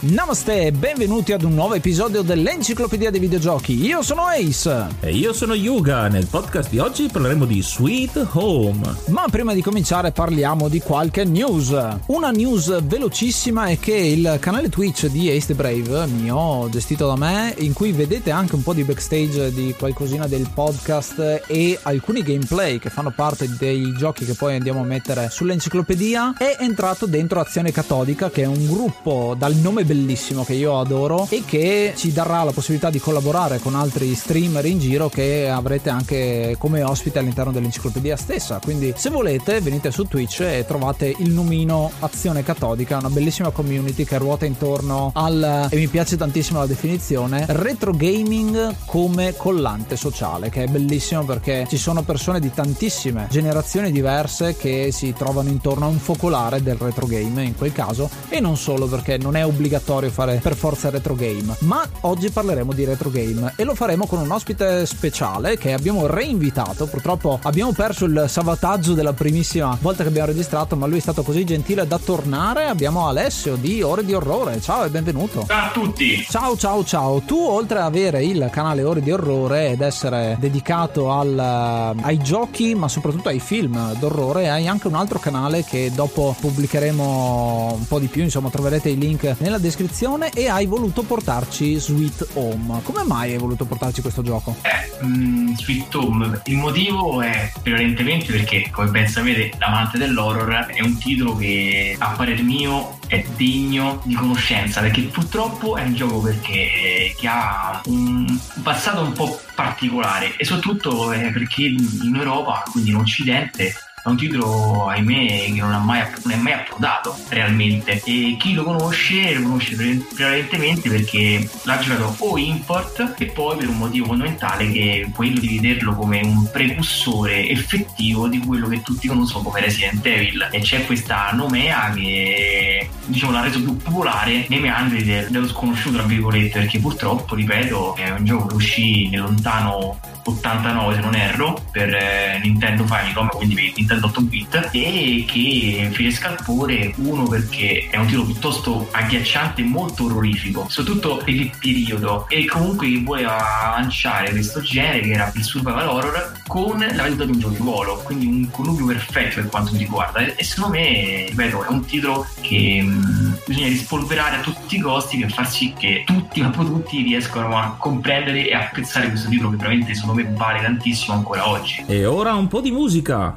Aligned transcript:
Namaste 0.00 0.66
e 0.66 0.70
benvenuti 0.70 1.32
ad 1.32 1.42
un 1.42 1.54
nuovo 1.54 1.74
episodio 1.74 2.22
dell'Enciclopedia 2.22 3.10
dei 3.10 3.18
Videogiochi. 3.18 3.84
Io 3.84 4.00
sono 4.00 4.26
Ace. 4.26 4.86
E 5.00 5.10
io 5.10 5.32
sono 5.32 5.54
Yuga. 5.54 6.06
Nel 6.06 6.28
podcast 6.28 6.70
di 6.70 6.78
oggi 6.78 7.08
parleremo 7.10 7.44
di 7.44 7.60
Sweet 7.60 8.28
Home. 8.34 8.94
Ma 9.08 9.24
prima 9.28 9.54
di 9.54 9.60
cominciare 9.60 10.12
parliamo 10.12 10.68
di 10.68 10.78
qualche 10.78 11.24
news. 11.24 11.76
Una 12.06 12.30
news 12.30 12.80
velocissima 12.84 13.66
è 13.66 13.80
che 13.80 13.96
il 13.96 14.36
canale 14.38 14.68
Twitch 14.68 15.06
di 15.06 15.30
Ace 15.30 15.48
the 15.48 15.54
Brave, 15.54 16.06
mio, 16.06 16.68
gestito 16.70 17.08
da 17.08 17.16
me, 17.16 17.52
in 17.58 17.72
cui 17.72 17.90
vedete 17.90 18.30
anche 18.30 18.54
un 18.54 18.62
po' 18.62 18.74
di 18.74 18.84
backstage 18.84 19.52
di 19.52 19.74
qualcosina 19.76 20.28
del 20.28 20.48
podcast 20.54 21.42
e 21.48 21.76
alcuni 21.82 22.22
gameplay 22.22 22.78
che 22.78 22.88
fanno 22.88 23.10
parte 23.10 23.52
dei 23.58 23.92
giochi 23.96 24.24
che 24.24 24.34
poi 24.34 24.54
andiamo 24.54 24.80
a 24.80 24.84
mettere 24.84 25.28
sull'enciclopedia, 25.28 26.34
è 26.38 26.56
entrato 26.60 27.06
dentro 27.06 27.40
Azione 27.40 27.72
Catodica, 27.72 28.30
che 28.30 28.42
è 28.42 28.46
un 28.46 28.64
gruppo 28.64 29.34
dal 29.36 29.54
nome 29.56 29.86
bellissimo 29.88 29.96
che 30.44 30.54
io 30.54 30.78
adoro 30.78 31.26
e 31.28 31.42
che 31.44 31.92
ci 31.96 32.12
darà 32.12 32.42
la 32.42 32.52
possibilità 32.52 32.90
di 32.90 33.00
collaborare 33.00 33.58
con 33.58 33.74
altri 33.74 34.14
streamer 34.14 34.64
in 34.66 34.78
giro 34.78 35.08
che 35.08 35.48
avrete 35.48 35.90
anche 35.90 36.56
come 36.58 36.82
ospite 36.82 37.18
all'interno 37.18 37.52
dell'enciclopedia 37.52 38.16
stessa. 38.16 38.60
Quindi 38.62 38.92
se 38.96 39.10
volete 39.10 39.60
venite 39.60 39.90
su 39.90 40.04
Twitch 40.04 40.40
e 40.40 40.64
trovate 40.66 41.14
il 41.18 41.30
numino 41.30 41.90
Azione 42.00 42.42
Catodica, 42.42 42.98
una 42.98 43.10
bellissima 43.10 43.50
community 43.50 44.04
che 44.04 44.18
ruota 44.18 44.44
intorno 44.44 45.10
al, 45.14 45.68
e 45.70 45.76
mi 45.76 45.88
piace 45.88 46.16
tantissimo 46.16 46.60
la 46.60 46.66
definizione, 46.66 47.44
retro 47.48 47.92
gaming 47.92 48.74
come 48.86 49.34
collante 49.36 49.96
sociale, 49.96 50.50
che 50.50 50.64
è 50.64 50.66
bellissimo 50.66 51.24
perché 51.24 51.66
ci 51.68 51.76
sono 51.76 52.02
persone 52.02 52.40
di 52.40 52.52
tantissime 52.52 53.26
generazioni 53.30 53.90
diverse 53.90 54.56
che 54.56 54.90
si 54.92 55.12
trovano 55.12 55.48
intorno 55.48 55.86
a 55.86 55.88
un 55.88 55.98
focolare 55.98 56.62
del 56.62 56.76
retro 56.76 57.06
game 57.06 57.44
in 57.44 57.56
quel 57.56 57.72
caso 57.72 58.08
e 58.28 58.40
non 58.40 58.56
solo 58.56 58.86
perché 58.86 59.18
non 59.18 59.36
è 59.36 59.44
obbligatorio 59.44 59.77
obbligatorio 59.78 60.10
fare 60.10 60.40
per 60.42 60.54
forza 60.54 60.90
retro 60.90 61.14
game, 61.14 61.54
ma 61.60 61.86
oggi 62.02 62.30
parleremo 62.30 62.72
di 62.72 62.84
retro 62.84 63.10
game 63.10 63.52
e 63.56 63.64
lo 63.64 63.74
faremo 63.74 64.06
con 64.06 64.18
un 64.20 64.30
ospite 64.30 64.84
speciale 64.84 65.56
che 65.56 65.72
abbiamo 65.72 66.06
reinvitato. 66.06 66.86
Purtroppo 66.86 67.38
abbiamo 67.42 67.72
perso 67.72 68.04
il 68.04 68.26
salvataggio 68.28 68.94
della 68.94 69.12
primissima 69.12 69.76
volta 69.80 70.02
che 70.02 70.08
abbiamo 70.08 70.28
registrato, 70.28 70.76
ma 70.76 70.86
lui 70.86 70.98
è 70.98 71.00
stato 71.00 71.22
così 71.22 71.44
gentile 71.44 71.86
da 71.86 71.98
tornare. 71.98 72.66
Abbiamo 72.66 73.08
Alessio 73.08 73.56
di 73.56 73.82
Ore 73.82 74.04
di 74.04 74.12
Orrore. 74.12 74.60
Ciao 74.60 74.84
e 74.84 74.90
benvenuto. 74.90 75.44
Ciao 75.46 75.66
a 75.66 75.70
tutti. 75.70 76.26
Ciao 76.28 76.56
ciao 76.56 76.84
ciao. 76.84 77.20
Tu 77.20 77.36
oltre 77.36 77.78
ad 77.78 77.84
avere 77.84 78.24
il 78.24 78.48
canale 78.50 78.82
Ore 78.82 79.00
di 79.00 79.12
Orrore 79.12 79.70
ed 79.70 79.80
essere 79.80 80.36
dedicato 80.38 81.10
al, 81.12 81.38
ai 81.38 82.18
giochi, 82.18 82.74
ma 82.74 82.88
soprattutto 82.88 83.28
ai 83.28 83.40
film 83.40 83.94
d'orrore, 83.98 84.50
hai 84.50 84.66
anche 84.66 84.88
un 84.88 84.94
altro 84.94 85.18
canale 85.18 85.64
che 85.64 85.90
dopo 85.94 86.34
pubblicheremo 86.38 87.76
un 87.78 87.86
po' 87.86 87.98
di 87.98 88.06
più, 88.06 88.22
insomma 88.22 88.50
troverete 88.50 88.88
i 88.88 88.98
link 88.98 89.36
nella 89.38 89.58
descrizione 89.58 89.67
descrizione 89.68 90.30
e 90.30 90.48
hai 90.48 90.64
voluto 90.66 91.02
portarci 91.02 91.78
Sweet 91.78 92.28
Home. 92.34 92.80
Come 92.82 93.04
mai 93.04 93.32
hai 93.32 93.38
voluto 93.38 93.66
portarci 93.66 94.00
questo 94.00 94.22
gioco? 94.22 94.56
Eh, 94.62 95.04
mm, 95.04 95.54
Sweet 95.54 95.94
Home, 95.94 96.40
il 96.46 96.56
motivo 96.56 97.20
è 97.20 97.52
prevalentemente 97.62 98.32
perché, 98.32 98.70
come 98.70 98.88
ben 98.88 99.06
sapete, 99.06 99.52
l'amante 99.58 99.98
dell'horror 99.98 100.66
è 100.66 100.80
un 100.80 100.96
titolo 100.96 101.36
che 101.36 101.94
a 101.98 102.08
parer 102.10 102.42
mio 102.42 102.98
è 103.08 103.24
degno 103.36 104.00
di 104.04 104.14
conoscenza 104.14 104.80
perché 104.80 105.02
purtroppo 105.02 105.76
è 105.76 105.82
un 105.82 105.94
gioco 105.94 106.20
perché, 106.20 107.14
che 107.16 107.26
ha 107.26 107.80
un 107.86 108.38
passato 108.62 109.02
un 109.02 109.12
po' 109.12 109.40
particolare 109.54 110.36
e 110.36 110.44
soprattutto 110.44 111.08
perché 111.08 111.64
in 111.64 112.14
Europa, 112.14 112.64
quindi 112.70 112.90
in 112.90 112.96
Occidente, 112.96 113.74
è 114.02 114.08
un 114.08 114.16
titolo, 114.16 114.86
ahimè, 114.86 115.52
che 115.52 115.60
non, 115.60 115.84
mai, 115.84 116.02
non, 116.22 116.32
è 116.32 116.36
mai 116.36 116.52
approdato 116.52 117.16
realmente. 117.28 118.00
E 118.04 118.36
chi 118.38 118.54
lo 118.54 118.64
conosce 118.64 119.34
lo 119.34 119.42
conosce 119.42 119.76
prevalentemente 120.14 120.88
perché 120.88 121.48
l'ha 121.62 121.78
giocato 121.78 122.14
o 122.18 122.38
import 122.38 123.14
e 123.18 123.26
poi 123.26 123.56
per 123.58 123.68
un 123.68 123.78
motivo 123.78 124.06
fondamentale 124.06 124.70
che 124.70 125.02
è 125.06 125.10
quello 125.10 125.38
di 125.38 125.58
vederlo 125.58 125.94
come 125.94 126.20
un 126.22 126.48
precursore 126.50 127.48
effettivo 127.48 128.28
di 128.28 128.38
quello 128.38 128.68
che 128.68 128.82
tutti 128.82 129.08
conoscono 129.08 129.44
come 129.44 129.60
Resident 129.60 130.04
Evil. 130.04 130.48
E 130.50 130.60
c'è 130.60 130.84
questa 130.86 131.30
nomea 131.32 131.90
che 131.90 132.88
diciamo 133.06 133.32
l'ha 133.32 133.42
reso 133.42 133.62
più 133.62 133.76
popolare 133.76 134.46
nei 134.48 134.60
meandri 134.60 135.04
dello 135.04 135.48
sconosciuto, 135.48 135.96
tra 135.96 136.06
virgolette, 136.06 136.60
perché 136.60 136.78
purtroppo, 136.78 137.34
ripeto, 137.34 137.96
è 137.96 138.10
un 138.10 138.24
gioco 138.24 138.46
che 138.46 138.54
uscì 138.54 139.08
nel 139.08 139.20
lontano 139.20 139.98
89 140.28 140.94
se 140.94 141.00
non 141.00 141.14
erro 141.14 141.62
per 141.70 141.94
eh, 141.94 142.40
Nintendo 142.42 142.84
Famicom 142.84 143.28
quindi 143.28 143.54
per 143.54 143.72
Nintendo 143.76 144.06
8 144.06 144.20
bit 144.22 144.68
e 144.72 145.24
che 145.26 145.88
fece 145.92 146.10
scalpore 146.10 146.92
uno 146.96 147.24
perché 147.24 147.88
è 147.90 147.96
un 147.96 148.06
titolo 148.06 148.24
piuttosto 148.24 148.88
agghiacciante 148.90 149.62
e 149.62 149.64
molto 149.64 150.04
orrorifico 150.04 150.66
soprattutto 150.68 151.16
per 151.18 151.34
il 151.34 151.50
periodo. 151.58 152.26
E 152.28 152.46
comunque 152.46 153.00
voleva 153.02 153.74
lanciare 153.76 154.30
questo 154.30 154.60
genere 154.60 155.00
che 155.00 155.10
era 155.12 155.30
il 155.34 155.42
survival 155.42 155.88
horror 155.88 156.32
con 156.46 156.78
la 156.78 157.02
veduta 157.02 157.24
di 157.24 157.32
un 157.32 157.38
gioco 157.38 157.54
di 157.54 157.58
ruolo 157.58 157.96
quindi 158.04 158.26
un 158.26 158.50
connubio 158.50 158.86
perfetto 158.86 159.36
per 159.36 159.48
quanto 159.48 159.72
mi 159.72 159.78
riguarda. 159.78 160.20
E 160.34 160.44
secondo 160.44 160.76
me 160.76 161.26
ripeto 161.28 161.64
è 161.64 161.68
un 161.68 161.84
titolo 161.84 162.26
che 162.40 162.80
mh, 162.82 162.88
mm, 162.88 163.32
bisogna 163.46 163.68
rispolverare 163.68 164.36
a 164.36 164.40
tutti 164.40 164.76
i 164.76 164.80
costi 164.80 165.18
per 165.18 165.32
far 165.32 165.48
sì 165.48 165.72
che 165.76 166.02
tutti 166.06 166.40
ma 166.40 166.50
tutti 166.50 167.02
riescano 167.02 167.56
a 167.56 167.76
comprendere 167.78 168.48
e 168.48 168.54
apprezzare 168.54 169.08
questo 169.08 169.28
titolo 169.28 169.50
che 169.50 169.56
veramente 169.56 169.94
sono 169.94 170.12
me 170.12 170.17
vale 170.24 170.60
tantissimo 170.60 171.16
ancora 171.16 171.48
oggi. 171.48 171.84
E 171.86 172.04
ora 172.06 172.34
un 172.34 172.48
po' 172.48 172.60
di 172.60 172.70
musica. 172.70 173.36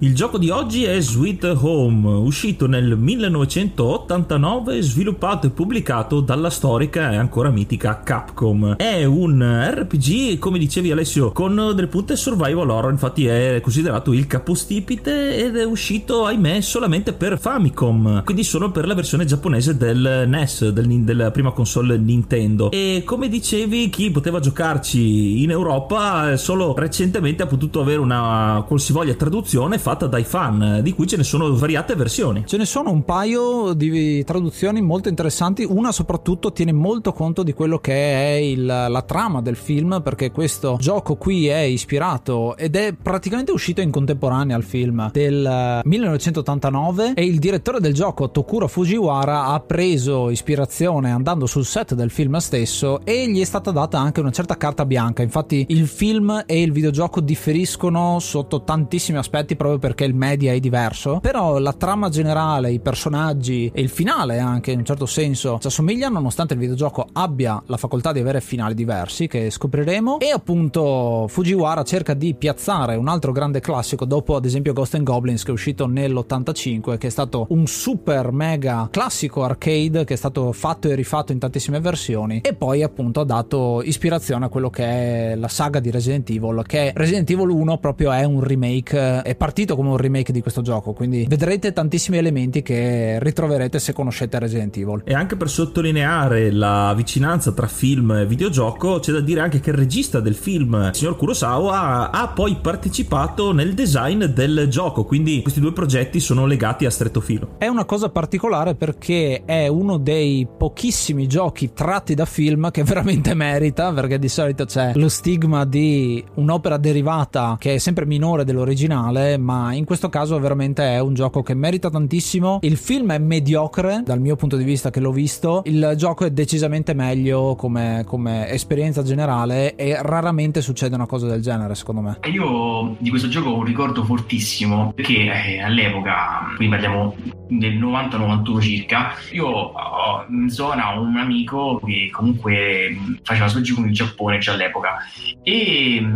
Il 0.00 0.14
gioco 0.14 0.38
di 0.38 0.48
oggi 0.48 0.84
è 0.84 1.00
Sweet 1.00 1.56
Home, 1.60 2.08
uscito 2.08 2.68
nel 2.68 2.96
1989, 2.96 4.80
sviluppato 4.80 5.48
e 5.48 5.50
pubblicato 5.50 6.20
dalla 6.20 6.50
storica 6.50 7.10
e 7.10 7.16
ancora 7.16 7.50
mitica 7.50 8.00
Capcom. 8.04 8.76
È 8.76 9.02
un 9.02 9.42
RPG, 9.74 10.38
come 10.38 10.60
dicevi 10.60 10.92
Alessio, 10.92 11.32
con 11.32 11.72
delle 11.74 11.88
punte 11.88 12.14
survival 12.14 12.70
horror, 12.70 12.92
infatti 12.92 13.26
è 13.26 13.58
considerato 13.60 14.12
il 14.12 14.28
capostipite 14.28 15.34
ed 15.34 15.56
è 15.56 15.64
uscito, 15.64 16.26
ahimè, 16.26 16.60
solamente 16.60 17.12
per 17.12 17.36
Famicom, 17.36 18.22
quindi 18.22 18.44
solo 18.44 18.70
per 18.70 18.86
la 18.86 18.94
versione 18.94 19.24
giapponese 19.24 19.76
del 19.76 20.26
NES, 20.28 20.68
del, 20.68 20.86
della 21.02 21.32
prima 21.32 21.50
console 21.50 21.98
Nintendo. 21.98 22.70
E 22.70 23.02
come 23.04 23.28
dicevi, 23.28 23.90
chi 23.90 24.12
poteva 24.12 24.38
giocarci 24.38 25.42
in 25.42 25.50
Europa 25.50 26.36
solo 26.36 26.72
recentemente 26.76 27.42
ha 27.42 27.46
potuto 27.46 27.80
avere 27.80 27.98
una 27.98 28.62
qualsivoglia 28.64 29.14
traduzione 29.14 29.86
fatta 29.88 30.06
dai 30.06 30.24
fan, 30.24 30.80
di 30.82 30.92
cui 30.92 31.06
ce 31.06 31.16
ne 31.16 31.22
sono 31.22 31.50
svariate 31.54 31.94
versioni. 31.94 32.42
Ce 32.46 32.58
ne 32.58 32.66
sono 32.66 32.90
un 32.90 33.04
paio 33.04 33.72
di 33.72 34.22
traduzioni 34.22 34.82
molto 34.82 35.08
interessanti, 35.08 35.64
una 35.66 35.92
soprattutto 35.92 36.52
tiene 36.52 36.72
molto 36.72 37.14
conto 37.14 37.42
di 37.42 37.54
quello 37.54 37.78
che 37.78 37.94
è 37.94 38.34
il, 38.34 38.66
la 38.66 39.02
trama 39.06 39.40
del 39.40 39.56
film, 39.56 40.02
perché 40.04 40.30
questo 40.30 40.76
gioco 40.78 41.16
qui 41.16 41.46
è 41.46 41.60
ispirato 41.60 42.54
ed 42.58 42.76
è 42.76 42.92
praticamente 42.92 43.50
uscito 43.50 43.80
in 43.80 43.90
contemporanea 43.90 44.54
al 44.54 44.62
film 44.62 45.10
del 45.10 45.80
1989 45.82 47.14
e 47.14 47.24
il 47.24 47.38
direttore 47.38 47.80
del 47.80 47.94
gioco 47.94 48.30
Tokuro 48.30 48.68
Fujiwara 48.68 49.46
ha 49.46 49.60
preso 49.60 50.28
ispirazione 50.28 51.10
andando 51.10 51.46
sul 51.46 51.64
set 51.64 51.94
del 51.94 52.10
film 52.10 52.36
stesso 52.36 53.00
e 53.04 53.26
gli 53.30 53.40
è 53.40 53.44
stata 53.44 53.70
data 53.70 53.98
anche 53.98 54.20
una 54.20 54.32
certa 54.32 54.58
carta 54.58 54.84
bianca, 54.84 55.22
infatti 55.22 55.64
il 55.70 55.86
film 55.86 56.42
e 56.44 56.60
il 56.60 56.72
videogioco 56.72 57.22
differiscono 57.22 58.18
sotto 58.18 58.64
tantissimi 58.64 59.16
aspetti 59.16 59.56
proprio 59.56 59.76
perché 59.78 60.04
il 60.04 60.14
media 60.14 60.52
è 60.52 60.60
diverso, 60.60 61.18
però 61.20 61.58
la 61.58 61.72
trama 61.72 62.08
generale, 62.08 62.70
i 62.70 62.80
personaggi 62.80 63.70
e 63.72 63.80
il 63.80 63.88
finale 63.88 64.38
anche 64.38 64.70
in 64.70 64.78
un 64.78 64.84
certo 64.84 65.06
senso 65.06 65.58
ci 65.60 65.66
assomigliano 65.66 66.14
nonostante 66.14 66.54
il 66.54 66.60
videogioco 66.60 67.06
abbia 67.12 67.62
la 67.66 67.76
facoltà 67.76 68.12
di 68.12 68.20
avere 68.20 68.40
finali 68.40 68.74
diversi 68.74 69.26
che 69.26 69.50
scopriremo. 69.50 70.18
E 70.18 70.30
appunto 70.30 71.26
Fujiwara 71.28 71.82
cerca 71.84 72.14
di 72.14 72.34
piazzare 72.34 72.96
un 72.96 73.08
altro 73.08 73.32
grande 73.32 73.60
classico 73.60 74.04
dopo 74.04 74.36
ad 74.36 74.44
esempio 74.44 74.72
Ghost 74.72 74.94
and 74.94 75.04
Goblins 75.04 75.42
che 75.42 75.50
è 75.50 75.54
uscito 75.54 75.86
nell'85 75.86 76.98
che 76.98 77.06
è 77.06 77.10
stato 77.10 77.46
un 77.50 77.66
super 77.66 78.32
mega 78.32 78.88
classico 78.90 79.44
arcade 79.44 80.04
che 80.04 80.14
è 80.14 80.16
stato 80.16 80.52
fatto 80.52 80.88
e 80.88 80.94
rifatto 80.94 81.32
in 81.32 81.38
tantissime 81.38 81.80
versioni. 81.80 82.40
E 82.42 82.54
poi 82.54 82.82
appunto 82.82 83.20
ha 83.20 83.24
dato 83.24 83.82
ispirazione 83.82 84.46
a 84.46 84.48
quello 84.48 84.70
che 84.70 84.84
è 84.84 85.34
la 85.34 85.48
saga 85.48 85.80
di 85.80 85.90
Resident 85.90 86.28
Evil 86.30 86.62
che 86.66 86.92
Resident 86.94 87.30
Evil 87.30 87.48
1 87.48 87.78
proprio 87.78 88.12
è 88.12 88.24
un 88.24 88.42
remake 88.42 89.22
è 89.22 89.34
partito 89.34 89.67
partito 89.68 89.76
come 89.76 89.90
un 89.90 89.96
remake 89.96 90.32
di 90.32 90.40
questo 90.40 90.62
gioco, 90.62 90.92
quindi 90.92 91.26
vedrete 91.28 91.72
tantissimi 91.72 92.16
elementi 92.16 92.62
che 92.62 93.18
ritroverete 93.20 93.78
se 93.78 93.92
conoscete 93.92 94.38
Resident 94.38 94.76
Evil. 94.76 95.02
E 95.04 95.14
anche 95.14 95.36
per 95.36 95.50
sottolineare 95.50 96.50
la 96.50 96.94
vicinanza 96.96 97.52
tra 97.52 97.66
film 97.66 98.12
e 98.12 98.26
videogioco, 98.26 98.98
c'è 99.00 99.12
da 99.12 99.20
dire 99.20 99.40
anche 99.40 99.60
che 99.60 99.70
il 99.70 99.76
regista 99.76 100.20
del 100.20 100.34
film, 100.34 100.86
il 100.88 100.94
signor 100.94 101.16
Kurosawa, 101.16 102.10
ha 102.10 102.28
poi 102.28 102.56
partecipato 102.60 103.52
nel 103.52 103.74
design 103.74 104.24
del 104.24 104.66
gioco, 104.68 105.04
quindi 105.04 105.42
questi 105.42 105.60
due 105.60 105.72
progetti 105.72 106.20
sono 106.20 106.46
legati 106.46 106.86
a 106.86 106.90
stretto 106.90 107.20
filo. 107.20 107.56
È 107.58 107.66
una 107.66 107.84
cosa 107.84 108.08
particolare 108.08 108.74
perché 108.74 109.42
è 109.44 109.66
uno 109.68 109.98
dei 109.98 110.46
pochissimi 110.56 111.26
giochi 111.26 111.72
tratti 111.72 112.14
da 112.14 112.24
film 112.24 112.70
che 112.70 112.84
veramente 112.84 113.34
merita, 113.34 113.92
perché 113.92 114.18
di 114.18 114.28
solito 114.28 114.64
c'è 114.64 114.92
lo 114.94 115.08
stigma 115.08 115.64
di 115.64 116.24
un'opera 116.34 116.76
derivata 116.76 117.56
che 117.58 117.74
è 117.74 117.78
sempre 117.78 118.06
minore 118.06 118.44
dell'originale, 118.44 119.36
ma 119.36 119.57
in 119.72 119.84
questo 119.84 120.08
caso 120.08 120.38
veramente 120.38 120.82
è 120.82 121.00
un 121.00 121.14
gioco 121.14 121.42
che 121.42 121.54
merita 121.54 121.90
tantissimo. 121.90 122.58
Il 122.62 122.76
film 122.76 123.12
è 123.12 123.18
mediocre 123.18 124.02
dal 124.04 124.20
mio 124.20 124.36
punto 124.36 124.56
di 124.56 124.64
vista 124.64 124.90
che 124.90 125.00
l'ho 125.00 125.12
visto, 125.12 125.62
il 125.66 125.94
gioco 125.96 126.24
è 126.24 126.30
decisamente 126.30 126.94
meglio 126.94 127.54
come, 127.56 128.04
come 128.06 128.48
esperienza 128.50 129.02
generale 129.02 129.74
e 129.74 129.96
raramente 130.00 130.60
succede 130.60 130.94
una 130.94 131.06
cosa 131.06 131.26
del 131.26 131.40
genere 131.40 131.74
secondo 131.74 132.00
me. 132.00 132.18
Io 132.30 132.96
di 132.98 133.10
questo 133.10 133.28
gioco 133.28 133.50
ho 133.50 133.56
un 133.56 133.64
ricordo 133.64 134.04
fortissimo 134.04 134.92
perché 134.94 135.30
eh, 135.30 135.60
all'epoca, 135.60 136.52
quindi 136.56 136.74
parliamo 136.74 137.14
del 137.48 137.78
90-91 137.78 138.60
circa, 138.60 139.12
io 139.32 139.46
ho 139.46 140.24
in 140.28 140.50
zona 140.50 140.90
un 140.98 141.16
amico 141.16 141.80
che 141.84 142.10
comunque 142.12 142.96
faceva 143.22 143.48
suoi 143.48 143.62
giochi 143.62 143.80
in 143.80 143.92
Giappone 143.92 144.38
già 144.38 144.52
all'epoca 144.52 144.96
e 145.42 146.06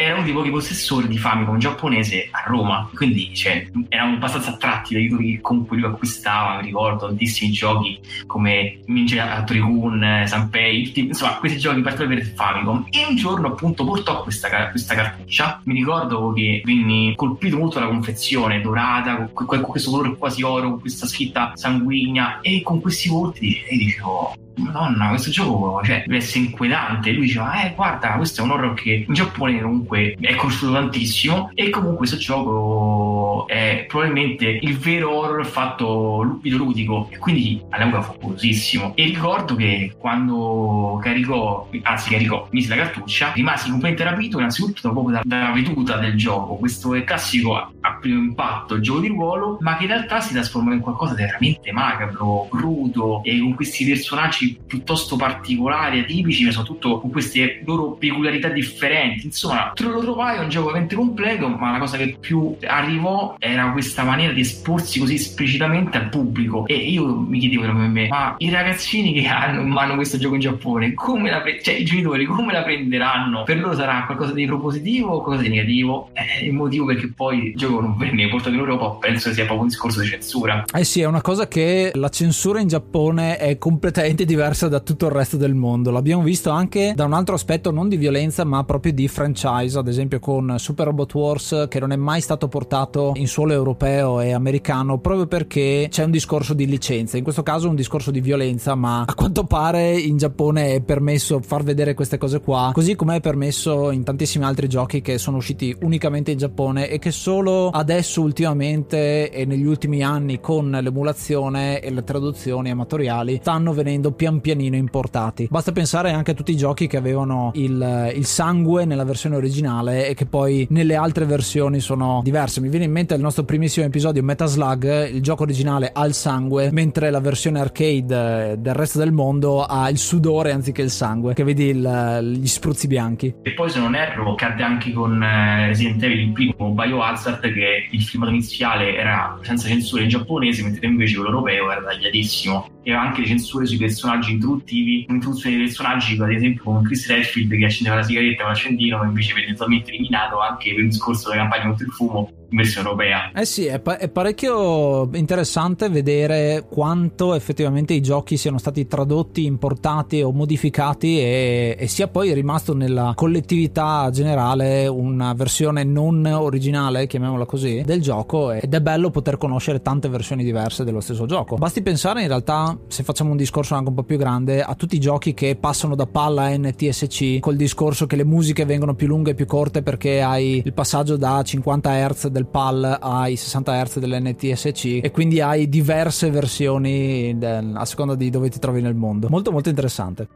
era 0.00 0.14
uno 0.14 0.22
dei 0.22 0.32
pochi 0.32 0.50
possessori 0.50 1.08
di 1.08 1.18
Famicom 1.18 1.58
giapponese 1.58 2.28
a 2.30 2.44
Roma, 2.46 2.88
quindi 2.94 3.34
cioè, 3.34 3.68
eravamo 3.88 4.14
abbastanza 4.14 4.50
attratti 4.50 4.94
dai 4.94 5.08
titoli 5.08 5.32
che 5.32 5.40
comunque 5.40 5.76
lui 5.76 5.86
acquistava, 5.86 6.60
mi 6.60 6.66
ricordo 6.66 7.06
tantissimi 7.06 7.50
giochi 7.50 7.98
come 8.24 8.78
Ninja 8.86 9.42
Trigun, 9.42 10.22
Sanpei, 10.24 10.92
insomma 10.94 11.38
questi 11.38 11.58
giochi 11.58 11.80
particolari 11.80 12.14
per 12.14 12.32
Famicom. 12.32 12.86
E 12.90 13.06
un 13.08 13.16
giorno 13.16 13.48
appunto 13.48 13.84
portò 13.84 14.22
questa, 14.22 14.70
questa 14.70 14.94
cartuccia, 14.94 15.62
mi 15.64 15.74
ricordo 15.74 16.32
che 16.32 16.62
venni 16.64 17.14
colpito 17.16 17.56
molto 17.56 17.80
dalla 17.80 17.90
confezione 17.90 18.60
dorata, 18.60 19.28
con, 19.32 19.46
con 19.46 19.60
questo 19.62 19.90
colore 19.90 20.16
quasi 20.16 20.44
oro, 20.44 20.70
con 20.70 20.80
questa 20.80 21.06
scritta 21.06 21.50
sanguigna 21.56 22.38
e 22.40 22.62
con 22.62 22.80
questi 22.80 23.08
volti 23.08 23.64
e 23.68 23.76
dicevo 23.76 24.34
Madonna, 24.58 25.08
questo 25.08 25.30
gioco 25.30 25.80
cioè, 25.84 26.02
deve 26.06 26.18
essere 26.18 26.44
inquietante. 26.44 27.12
Lui 27.12 27.26
diceva, 27.26 27.64
eh, 27.64 27.74
guarda, 27.74 28.12
questo 28.12 28.40
è 28.40 28.44
un 28.44 28.50
horror 28.50 28.74
che 28.74 29.04
in 29.06 29.14
Giappone 29.14 29.60
comunque 29.60 30.16
è 30.20 30.34
conosciuto 30.34 30.72
tantissimo. 30.72 31.50
E 31.54 31.70
comunque 31.70 31.98
questo 31.98 32.16
gioco 32.16 33.46
è 33.48 33.84
probabilmente 33.88 34.58
il 34.60 34.76
vero 34.76 35.14
horror 35.14 35.46
fatto 35.46 36.38
videoludico. 36.42 37.08
E 37.10 37.18
quindi 37.18 37.62
all'epoca 37.70 38.02
fu 38.02 38.18
curiosissimo. 38.18 38.92
E 38.94 39.04
ricordo 39.04 39.54
che 39.54 39.94
quando 39.98 40.98
caricò, 41.02 41.68
anzi 41.82 42.10
caricò, 42.10 42.48
mise 42.50 42.68
la 42.68 42.76
cartuccia, 42.76 43.32
rimasi 43.34 43.70
completamente 43.70 44.04
rapito, 44.04 44.38
innanzitutto 44.38 44.90
proprio 44.90 45.14
dalla, 45.14 45.22
dalla 45.24 45.52
veduta 45.52 45.96
del 45.96 46.16
gioco. 46.16 46.56
Questo 46.56 46.94
è 46.94 47.04
classico 47.04 47.72
a 47.88 47.98
primo 48.00 48.20
impatto 48.20 48.80
gioco 48.80 49.00
di 49.00 49.08
ruolo, 49.08 49.58
ma 49.60 49.76
che 49.76 49.84
in 49.84 49.90
realtà 49.90 50.20
si 50.20 50.32
trasforma 50.32 50.74
in 50.74 50.80
qualcosa 50.80 51.14
di 51.14 51.22
veramente 51.22 51.72
macabro, 51.72 52.48
crudo 52.50 53.22
e 53.24 53.38
con 53.38 53.54
questi 53.54 53.86
personaggi 53.86 54.58
piuttosto 54.66 55.16
particolari, 55.16 56.00
atipici, 56.00 56.44
ma 56.44 56.50
soprattutto 56.50 57.00
con 57.00 57.10
queste 57.10 57.62
loro 57.64 57.92
peculiarità 57.92 58.48
differenti. 58.48 59.26
Insomma, 59.26 59.72
lo 59.76 60.00
trovai 60.00 60.38
un 60.38 60.48
gioco 60.48 60.66
veramente 60.66 60.94
completo, 60.94 61.48
ma 61.48 61.72
la 61.72 61.78
cosa 61.78 61.96
che 61.96 62.16
più 62.20 62.56
arrivò 62.66 63.36
era 63.38 63.70
questa 63.72 64.04
maniera 64.04 64.32
di 64.32 64.40
esporsi 64.40 64.98
così 64.98 65.14
esplicitamente 65.14 65.96
al 65.96 66.08
pubblico. 66.08 66.66
E 66.66 66.74
io 66.74 67.18
mi 67.18 67.38
chiedevo 67.38 67.62
per 67.62 67.72
me, 67.72 68.08
ma 68.08 68.34
i 68.38 68.50
ragazzini 68.50 69.12
che 69.12 69.26
hanno 69.26 69.62
in 69.62 69.68
mano 69.68 69.94
questo 69.94 70.18
gioco 70.18 70.34
in 70.34 70.40
Giappone, 70.40 70.94
come 70.94 71.30
la 71.30 71.40
pre- 71.40 71.62
cioè 71.62 71.74
i 71.74 71.84
genitori 71.84 72.24
come 72.24 72.52
la 72.52 72.62
prenderanno? 72.62 73.44
Per 73.44 73.58
loro 73.58 73.74
sarà 73.74 74.04
qualcosa 74.04 74.32
di 74.32 74.46
propositivo 74.46 75.08
o 75.08 75.22
qualcosa 75.22 75.42
di 75.42 75.54
negativo? 75.54 76.10
È 76.12 76.42
il 76.42 76.52
motivo 76.52 76.86
perché 76.86 77.12
poi 77.14 77.48
il 77.48 77.56
gioco 77.56 77.77
non 77.80 77.96
venne 77.96 78.28
portato 78.28 78.54
in 78.54 78.60
Europa 78.60 78.96
penso 78.98 79.32
sia 79.32 79.44
proprio 79.44 79.62
un 79.62 79.68
discorso 79.68 80.00
di 80.00 80.06
censura. 80.06 80.64
Eh 80.72 80.84
sì, 80.84 81.00
è 81.00 81.06
una 81.06 81.22
cosa 81.22 81.48
che 81.48 81.90
la 81.94 82.08
censura 82.08 82.60
in 82.60 82.68
Giappone 82.68 83.36
è 83.36 83.58
completamente 83.58 84.24
diversa 84.24 84.68
da 84.68 84.80
tutto 84.80 85.06
il 85.06 85.12
resto 85.12 85.36
del 85.36 85.54
mondo. 85.54 85.90
L'abbiamo 85.90 86.22
visto 86.22 86.50
anche 86.50 86.92
da 86.94 87.04
un 87.04 87.12
altro 87.12 87.34
aspetto 87.34 87.70
non 87.70 87.88
di 87.88 87.96
violenza, 87.96 88.44
ma 88.44 88.64
proprio 88.64 88.92
di 88.92 89.08
franchise, 89.08 89.78
ad 89.78 89.88
esempio 89.88 90.18
con 90.18 90.54
Super 90.58 90.86
Robot 90.86 91.14
Wars 91.14 91.66
che 91.68 91.80
non 91.80 91.92
è 91.92 91.96
mai 91.96 92.20
stato 92.20 92.48
portato 92.48 93.12
in 93.16 93.28
suolo 93.28 93.52
europeo 93.52 94.20
e 94.20 94.32
americano 94.32 94.98
proprio 94.98 95.26
perché 95.26 95.88
c'è 95.90 96.04
un 96.04 96.10
discorso 96.10 96.54
di 96.54 96.66
licenza. 96.66 97.16
In 97.16 97.22
questo 97.22 97.42
caso 97.42 97.68
un 97.68 97.74
discorso 97.74 98.10
di 98.10 98.20
violenza, 98.20 98.74
ma 98.74 99.04
a 99.06 99.14
quanto 99.14 99.44
pare 99.44 99.96
in 99.98 100.16
Giappone 100.16 100.74
è 100.74 100.80
permesso 100.80 101.40
far 101.40 101.62
vedere 101.62 101.94
queste 101.94 102.18
cose 102.18 102.40
qua, 102.40 102.70
così 102.72 102.94
come 102.94 103.16
è 103.16 103.20
permesso 103.20 103.90
in 103.90 104.04
tantissimi 104.04 104.44
altri 104.44 104.68
giochi 104.68 105.00
che 105.00 105.18
sono 105.18 105.38
usciti 105.38 105.74
unicamente 105.80 106.30
in 106.30 106.38
Giappone 106.38 106.88
e 106.88 106.98
che 106.98 107.10
solo 107.10 107.67
adesso 107.70 108.22
ultimamente 108.22 109.30
e 109.30 109.44
negli 109.44 109.66
ultimi 109.66 110.02
anni 110.02 110.40
con 110.40 110.70
l'emulazione 110.70 111.80
e 111.80 111.90
le 111.90 112.04
traduzioni 112.04 112.70
amatoriali 112.70 113.38
stanno 113.40 113.72
venendo 113.72 114.12
pian 114.12 114.28
pian 114.28 114.40
pianino 114.40 114.76
importati. 114.76 115.48
Basta 115.50 115.72
pensare 115.72 116.12
anche 116.12 116.32
a 116.32 116.34
tutti 116.34 116.52
i 116.52 116.56
giochi 116.56 116.86
che 116.86 116.96
avevano 116.96 117.50
il, 117.54 118.12
il, 118.14 118.24
sangue 118.24 118.84
nella 118.84 119.04
versione 119.04 119.36
originale 119.36 120.08
e 120.08 120.14
che 120.14 120.26
poi 120.26 120.66
nelle 120.70 120.94
altre 120.94 121.24
versioni 121.24 121.80
sono 121.80 122.20
diverse. 122.22 122.60
Mi 122.60 122.68
viene 122.68 122.84
in 122.84 122.92
mente 122.92 123.14
il 123.14 123.20
nostro 123.20 123.44
primissimo 123.44 123.86
episodio 123.86 124.22
Metaslug, 124.22 125.08
il 125.10 125.22
gioco 125.22 125.42
originale 125.42 125.90
ha 125.92 126.04
il 126.04 126.14
sangue, 126.14 126.70
mentre 126.72 127.10
la 127.10 127.20
versione 127.20 127.60
arcade 127.60 128.56
del 128.58 128.74
resto 128.74 128.98
del 128.98 129.12
mondo 129.12 129.64
ha 129.64 129.88
il 129.88 129.98
sudore 129.98 130.52
anziché 130.52 130.82
il 130.82 130.90
sangue, 130.90 131.34
che 131.34 131.44
vedi 131.44 131.66
il, 131.66 132.36
gli 132.38 132.46
spruzzi 132.46 132.86
bianchi. 132.86 133.34
E 133.42 133.52
poi 133.52 133.70
se 133.70 133.80
non 133.80 133.94
erro 133.94 134.34
cadde 134.34 134.62
anche 134.62 134.92
con 134.92 135.22
eh, 135.22 135.68
Resident 135.68 136.02
Evil 136.02 136.20
il 136.20 136.32
primo 136.32 136.70
Biohazard 136.72 137.40
che 137.58 137.88
il 137.90 138.02
filmato 138.02 138.32
iniziale 138.32 138.96
era 138.96 139.38
senza 139.42 139.68
censura 139.68 140.02
in 140.02 140.08
giapponese, 140.08 140.62
mentre 140.62 140.86
invece 140.86 141.14
quello 141.14 141.30
europeo 141.30 141.70
era 141.70 141.82
tagliatissimo. 141.82 142.70
E 142.82 142.92
anche 142.92 143.20
le 143.20 143.26
censure 143.26 143.66
sui 143.66 143.76
personaggi 143.76 144.32
introduttivi, 144.32 145.04
un'introduzione 145.08 145.56
dei 145.56 145.64
personaggi, 145.66 146.18
ad 146.18 146.32
esempio 146.32 146.62
con 146.64 146.82
Chris 146.82 147.06
Redfield 147.08 147.56
che 147.56 147.64
accendeva 147.64 147.96
la 147.96 148.02
sigaretta 148.02 148.42
con 148.42 148.52
l'accendino, 148.52 148.98
ma 148.98 149.04
invece 149.04 149.34
venne 149.34 149.52
totalmente 149.52 149.90
eliminato 149.90 150.40
anche 150.40 150.70
per 150.70 150.84
il 150.84 150.88
discorso 150.88 151.28
della 151.28 151.42
campagna 151.42 151.64
contro 151.64 151.84
il 151.84 151.92
fumo 151.92 152.32
versione 152.50 152.88
europea. 152.88 153.30
Eh 153.34 153.44
sì, 153.44 153.66
è, 153.66 153.78
pa- 153.78 153.98
è, 153.98 154.08
parecchio 154.08 155.08
interessante 155.14 155.88
vedere 155.88 156.64
quanto 156.68 157.34
effettivamente 157.34 157.94
i 157.94 158.00
giochi 158.00 158.36
siano 158.36 158.58
stati 158.58 158.86
tradotti, 158.86 159.44
importati 159.44 160.22
o 160.22 160.32
modificati 160.32 161.18
e, 161.18 161.76
e 161.78 161.86
sia 161.88 162.08
poi 162.08 162.32
rimasto 162.32 162.74
nella 162.74 163.12
collettività 163.14 164.08
generale 164.10 164.86
una 164.86 165.32
versione 165.34 165.84
non 165.84 166.24
originale, 166.26 167.06
chiamiamola 167.06 167.44
così, 167.44 167.82
del 167.84 168.00
gioco 168.00 168.52
ed 168.52 168.72
è 168.72 168.80
bello 168.80 169.10
poter 169.10 169.36
conoscere 169.36 169.82
tante 169.82 170.08
versioni 170.08 170.44
diverse 170.44 170.84
dello 170.84 171.00
stesso 171.00 171.26
gioco. 171.26 171.56
Basti 171.56 171.82
pensare 171.82 172.22
in 172.22 172.28
realtà, 172.28 172.76
se 172.86 173.02
facciamo 173.02 173.30
un 173.30 173.36
discorso 173.36 173.74
anche 173.74 173.88
un 173.88 173.94
po' 173.94 174.02
più 174.04 174.16
grande, 174.16 174.62
a 174.62 174.74
tutti 174.74 174.96
i 174.96 175.00
giochi 175.00 175.34
che 175.34 175.56
passano 175.56 175.94
da 175.94 176.06
palla 176.06 176.44
a 176.44 176.56
NTSC 176.56 177.38
col 177.40 177.56
discorso 177.56 178.06
che 178.06 178.16
le 178.16 178.24
musiche 178.24 178.64
vengono 178.64 178.94
più 178.94 179.06
lunghe 179.06 179.32
e 179.32 179.34
più 179.34 179.46
corte 179.46 179.82
perché 179.82 180.22
hai 180.22 180.62
il 180.64 180.72
passaggio 180.72 181.16
da 181.16 181.42
50 181.42 182.08
Hz 182.08 182.30
del 182.38 182.46
PAL 182.46 182.98
ai 183.00 183.34
60 183.34 183.84
Hz 183.84 183.98
dell'NTSC 183.98 185.00
e 185.02 185.10
quindi 185.10 185.40
hai 185.40 185.68
diverse 185.68 186.30
versioni 186.30 187.36
del, 187.36 187.74
a 187.74 187.84
seconda 187.84 188.14
di 188.14 188.30
dove 188.30 188.48
ti 188.48 188.60
trovi 188.60 188.80
nel 188.80 188.94
mondo. 188.94 189.28
Molto 189.28 189.50
molto 189.50 189.68
interessante. 189.68 190.28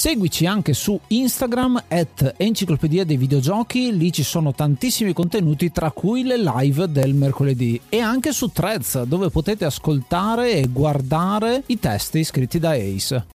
Seguici 0.00 0.46
anche 0.46 0.72
su 0.72 0.98
Instagram 1.08 1.82
at 1.88 2.36
Enciclopedia 2.38 3.04
dei 3.04 3.18
Videogiochi, 3.18 3.94
lì 3.94 4.10
ci 4.10 4.22
sono 4.22 4.54
tantissimi 4.54 5.12
contenuti 5.12 5.70
tra 5.70 5.90
cui 5.90 6.22
le 6.22 6.38
live 6.38 6.90
del 6.90 7.12
mercoledì 7.12 7.78
e 7.86 7.98
anche 7.98 8.32
su 8.32 8.48
Threads 8.48 9.02
dove 9.02 9.28
potete 9.28 9.66
ascoltare 9.66 10.52
e 10.52 10.68
guardare 10.68 11.64
i 11.66 11.78
testi 11.78 12.24
scritti 12.24 12.58
da 12.58 12.70
Ace. 12.70 13.26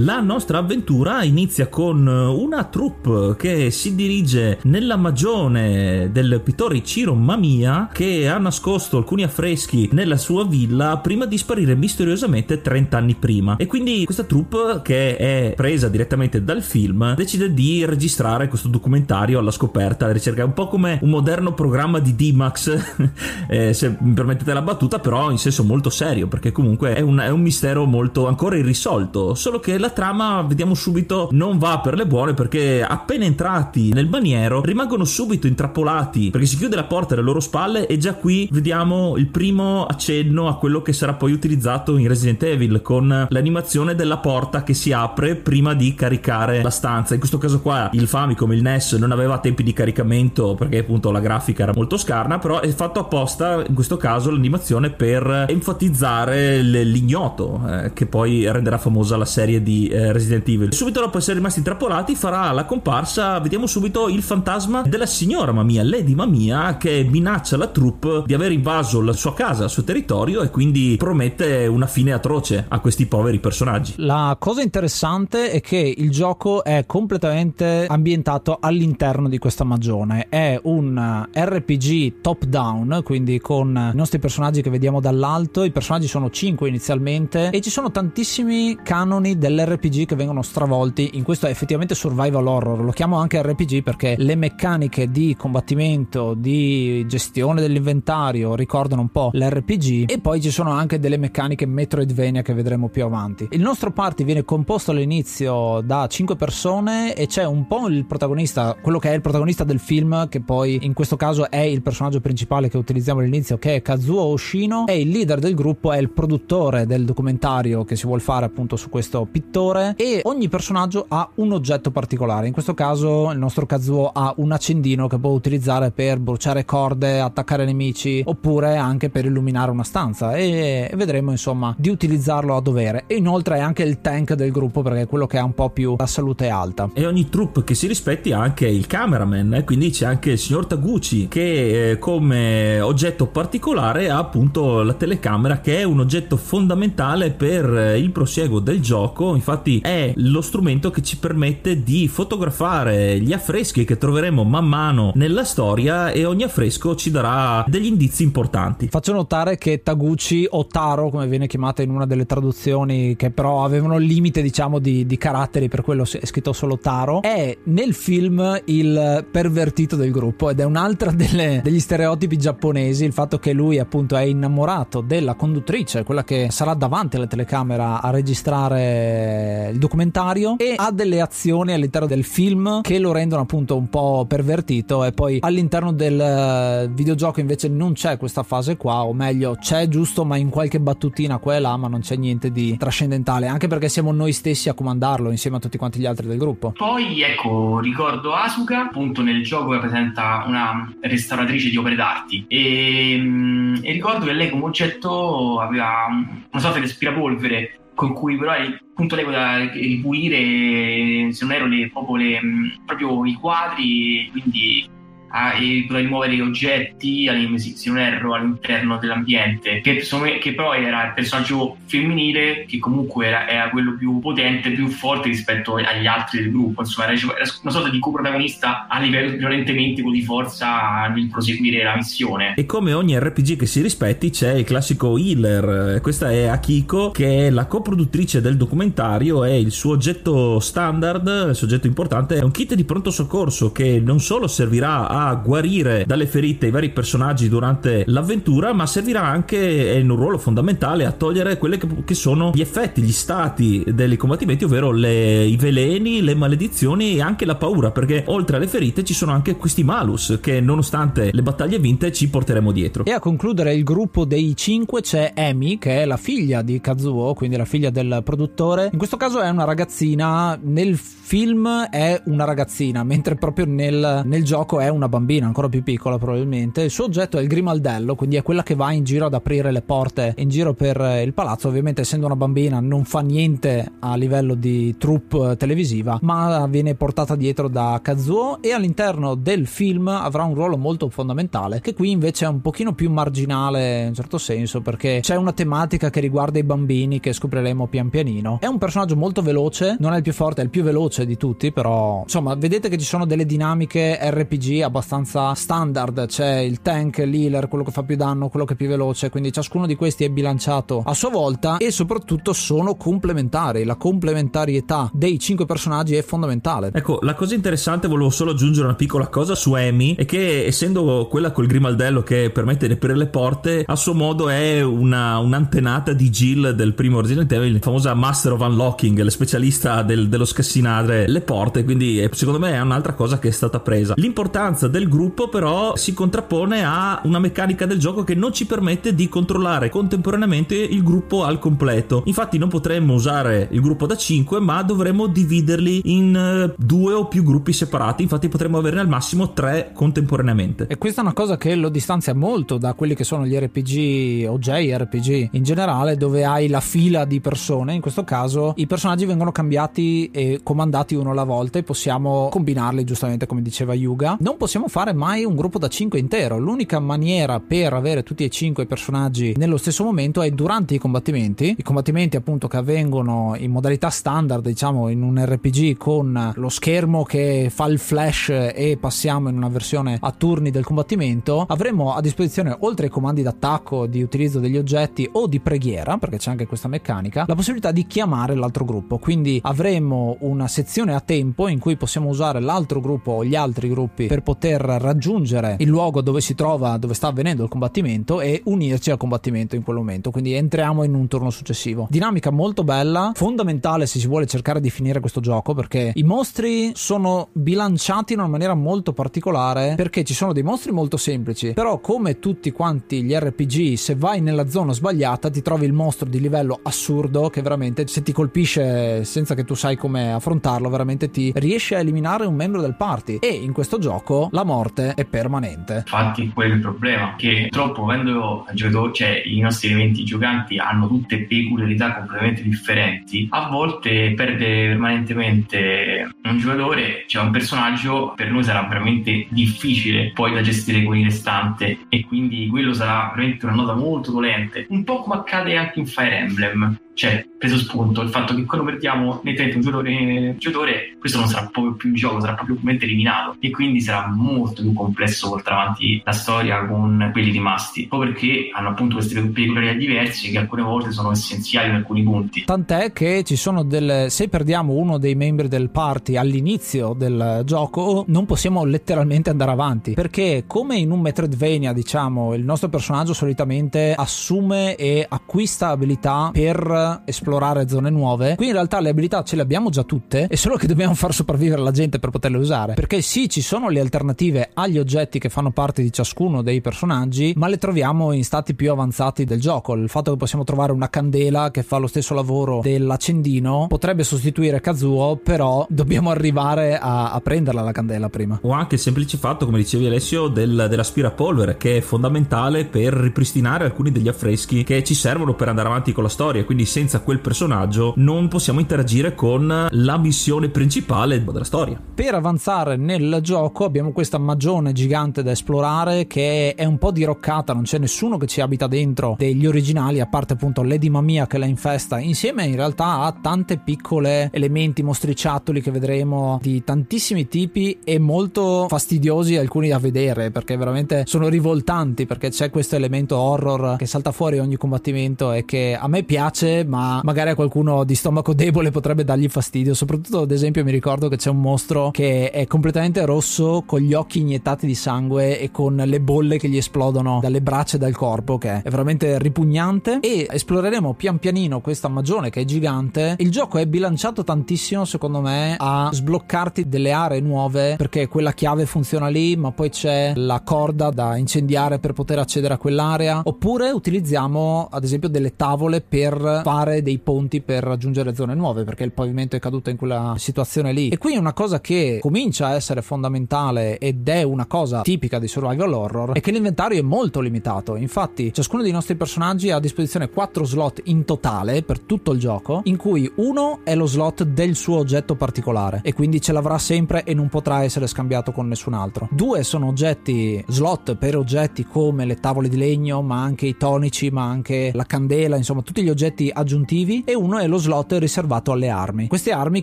La 0.00 0.20
nostra 0.20 0.58
avventura 0.58 1.24
inizia 1.24 1.66
con 1.66 2.06
una 2.06 2.62
troupe 2.64 3.34
che 3.36 3.72
si 3.72 3.96
dirige 3.96 4.60
nella 4.62 4.94
magione 4.94 6.10
del 6.12 6.40
pittore 6.44 6.84
Ciro 6.84 7.14
Mamia 7.14 7.88
che 7.92 8.28
ha 8.28 8.38
nascosto 8.38 8.98
alcuni 8.98 9.24
affreschi 9.24 9.88
nella 9.90 10.16
sua 10.16 10.46
villa 10.46 10.98
prima 10.98 11.26
di 11.26 11.36
sparire 11.36 11.74
misteriosamente 11.74 12.60
30 12.60 12.96
anni 12.96 13.14
prima. 13.14 13.56
E 13.56 13.66
quindi 13.66 14.04
questa 14.04 14.22
troupe, 14.22 14.82
che 14.84 15.16
è 15.16 15.54
presa 15.56 15.88
direttamente 15.88 16.44
dal 16.44 16.62
film, 16.62 17.16
decide 17.16 17.52
di 17.52 17.84
registrare 17.84 18.46
questo 18.46 18.68
documentario 18.68 19.40
alla 19.40 19.50
scoperta, 19.50 20.04
alla 20.04 20.14
ricerca. 20.14 20.42
È 20.42 20.44
un 20.44 20.52
po' 20.54 20.68
come 20.68 21.00
un 21.02 21.10
moderno 21.10 21.54
programma 21.54 21.98
di 21.98 22.14
D-Max, 22.14 22.94
eh, 23.48 23.74
se 23.74 23.96
mi 23.98 24.12
permettete 24.12 24.52
la 24.52 24.62
battuta, 24.62 25.00
però 25.00 25.32
in 25.32 25.38
senso 25.38 25.64
molto 25.64 25.90
serio, 25.90 26.28
perché 26.28 26.52
comunque 26.52 26.94
è 26.94 27.00
un, 27.00 27.18
è 27.18 27.30
un 27.30 27.40
mistero 27.40 27.84
molto 27.84 28.28
ancora 28.28 28.56
irrisolto. 28.56 29.34
Solo 29.34 29.58
che 29.58 29.76
la 29.76 29.86
trama, 29.90 30.42
vediamo 30.42 30.74
subito, 30.74 31.28
non 31.32 31.58
va 31.58 31.80
per 31.80 31.94
le 31.94 32.06
buone 32.06 32.34
perché 32.34 32.84
appena 32.86 33.24
entrati 33.24 33.92
nel 33.92 34.06
baniero 34.06 34.62
rimangono 34.62 35.04
subito 35.04 35.46
intrappolati 35.46 36.30
perché 36.30 36.46
si 36.46 36.56
chiude 36.56 36.76
la 36.76 36.84
porta 36.84 37.14
alle 37.14 37.22
loro 37.22 37.40
spalle 37.40 37.86
e 37.86 37.98
già 37.98 38.14
qui 38.14 38.48
vediamo 38.50 39.16
il 39.16 39.26
primo 39.26 39.86
accenno 39.86 40.48
a 40.48 40.56
quello 40.56 40.82
che 40.82 40.92
sarà 40.92 41.14
poi 41.14 41.32
utilizzato 41.32 41.96
in 41.96 42.08
Resident 42.08 42.42
Evil 42.42 42.82
con 42.82 43.26
l'animazione 43.28 43.94
della 43.94 44.18
porta 44.18 44.62
che 44.62 44.74
si 44.74 44.92
apre 44.92 45.36
prima 45.36 45.74
di 45.74 45.94
caricare 45.94 46.62
la 46.62 46.70
stanza. 46.70 47.14
In 47.14 47.20
questo 47.20 47.38
caso 47.38 47.60
qua 47.60 47.90
il 47.92 48.06
Famicom, 48.06 48.52
il 48.52 48.62
NES 48.62 48.92
non 48.94 49.12
aveva 49.12 49.38
tempi 49.38 49.62
di 49.62 49.72
caricamento 49.72 50.54
perché 50.54 50.78
appunto 50.78 51.10
la 51.10 51.20
grafica 51.20 51.64
era 51.64 51.72
molto 51.74 51.96
scarna, 51.96 52.38
però 52.38 52.60
è 52.60 52.68
fatto 52.68 53.00
apposta 53.00 53.64
in 53.66 53.74
questo 53.74 53.96
caso 53.96 54.30
l'animazione 54.30 54.90
per 54.90 55.46
enfatizzare 55.48 56.62
l'ignoto 56.62 57.60
eh, 57.68 57.92
che 57.92 58.06
poi 58.06 58.50
renderà 58.50 58.78
famosa 58.78 59.16
la 59.16 59.24
serie 59.24 59.62
di 59.62 59.67
di 59.68 59.86
eh, 59.88 60.12
Resident 60.12 60.48
Evil. 60.48 60.72
Subito 60.72 61.00
dopo 61.00 61.18
essere 61.18 61.36
rimasti 61.36 61.58
intrappolati 61.58 62.14
farà 62.14 62.50
la 62.52 62.64
comparsa, 62.64 63.38
vediamo 63.38 63.66
subito 63.66 64.08
il 64.08 64.22
fantasma 64.22 64.80
della 64.80 65.04
signora 65.04 65.52
Mamia, 65.52 65.84
Lady 65.84 66.14
Mamia, 66.14 66.78
che 66.78 67.06
minaccia 67.06 67.58
la 67.58 67.66
troupe 67.66 68.22
di 68.24 68.32
aver 68.32 68.52
invaso 68.52 69.02
la 69.02 69.12
sua 69.12 69.34
casa, 69.34 69.64
il 69.64 69.70
suo 69.70 69.84
territorio 69.84 70.40
e 70.40 70.48
quindi 70.48 70.94
promette 70.96 71.66
una 71.66 71.86
fine 71.86 72.12
atroce 72.14 72.64
a 72.66 72.80
questi 72.80 73.04
poveri 73.04 73.40
personaggi. 73.40 73.92
La 73.96 74.36
cosa 74.38 74.62
interessante 74.62 75.50
è 75.50 75.60
che 75.60 75.94
il 75.96 76.10
gioco 76.10 76.64
è 76.64 76.84
completamente 76.86 77.84
ambientato 77.86 78.56
all'interno 78.58 79.28
di 79.28 79.36
questa 79.36 79.64
magione. 79.64 80.28
È 80.30 80.58
un 80.62 81.28
RPG 81.30 82.22
top 82.22 82.44
down, 82.44 83.02
quindi 83.04 83.38
con 83.38 83.90
i 83.92 83.96
nostri 83.96 84.18
personaggi 84.18 84.62
che 84.62 84.70
vediamo 84.70 85.00
dall'alto. 85.00 85.62
I 85.62 85.72
personaggi 85.72 86.06
sono 86.06 86.30
5 86.30 86.68
inizialmente 86.68 87.50
e 87.50 87.60
ci 87.60 87.68
sono 87.70 87.90
tantissimi 87.90 88.78
canoni 88.82 89.36
del 89.36 89.57
dell'RPG 89.58 90.06
che 90.06 90.14
vengono 90.14 90.42
stravolti. 90.42 91.10
In 91.14 91.24
questo 91.24 91.46
è 91.46 91.50
effettivamente 91.50 91.94
survival 91.94 92.46
horror. 92.46 92.82
Lo 92.82 92.92
chiamo 92.92 93.16
anche 93.16 93.42
RPG 93.42 93.82
perché 93.82 94.14
le 94.16 94.36
meccaniche 94.36 95.10
di 95.10 95.34
combattimento 95.36 96.34
di 96.34 97.04
gestione 97.06 97.60
dell'inventario 97.60 98.54
ricordano 98.54 99.02
un 99.02 99.08
po' 99.08 99.30
l'RPG 99.32 100.10
e 100.10 100.20
poi 100.20 100.40
ci 100.40 100.50
sono 100.50 100.70
anche 100.70 101.00
delle 101.00 101.16
meccaniche 101.16 101.66
Metroidvania 101.66 102.42
che 102.42 102.54
vedremo 102.54 102.88
più 102.88 103.04
avanti. 103.04 103.48
Il 103.50 103.60
nostro 103.60 103.90
party 103.90 104.24
viene 104.24 104.44
composto 104.44 104.92
all'inizio 104.92 105.80
da 105.84 106.06
5 106.06 106.36
persone 106.36 107.14
e 107.14 107.26
c'è 107.26 107.44
un 107.44 107.66
po' 107.66 107.88
il 107.88 108.04
protagonista 108.06 108.76
quello 108.80 108.98
che 108.98 109.10
è 109.10 109.14
il 109.14 109.20
protagonista 109.20 109.64
del 109.64 109.78
film 109.78 110.28
che 110.28 110.40
poi 110.40 110.78
in 110.82 110.92
questo 110.92 111.16
caso 111.16 111.50
è 111.50 111.60
il 111.60 111.82
personaggio 111.82 112.20
principale 112.20 112.68
che 112.68 112.76
utilizziamo 112.76 113.20
all'inizio 113.20 113.58
che 113.58 113.76
è 113.76 113.82
Kazuo 113.82 114.22
Oshino 114.22 114.86
e 114.86 115.00
il 115.00 115.08
leader 115.08 115.38
del 115.38 115.54
gruppo 115.54 115.92
è 115.92 115.98
il 115.98 116.10
produttore 116.10 116.86
del 116.86 117.04
documentario 117.04 117.84
che 117.84 117.96
si 117.96 118.06
vuole 118.06 118.20
fare 118.20 118.44
appunto 118.44 118.76
su 118.76 118.88
questo 118.88 119.26
piccolo 119.30 119.47
pittore 119.48 119.94
e 119.96 120.20
ogni 120.24 120.48
personaggio 120.48 121.06
ha 121.08 121.28
un 121.36 121.52
oggetto 121.52 121.90
particolare. 121.90 122.46
In 122.46 122.52
questo 122.52 122.74
caso 122.74 123.30
il 123.32 123.38
nostro 123.38 123.64
Kazuo 123.64 124.10
ha 124.12 124.34
un 124.36 124.52
accendino 124.52 125.08
che 125.08 125.18
può 125.18 125.30
utilizzare 125.30 125.90
per 125.90 126.18
bruciare 126.18 126.66
corde, 126.66 127.20
attaccare 127.20 127.64
nemici 127.64 128.22
oppure 128.24 128.76
anche 128.76 129.08
per 129.08 129.24
illuminare 129.24 129.70
una 129.70 129.84
stanza 129.84 130.34
e 130.34 130.90
vedremo 130.94 131.30
insomma 131.30 131.74
di 131.78 131.88
utilizzarlo 131.88 132.54
a 132.54 132.60
dovere. 132.60 133.04
E 133.06 133.16
inoltre 133.16 133.56
è 133.56 133.60
anche 133.60 133.82
il 133.82 134.00
tank 134.00 134.34
del 134.34 134.52
gruppo 134.52 134.82
perché 134.82 135.02
è 135.02 135.06
quello 135.06 135.26
che 135.26 135.38
ha 135.38 135.44
un 135.44 135.54
po' 135.54 135.70
più 135.70 135.96
la 135.98 136.06
salute 136.06 136.48
alta. 136.48 136.90
E 136.92 137.06
ogni 137.06 137.28
troupe 137.28 137.64
che 137.64 137.74
si 137.74 137.86
rispetti 137.86 138.32
ha 138.32 138.40
anche 138.40 138.66
il 138.66 138.86
cameraman, 138.86 139.54
eh? 139.54 139.64
quindi 139.64 139.90
c'è 139.90 140.06
anche 140.06 140.32
il 140.32 140.38
signor 140.38 140.66
Taguchi 140.66 141.28
che 141.28 141.90
eh, 141.90 141.98
come 141.98 142.80
oggetto 142.80 143.26
particolare 143.26 144.10
ha 144.10 144.18
appunto 144.18 144.82
la 144.82 144.92
telecamera 144.92 145.60
che 145.60 145.78
è 145.78 145.84
un 145.84 146.00
oggetto 146.00 146.36
fondamentale 146.36 147.30
per 147.30 147.74
eh, 147.74 147.98
il 147.98 148.10
prosieguo 148.10 148.58
del 148.58 148.80
gioco 148.80 149.36
infatti 149.38 149.80
è 149.82 150.12
lo 150.16 150.40
strumento 150.40 150.90
che 150.90 151.02
ci 151.02 151.16
permette 151.16 151.82
di 151.82 152.08
fotografare 152.08 153.20
gli 153.20 153.32
affreschi 153.32 153.84
che 153.84 153.96
troveremo 153.96 154.44
man 154.44 154.66
mano 154.66 155.12
nella 155.14 155.44
storia 155.44 156.10
e 156.10 156.24
ogni 156.24 156.42
affresco 156.42 156.94
ci 156.94 157.10
darà 157.10 157.64
degli 157.66 157.86
indizi 157.86 158.22
importanti. 158.22 158.88
Faccio 158.88 159.12
notare 159.12 159.56
che 159.56 159.82
Taguchi 159.82 160.46
o 160.50 160.66
Taro, 160.66 161.10
come 161.10 161.26
viene 161.26 161.46
chiamata 161.46 161.82
in 161.82 161.90
una 161.90 162.06
delle 162.06 162.26
traduzioni, 162.26 163.16
che 163.16 163.30
però 163.30 163.64
avevano 163.64 163.96
il 163.96 164.04
limite 164.04 164.42
diciamo 164.42 164.78
di, 164.78 165.06
di 165.06 165.16
caratteri, 165.16 165.68
per 165.68 165.82
quello 165.82 166.02
è 166.02 166.26
scritto 166.26 166.52
solo 166.52 166.78
Taro, 166.78 167.22
è 167.22 167.56
nel 167.64 167.94
film 167.94 168.60
il 168.66 169.26
pervertito 169.30 169.96
del 169.96 170.10
gruppo 170.10 170.50
ed 170.50 170.60
è 170.60 170.64
un'altra 170.64 171.10
delle, 171.12 171.60
degli 171.62 171.80
stereotipi 171.80 172.36
giapponesi, 172.36 173.04
il 173.04 173.12
fatto 173.12 173.38
che 173.38 173.52
lui 173.52 173.78
appunto 173.78 174.16
è 174.16 174.22
innamorato 174.22 175.00
della 175.00 175.34
conduttrice, 175.34 176.02
quella 176.02 176.24
che 176.24 176.48
sarà 176.50 176.74
davanti 176.74 177.16
alla 177.16 177.26
telecamera 177.26 178.00
a 178.00 178.10
registrare 178.10 179.27
il 179.72 179.78
documentario 179.78 180.56
e 180.58 180.74
ha 180.76 180.90
delle 180.90 181.20
azioni 181.20 181.72
all'interno 181.72 182.06
del 182.06 182.24
film 182.24 182.80
che 182.82 182.98
lo 182.98 183.12
rendono 183.12 183.42
appunto 183.42 183.76
un 183.76 183.88
po' 183.88 184.24
pervertito 184.28 185.04
e 185.04 185.12
poi 185.12 185.38
all'interno 185.40 185.92
del 185.92 186.20
eh, 186.20 186.88
videogioco 186.90 187.40
invece 187.40 187.68
non 187.68 187.92
c'è 187.92 188.16
questa 188.16 188.42
fase 188.42 188.76
qua 188.76 189.04
o 189.04 189.12
meglio 189.12 189.56
c'è 189.60 189.88
giusto 189.88 190.24
ma 190.24 190.36
in 190.36 190.50
qualche 190.50 190.80
battutina 190.80 191.38
qua 191.38 191.56
e 191.56 191.60
là 191.60 191.76
ma 191.76 191.88
non 191.88 192.00
c'è 192.00 192.16
niente 192.16 192.50
di 192.50 192.76
trascendentale 192.76 193.46
anche 193.46 193.66
perché 193.68 193.88
siamo 193.88 194.12
noi 194.12 194.32
stessi 194.32 194.68
a 194.68 194.74
comandarlo 194.74 195.30
insieme 195.30 195.56
a 195.56 195.60
tutti 195.60 195.78
quanti 195.78 195.98
gli 196.00 196.06
altri 196.06 196.26
del 196.26 196.38
gruppo. 196.38 196.72
Poi 196.76 197.22
ecco 197.22 197.80
ricordo 197.80 198.34
Asuka 198.34 198.86
appunto 198.86 199.22
nel 199.22 199.42
gioco 199.42 199.72
rappresenta 199.72 200.44
una 200.46 200.92
restauratrice 201.00 201.70
di 201.70 201.76
opere 201.76 201.94
d'arte 201.94 202.44
e, 202.48 203.16
mm, 203.18 203.76
e 203.82 203.92
ricordo 203.92 204.26
che 204.26 204.32
lei 204.32 204.50
come 204.50 204.64
oggetto 204.64 205.60
aveva 205.60 206.06
una 206.50 206.60
sorta 206.60 206.78
di 206.78 206.84
aspirapolvere 206.84 207.78
con 207.98 208.12
cui 208.12 208.36
però 208.36 208.52
appunto 208.52 209.16
lei 209.16 209.24
poteva 209.24 209.58
ripulire, 209.72 211.32
se 211.32 211.44
non 211.44 211.52
erro, 211.52 211.66
le, 211.66 211.90
proprio, 211.90 212.14
le, 212.14 212.40
proprio 212.86 213.26
i 213.26 213.34
quadri, 213.34 214.28
quindi 214.30 214.88
a, 215.28 215.54
e 215.54 215.86
rimuovere 215.88 216.40
oggetti, 216.40 217.28
se 217.56 217.90
non 217.90 217.98
erro, 217.98 218.34
all'interno 218.34 218.98
dell'ambiente, 218.98 219.80
che, 219.80 220.02
che 220.40 220.54
però 220.54 220.72
era 220.72 221.06
il 221.06 221.12
personaggio 221.14 221.76
femminile 221.86 222.64
che 222.66 222.78
comunque 222.78 223.26
era, 223.26 223.48
era, 223.48 223.70
quello 223.70 223.96
più 223.96 224.18
potente, 224.20 224.70
più 224.70 224.88
forte 224.88 225.28
rispetto 225.28 225.74
agli 225.76 226.06
altri 226.06 226.42
del 226.42 226.50
gruppo, 226.50 226.82
insomma 226.82 227.08
era, 227.08 227.18
era 227.18 227.50
una 227.62 227.72
sorta 227.72 227.88
di 227.88 227.98
coprotagonista 227.98 228.86
a 228.88 228.98
livello 229.00 229.36
violentemente 229.36 230.02
di 230.02 230.22
forza 230.22 231.06
nel 231.08 231.28
proseguire 231.28 231.82
la 231.82 231.96
missione. 231.96 232.54
E 232.54 232.66
come 232.66 232.92
ogni 232.92 233.18
RPG 233.18 233.56
che 233.56 233.66
si 233.66 233.82
rispetti 233.82 234.30
c'è 234.30 234.54
il 234.54 234.64
classico 234.64 235.16
healer, 235.18 236.00
questa 236.00 236.30
è 236.30 236.44
Akiko 236.44 237.10
che 237.10 237.46
è 237.46 237.50
la 237.50 237.66
coproduttrice 237.66 238.40
del 238.40 238.56
documentario 238.56 239.44
e 239.44 239.60
il 239.60 239.70
suo 239.70 239.92
oggetto 239.92 240.60
standard, 240.60 241.46
il 241.48 241.54
suo 241.54 241.66
oggetto 241.66 241.86
importante 241.86 242.36
è 242.36 242.42
un 242.42 242.50
kit 242.50 242.74
di 242.74 242.84
pronto 242.84 243.10
soccorso 243.10 243.72
che 243.72 244.00
non 244.00 244.20
solo 244.20 244.46
servirà 244.46 245.08
a 245.08 245.17
guarire 245.42 246.04
dalle 246.06 246.26
ferite 246.26 246.66
i 246.66 246.70
vari 246.70 246.90
personaggi 246.90 247.48
durante 247.48 248.04
l'avventura, 248.06 248.72
ma 248.72 248.86
servirà 248.86 249.24
anche 249.24 249.56
in 249.98 250.10
un 250.10 250.16
ruolo 250.16 250.38
fondamentale 250.38 251.04
a 251.04 251.12
togliere 251.12 251.58
quelli 251.58 251.78
che, 251.78 251.86
che 252.04 252.14
sono 252.14 252.50
gli 252.54 252.60
effetti, 252.60 253.02
gli 253.02 253.12
stati 253.12 253.84
dei 253.86 254.16
combattimenti, 254.16 254.64
ovvero 254.64 254.90
le, 254.90 255.44
i 255.44 255.56
veleni, 255.56 256.22
le 256.22 256.34
maledizioni 256.34 257.16
e 257.16 257.20
anche 257.20 257.44
la 257.44 257.56
paura, 257.56 257.90
perché 257.90 258.24
oltre 258.26 258.56
alle 258.56 258.66
ferite 258.66 259.04
ci 259.04 259.14
sono 259.14 259.32
anche 259.32 259.56
questi 259.56 259.84
malus 259.84 260.38
che 260.40 260.60
nonostante 260.60 261.30
le 261.32 261.42
battaglie 261.42 261.78
vinte 261.78 262.12
ci 262.12 262.28
porteremo 262.28 262.72
dietro. 262.72 263.04
E 263.04 263.12
a 263.12 263.20
concludere 263.20 263.74
il 263.74 263.84
gruppo 263.84 264.24
dei 264.24 264.54
cinque 264.56 265.00
c'è 265.00 265.32
Amy, 265.36 265.78
che 265.78 266.02
è 266.02 266.04
la 266.04 266.16
figlia 266.16 266.62
di 266.62 266.80
Kazuo, 266.80 267.34
quindi 267.34 267.56
la 267.56 267.64
figlia 267.64 267.90
del 267.90 268.22
produttore. 268.24 268.88
In 268.92 268.98
questo 268.98 269.16
caso 269.16 269.40
è 269.40 269.48
una 269.48 269.64
ragazzina, 269.64 270.58
nel 270.60 270.96
film 270.96 271.86
è 271.90 272.20
una 272.26 272.44
ragazzina, 272.44 273.04
mentre 273.04 273.34
proprio 273.34 273.66
nel, 273.66 274.22
nel 274.24 274.44
gioco 274.44 274.80
è 274.80 274.88
una 274.88 275.07
bambina, 275.08 275.46
ancora 275.46 275.68
più 275.68 275.82
piccola 275.82 276.18
probabilmente. 276.18 276.82
Il 276.82 276.90
suo 276.90 277.04
oggetto 277.04 277.38
è 277.38 277.42
il 277.42 277.48
grimaldello, 277.48 278.14
quindi 278.14 278.36
è 278.36 278.42
quella 278.42 278.62
che 278.62 278.74
va 278.74 278.92
in 278.92 279.04
giro 279.04 279.26
ad 279.26 279.34
aprire 279.34 279.72
le 279.72 279.82
porte 279.82 280.34
in 280.36 280.48
giro 280.48 280.74
per 280.74 281.22
il 281.24 281.32
palazzo. 281.32 281.68
Ovviamente 281.68 282.02
essendo 282.02 282.26
una 282.26 282.36
bambina 282.36 282.80
non 282.80 283.04
fa 283.04 283.20
niente 283.20 283.92
a 283.98 284.14
livello 284.16 284.54
di 284.54 284.96
troupe 284.98 285.56
televisiva, 285.56 286.18
ma 286.22 286.66
viene 286.66 286.94
portata 286.94 287.34
dietro 287.34 287.68
da 287.68 287.98
Kazuo 288.02 288.60
e 288.60 288.72
all'interno 288.72 289.34
del 289.34 289.66
film 289.66 290.08
avrà 290.08 290.44
un 290.44 290.54
ruolo 290.54 290.76
molto 290.76 291.08
fondamentale, 291.08 291.80
che 291.80 291.94
qui 291.94 292.10
invece 292.10 292.44
è 292.44 292.48
un 292.48 292.60
pochino 292.60 292.92
più 292.92 293.10
marginale 293.10 294.02
in 294.02 294.08
un 294.08 294.14
certo 294.14 294.38
senso, 294.38 294.80
perché 294.80 295.20
c'è 295.22 295.36
una 295.36 295.52
tematica 295.52 296.10
che 296.10 296.20
riguarda 296.20 296.58
i 296.58 296.64
bambini 296.64 297.20
che 297.20 297.32
scopriremo 297.32 297.86
pian 297.86 298.10
pianino. 298.10 298.58
È 298.60 298.66
un 298.66 298.78
personaggio 298.78 299.16
molto 299.16 299.42
veloce, 299.42 299.96
non 299.98 300.12
è 300.12 300.16
il 300.16 300.22
più 300.22 300.32
forte, 300.32 300.60
è 300.60 300.64
il 300.64 300.70
più 300.70 300.82
veloce 300.82 301.26
di 301.26 301.36
tutti, 301.36 301.72
però 301.72 302.20
insomma, 302.22 302.54
vedete 302.54 302.88
che 302.88 302.98
ci 302.98 303.06
sono 303.06 303.24
delle 303.24 303.46
dinamiche 303.46 304.18
RPG 304.20 304.82
abbastanza 304.82 304.97
standard, 305.00 306.26
c'è 306.26 306.58
il 306.58 306.80
tank, 306.82 307.18
l'healer, 307.18 307.68
quello 307.68 307.84
che 307.84 307.90
fa 307.90 308.02
più 308.02 308.16
danno, 308.16 308.48
quello 308.48 308.64
che 308.64 308.74
è 308.74 308.76
più 308.76 308.88
veloce, 308.88 309.30
quindi 309.30 309.52
ciascuno 309.52 309.86
di 309.86 309.94
questi 309.94 310.24
è 310.24 310.28
bilanciato 310.28 311.02
a 311.04 311.14
sua 311.14 311.30
volta 311.30 311.76
e 311.78 311.90
soprattutto 311.90 312.52
sono 312.52 312.96
complementari, 312.96 313.84
la 313.84 313.96
complementarietà 313.96 315.10
dei 315.12 315.38
cinque 315.38 315.66
personaggi 315.66 316.14
è 316.14 316.22
fondamentale. 316.22 316.90
Ecco, 316.92 317.18
la 317.22 317.34
cosa 317.34 317.54
interessante, 317.54 318.08
volevo 318.08 318.30
solo 318.30 318.52
aggiungere 318.52 318.86
una 318.86 318.96
piccola 318.96 319.28
cosa 319.28 319.54
su 319.54 319.74
Amy, 319.74 320.14
è 320.14 320.24
che 320.24 320.64
essendo 320.66 321.26
quella 321.30 321.52
col 321.52 321.66
grimaldello 321.66 322.22
che 322.22 322.50
permette 322.50 322.86
di 322.86 322.94
aprire 322.94 323.16
le 323.16 323.28
porte, 323.28 323.84
a 323.86 323.96
suo 323.96 324.14
modo 324.14 324.48
è 324.48 324.82
una, 324.82 325.38
un'antenata 325.38 326.12
di 326.12 326.30
Jill 326.30 326.70
del 326.70 326.94
primo 326.94 327.20
Resident 327.20 327.50
Evil, 327.52 327.72
la 327.72 327.78
famosa 327.80 328.14
Master 328.14 328.52
of 328.52 328.60
Unlocking, 328.60 329.20
la 329.20 329.30
specialista 329.30 330.02
del, 330.02 330.28
dello 330.28 330.44
scassinare 330.44 331.28
le 331.28 331.40
porte, 331.40 331.84
quindi 331.84 332.28
secondo 332.32 332.58
me 332.58 332.72
è 332.72 332.80
un'altra 332.80 333.14
cosa 333.14 333.38
che 333.38 333.48
è 333.48 333.52
stata 333.52 333.80
presa. 333.80 334.14
L'importanza 334.16 334.87
del 334.88 335.08
gruppo 335.08 335.48
però 335.48 335.96
si 335.96 336.14
contrappone 336.14 336.84
a 336.84 337.20
una 337.24 337.38
meccanica 337.38 337.86
del 337.86 337.98
gioco 337.98 338.24
che 338.24 338.34
non 338.34 338.52
ci 338.52 338.66
permette 338.66 339.14
di 339.14 339.28
controllare 339.28 339.88
contemporaneamente 339.88 340.74
il 340.74 341.02
gruppo 341.02 341.44
al 341.44 341.58
completo. 341.58 342.22
Infatti 342.26 342.58
non 342.58 342.68
potremmo 342.68 343.14
usare 343.14 343.68
il 343.70 343.80
gruppo 343.80 344.06
da 344.06 344.16
5, 344.16 344.60
ma 344.60 344.82
dovremmo 344.82 345.26
dividerli 345.26 346.00
in 346.04 346.34
eh, 346.34 346.74
due 346.76 347.12
o 347.12 347.26
più 347.26 347.42
gruppi 347.42 347.72
separati, 347.72 348.22
infatti 348.22 348.48
potremmo 348.48 348.78
averne 348.78 349.00
al 349.00 349.08
massimo 349.08 349.52
tre 349.52 349.90
contemporaneamente. 349.92 350.86
E 350.88 350.98
questa 350.98 351.20
è 351.20 351.24
una 351.24 351.34
cosa 351.34 351.56
che 351.56 351.74
lo 351.74 351.88
distanzia 351.88 352.34
molto 352.34 352.78
da 352.78 352.94
quelli 352.94 353.14
che 353.14 353.24
sono 353.24 353.46
gli 353.46 353.56
RPG 353.56 354.48
o 354.48 354.58
JRPG 354.58 355.50
in 355.52 355.62
generale, 355.62 356.16
dove 356.16 356.44
hai 356.44 356.68
la 356.68 356.80
fila 356.80 357.24
di 357.24 357.40
persone, 357.40 357.94
in 357.94 358.00
questo 358.00 358.24
caso 358.24 358.72
i 358.76 358.86
personaggi 358.86 359.24
vengono 359.24 359.52
cambiati 359.52 360.30
e 360.30 360.60
comandati 360.62 361.14
uno 361.14 361.30
alla 361.30 361.44
volta 361.44 361.78
e 361.78 361.82
possiamo 361.82 362.48
combinarli 362.50 363.04
giustamente 363.04 363.46
come 363.46 363.62
diceva 363.62 363.94
Yuga. 363.94 364.36
Non 364.40 364.56
possiamo 364.56 364.77
fare 364.86 365.12
mai 365.12 365.44
un 365.44 365.56
gruppo 365.56 365.78
da 365.78 365.88
5 365.88 366.18
intero, 366.18 366.58
l'unica 366.58 367.00
maniera 367.00 367.58
per 367.58 367.92
avere 367.92 368.22
tutti 368.22 368.44
e 368.44 368.48
5 368.48 368.86
personaggi 368.86 369.54
nello 369.56 369.76
stesso 369.76 370.04
momento 370.04 370.42
è 370.42 370.50
durante 370.52 370.94
i 370.94 370.98
combattimenti, 370.98 371.74
i 371.76 371.82
combattimenti 371.82 372.36
appunto 372.36 372.68
che 372.68 372.76
avvengono 372.76 373.56
in 373.58 373.72
modalità 373.72 374.10
standard, 374.10 374.64
diciamo 374.64 375.08
in 375.08 375.22
un 375.22 375.44
RPG 375.44 375.96
con 375.96 376.52
lo 376.54 376.68
schermo 376.68 377.24
che 377.24 377.68
fa 377.74 377.86
il 377.86 377.98
flash 377.98 378.50
e 378.50 378.96
passiamo 379.00 379.48
in 379.48 379.56
una 379.56 379.68
versione 379.68 380.18
a 380.20 380.30
turni 380.30 380.70
del 380.70 380.84
combattimento, 380.84 381.64
avremo 381.66 382.14
a 382.14 382.20
disposizione 382.20 382.76
oltre 382.80 383.06
ai 383.06 383.10
comandi 383.10 383.42
d'attacco, 383.42 384.06
di 384.06 384.22
utilizzo 384.22 384.60
degli 384.60 384.76
oggetti 384.76 385.28
o 385.32 385.46
di 385.46 385.58
preghiera, 385.60 386.18
perché 386.18 386.36
c'è 386.36 386.50
anche 386.50 386.66
questa 386.66 386.88
meccanica, 386.88 387.44
la 387.46 387.54
possibilità 387.54 387.90
di 387.90 388.06
chiamare 388.06 388.54
l'altro 388.54 388.84
gruppo. 388.84 389.18
Quindi 389.18 389.58
avremo 389.62 390.36
una 390.40 390.68
sezione 390.68 391.14
a 391.14 391.20
tempo 391.20 391.68
in 391.68 391.78
cui 391.78 391.96
possiamo 391.96 392.28
usare 392.28 392.60
l'altro 392.60 393.00
gruppo 393.00 393.32
o 393.32 393.44
gli 393.44 393.54
altri 393.54 393.88
gruppi 393.88 394.26
per 394.26 394.42
poter 394.42 394.67
raggiungere 394.76 395.76
il 395.78 395.88
luogo 395.88 396.20
dove 396.20 396.40
si 396.40 396.54
trova, 396.54 396.96
dove 396.96 397.14
sta 397.14 397.28
avvenendo 397.28 397.62
il 397.62 397.68
combattimento 397.68 398.40
e 398.40 398.60
unirci 398.64 399.10
al 399.10 399.16
combattimento 399.16 399.76
in 399.76 399.82
quel 399.82 399.96
momento. 399.96 400.30
Quindi 400.30 400.54
entriamo 400.54 401.04
in 401.04 401.14
un 401.14 401.28
turno 401.28 401.50
successivo. 401.50 402.06
Dinamica 402.10 402.50
molto 402.50 402.84
bella, 402.84 403.32
fondamentale 403.34 404.06
se 404.06 404.18
si 404.18 404.26
vuole 404.26 404.46
cercare 404.46 404.80
di 404.80 404.90
finire 404.90 405.20
questo 405.20 405.40
gioco 405.40 405.74
perché 405.74 406.12
i 406.14 406.22
mostri 406.22 406.92
sono 406.94 407.48
bilanciati 407.52 408.32
in 408.32 408.40
una 408.40 408.48
maniera 408.48 408.74
molto 408.74 409.12
particolare 409.12 409.94
perché 409.96 410.24
ci 410.24 410.34
sono 410.34 410.52
dei 410.52 410.62
mostri 410.62 410.92
molto 410.92 411.16
semplici, 411.16 411.72
però 411.72 412.00
come 412.00 412.38
tutti 412.38 412.70
quanti 412.72 413.22
gli 413.22 413.34
RPG, 413.34 413.94
se 413.94 414.14
vai 414.14 414.40
nella 414.40 414.68
zona 414.68 414.92
sbagliata 414.92 415.50
ti 415.50 415.62
trovi 415.62 415.86
il 415.86 415.92
mostro 415.92 416.28
di 416.28 416.40
livello 416.40 416.78
assurdo 416.82 417.48
che 417.48 417.62
veramente 417.62 418.06
se 418.06 418.22
ti 418.22 418.32
colpisce 418.32 419.24
senza 419.24 419.54
che 419.54 419.64
tu 419.64 419.74
sai 419.74 419.96
come 419.96 420.32
affrontarlo, 420.32 420.88
veramente 420.88 421.30
ti 421.30 421.52
riesce 421.54 421.94
a 421.94 422.00
eliminare 422.00 422.46
un 422.46 422.54
membro 422.54 422.80
del 422.80 422.96
party 422.96 423.38
e 423.40 423.48
in 423.48 423.72
questo 423.72 423.98
gioco 423.98 424.47
la 424.50 424.64
morte 424.64 425.14
è 425.14 425.24
permanente. 425.24 426.04
Infatti 426.06 426.50
quello 426.52 426.72
è 426.72 426.76
il 426.76 426.82
problema, 426.82 427.34
che 427.36 427.68
purtroppo 427.70 428.04
avendo 428.04 428.66
giocato, 428.72 429.12
cioè 429.12 429.42
i 429.44 429.60
nostri 429.60 429.92
eventi 429.92 430.24
giocanti 430.24 430.78
hanno 430.78 431.06
tutte 431.08 431.44
peculiarità 431.44 432.14
completamente 432.14 432.62
differenti, 432.62 433.46
a 433.50 433.68
volte 433.68 434.32
perde 434.34 434.88
permanentemente 434.88 436.30
un 436.42 436.58
giocatore, 436.58 437.24
cioè 437.26 437.44
un 437.44 437.50
personaggio, 437.50 438.32
per 438.36 438.50
noi 438.50 438.64
sarà 438.64 438.82
veramente 438.82 439.46
difficile 439.50 440.32
poi 440.32 440.52
da 440.52 440.60
gestire 440.60 441.02
con 441.02 441.16
il 441.16 441.24
restante 441.24 441.98
e 442.08 442.24
quindi 442.24 442.66
quello 442.68 442.92
sarà 442.92 443.32
veramente 443.34 443.66
una 443.66 443.74
nota 443.74 443.94
molto 443.94 444.30
dolente, 444.32 444.86
un 444.90 445.04
po' 445.04 445.22
come 445.22 445.36
accade 445.36 445.76
anche 445.76 445.98
in 445.98 446.06
Fire 446.06 446.38
Emblem 446.38 446.98
cioè 447.18 447.44
preso 447.58 447.76
spunto 447.76 448.22
il 448.22 448.28
fatto 448.28 448.54
che 448.54 448.64
quando 448.64 448.86
perdiamo 448.86 449.40
nettamente 449.42 449.74
un 449.74 449.82
giocatore, 449.82 450.10
un 450.12 450.54
giocatore 450.56 451.16
questo 451.18 451.40
non 451.40 451.48
sarà 451.48 451.66
proprio 451.66 451.94
più 451.94 452.10
un 452.10 452.14
gioco 452.14 452.40
sarà 452.40 452.54
proprio 452.54 452.76
completamente 452.76 453.06
eliminato. 453.06 453.56
E 453.58 453.70
quindi 453.70 454.00
sarà 454.00 454.28
molto 454.28 454.82
più 454.82 454.92
complesso 454.92 455.48
portare 455.48 455.80
avanti 455.80 456.22
la 456.24 456.30
storia 456.30 456.86
con 456.86 457.30
quelli 457.32 457.50
rimasti. 457.50 458.06
Proprio 458.06 458.30
perché 458.30 458.70
hanno 458.72 458.90
appunto 458.90 459.16
queste 459.16 459.42
peculiarità 459.42 459.94
diverse 459.94 460.48
che 460.48 460.58
alcune 460.58 460.82
volte 460.82 461.10
sono 461.10 461.32
essenziali 461.32 461.88
in 461.88 461.96
alcuni 461.96 462.22
punti. 462.22 462.64
Tant'è 462.64 463.12
che 463.12 463.42
ci 463.42 463.56
sono 463.56 463.82
delle 463.82 464.30
se 464.30 464.48
perdiamo 464.48 464.92
uno 464.92 465.18
dei 465.18 465.34
membri 465.34 465.66
del 465.66 465.90
party 465.90 466.36
all'inizio 466.36 467.14
del 467.14 467.62
gioco 467.64 468.24
non 468.28 468.46
possiamo 468.46 468.84
letteralmente 468.84 469.50
andare 469.50 469.72
avanti. 469.72 470.12
Perché 470.12 470.62
come 470.68 470.96
in 470.96 471.10
un 471.10 471.20
Metroidvania 471.20 471.92
diciamo 471.92 472.54
il 472.54 472.64
nostro 472.64 472.88
personaggio 472.88 473.32
solitamente 473.32 474.14
assume 474.16 474.94
e 474.94 475.26
acquista 475.28 475.88
abilità 475.88 476.50
per 476.52 477.07
esplorare 477.24 477.88
zone 477.88 478.10
nuove. 478.10 478.54
Qui 478.56 478.66
in 478.66 478.72
realtà 478.72 479.00
le 479.00 479.10
abilità 479.10 479.42
ce 479.42 479.56
le 479.56 479.62
abbiamo 479.62 479.90
già 479.90 480.02
tutte, 480.02 480.46
è 480.46 480.54
solo 480.54 480.76
che 480.76 480.86
dobbiamo 480.86 481.14
far 481.14 481.32
sopravvivere 481.32 481.82
la 481.82 481.90
gente 481.90 482.18
per 482.18 482.30
poterle 482.30 482.58
usare. 482.58 482.94
Perché 482.94 483.20
sì, 483.20 483.48
ci 483.48 483.60
sono 483.60 483.88
le 483.88 484.00
alternative 484.00 484.70
agli 484.74 484.98
oggetti 484.98 485.38
che 485.38 485.48
fanno 485.48 485.70
parte 485.70 486.02
di 486.02 486.12
ciascuno 486.12 486.62
dei 486.62 486.80
personaggi, 486.80 487.52
ma 487.56 487.68
le 487.68 487.78
troviamo 487.78 488.32
in 488.32 488.44
stati 488.44 488.74
più 488.74 488.90
avanzati 488.90 489.44
del 489.44 489.60
gioco. 489.60 489.94
Il 489.94 490.08
fatto 490.08 490.32
che 490.32 490.36
possiamo 490.36 490.64
trovare 490.64 490.92
una 490.92 491.08
candela 491.08 491.70
che 491.70 491.82
fa 491.82 491.98
lo 491.98 492.06
stesso 492.06 492.34
lavoro 492.34 492.80
dell'accendino 492.82 493.86
potrebbe 493.88 494.24
sostituire 494.24 494.80
Kazuo, 494.80 495.36
però 495.36 495.86
dobbiamo 495.88 496.30
arrivare 496.30 496.98
a, 496.98 497.32
a 497.32 497.40
prenderla 497.40 497.82
la 497.82 497.92
candela 497.92 498.28
prima. 498.28 498.58
O 498.62 498.72
anche 498.72 498.96
il 498.96 499.00
semplice 499.00 499.36
fatto, 499.36 499.64
come 499.64 499.78
dicevi 499.78 500.06
Alessio, 500.06 500.48
del, 500.48 500.86
dell'aspirapolvere, 500.88 501.76
che 501.76 501.98
è 501.98 502.00
fondamentale 502.00 502.84
per 502.84 503.12
ripristinare 503.14 503.84
alcuni 503.84 504.10
degli 504.10 504.28
affreschi 504.28 504.84
che 504.84 505.02
ci 505.04 505.14
servono 505.14 505.54
per 505.54 505.68
andare 505.68 505.88
avanti 505.88 506.12
con 506.12 506.22
la 506.22 506.28
storia. 506.28 506.64
Quindi 506.64 506.84
se 506.84 506.97
senza 506.98 507.20
quel 507.20 507.38
personaggio 507.38 508.12
non 508.16 508.48
possiamo 508.48 508.80
interagire 508.80 509.32
con 509.36 509.86
la 509.88 510.18
missione 510.18 510.68
principale 510.68 511.44
della 511.44 511.62
storia. 511.62 512.00
Per 512.12 512.34
avanzare 512.34 512.96
nel 512.96 513.38
gioco 513.40 513.84
abbiamo 513.84 514.10
questa 514.10 514.38
magione 514.38 514.90
gigante 514.90 515.44
da 515.44 515.52
esplorare 515.52 516.26
che 516.26 516.74
è 516.74 516.84
un 516.84 516.98
po' 516.98 517.12
diroccata, 517.12 517.72
non 517.72 517.84
c'è 517.84 517.98
nessuno 517.98 518.36
che 518.36 518.48
ci 518.48 518.60
abita 518.60 518.88
dentro 518.88 519.36
degli 519.38 519.64
originali, 519.64 520.18
a 520.18 520.26
parte 520.26 520.54
appunto 520.54 520.82
Lady 520.82 521.08
Mamia 521.08 521.46
che 521.46 521.58
la 521.58 521.66
infesta, 521.66 522.18
insieme 522.18 522.64
in 522.64 522.74
realtà 522.74 523.20
a 523.20 523.32
tante 523.40 523.78
piccole 523.78 524.50
elementi 524.52 525.04
mostriciattoli 525.04 525.80
che 525.80 525.92
vedremo 525.92 526.58
di 526.60 526.82
tantissimi 526.82 527.46
tipi 527.46 528.00
e 528.02 528.18
molto 528.18 528.86
fastidiosi 528.88 529.56
alcuni 529.56 529.86
da 529.86 530.00
vedere 530.00 530.50
perché 530.50 530.76
veramente 530.76 531.22
sono 531.26 531.46
rivoltanti 531.46 532.26
perché 532.26 532.50
c'è 532.50 532.70
questo 532.70 532.96
elemento 532.96 533.36
horror 533.36 533.94
che 533.98 534.06
salta 534.06 534.32
fuori 534.32 534.58
ogni 534.58 534.76
combattimento 534.76 535.52
e 535.52 535.64
che 535.64 535.96
a 535.96 536.08
me 536.08 536.24
piace 536.24 536.86
ma 536.88 537.20
magari 537.22 537.50
a 537.50 537.54
qualcuno 537.54 538.02
di 538.04 538.14
stomaco 538.14 538.54
debole 538.54 538.90
potrebbe 538.90 539.24
dargli 539.24 539.48
fastidio. 539.48 539.94
Soprattutto 539.94 540.40
ad 540.40 540.50
esempio 540.50 540.82
mi 540.82 540.90
ricordo 540.90 541.28
che 541.28 541.36
c'è 541.36 541.50
un 541.50 541.60
mostro 541.60 542.10
che 542.10 542.50
è 542.50 542.66
completamente 542.66 543.24
rosso 543.24 543.82
con 543.86 544.00
gli 544.00 544.14
occhi 544.14 544.40
iniettati 544.40 544.86
di 544.86 544.94
sangue 544.94 545.60
e 545.60 545.70
con 545.70 545.94
le 545.94 546.20
bolle 546.20 546.58
che 546.58 546.68
gli 546.68 546.76
esplodono 546.76 547.38
dalle 547.40 547.60
braccia 547.60 547.96
e 547.96 547.98
dal 547.98 548.16
corpo 548.16 548.58
che 548.58 548.82
è 548.82 548.90
veramente 548.90 549.38
ripugnante. 549.38 550.18
E 550.20 550.46
esploreremo 550.50 551.14
pian 551.14 551.38
pianino 551.38 551.80
questa 551.80 552.08
magione 552.08 552.50
che 552.50 552.62
è 552.62 552.64
gigante. 552.64 553.36
Il 553.38 553.50
gioco 553.50 553.78
è 553.78 553.86
bilanciato 553.86 554.42
tantissimo 554.42 555.04
secondo 555.04 555.40
me 555.40 555.76
a 555.78 556.08
sbloccarti 556.10 556.88
delle 556.88 557.12
aree 557.12 557.40
nuove 557.40 557.96
perché 557.96 558.26
quella 558.28 558.52
chiave 558.52 558.86
funziona 558.86 559.28
lì 559.28 559.56
ma 559.56 559.70
poi 559.70 559.90
c'è 559.90 560.32
la 560.34 560.62
corda 560.64 561.10
da 561.10 561.36
incendiare 561.36 561.98
per 561.98 562.12
poter 562.12 562.38
accedere 562.38 562.74
a 562.74 562.78
quell'area. 562.78 563.42
Oppure 563.44 563.90
utilizziamo 563.90 564.88
ad 564.90 565.04
esempio 565.04 565.28
delle 565.28 565.54
tavole 565.54 566.00
per 566.00 566.60
fare 566.64 566.77
dei 566.84 567.18
ponti 567.18 567.60
per 567.60 567.82
raggiungere 567.82 568.34
zone 568.34 568.54
nuove 568.54 568.84
perché 568.84 569.04
il 569.04 569.12
pavimento 569.12 569.56
è 569.56 569.58
caduto 569.58 569.90
in 569.90 569.96
quella 569.96 570.34
situazione 570.38 570.92
lì. 570.92 571.08
E 571.08 571.18
qui 571.18 571.36
una 571.36 571.52
cosa 571.52 571.80
che 571.80 572.18
comincia 572.20 572.68
a 572.68 572.74
essere 572.74 573.02
fondamentale 573.02 573.98
ed 573.98 574.28
è 574.28 574.42
una 574.42 574.66
cosa 574.66 575.02
tipica 575.02 575.38
di 575.38 575.48
survival 575.48 575.92
horror 575.92 576.32
è 576.32 576.40
che 576.40 576.50
l'inventario 576.50 576.98
è 576.98 577.02
molto 577.02 577.40
limitato. 577.40 577.96
Infatti 577.96 578.52
ciascuno 578.52 578.82
dei 578.82 578.92
nostri 578.92 579.16
personaggi 579.16 579.70
ha 579.70 579.76
a 579.76 579.80
disposizione 579.80 580.30
4 580.30 580.64
slot 580.64 581.02
in 581.04 581.24
totale 581.24 581.82
per 581.82 582.00
tutto 582.00 582.32
il 582.32 582.38
gioco 582.38 582.82
in 582.84 582.96
cui 582.96 583.30
uno 583.36 583.80
è 583.84 583.94
lo 583.94 584.06
slot 584.06 584.44
del 584.44 584.74
suo 584.74 584.98
oggetto 584.98 585.34
particolare 585.34 586.00
e 586.02 586.12
quindi 586.12 586.40
ce 586.40 586.52
l'avrà 586.52 586.78
sempre 586.78 587.24
e 587.24 587.34
non 587.34 587.48
potrà 587.48 587.82
essere 587.82 588.06
scambiato 588.06 588.52
con 588.52 588.68
nessun 588.68 588.94
altro. 588.94 589.28
Due 589.30 589.62
sono 589.62 589.88
oggetti 589.88 590.62
slot 590.66 591.16
per 591.16 591.36
oggetti 591.36 591.84
come 591.84 592.24
le 592.24 592.36
tavole 592.36 592.68
di 592.68 592.76
legno 592.76 593.22
ma 593.22 593.42
anche 593.42 593.66
i 593.66 593.76
tonici 593.76 594.30
ma 594.30 594.44
anche 594.44 594.90
la 594.94 595.04
candela 595.04 595.56
insomma 595.56 595.82
tutti 595.82 596.02
gli 596.02 596.10
oggetti 596.10 596.50
aggiuntivi 596.58 597.22
e 597.24 597.34
uno 597.34 597.58
è 597.58 597.66
lo 597.66 597.78
slot 597.78 598.12
riservato 598.18 598.72
alle 598.72 598.88
armi. 598.88 599.28
Queste 599.28 599.52
armi 599.52 599.82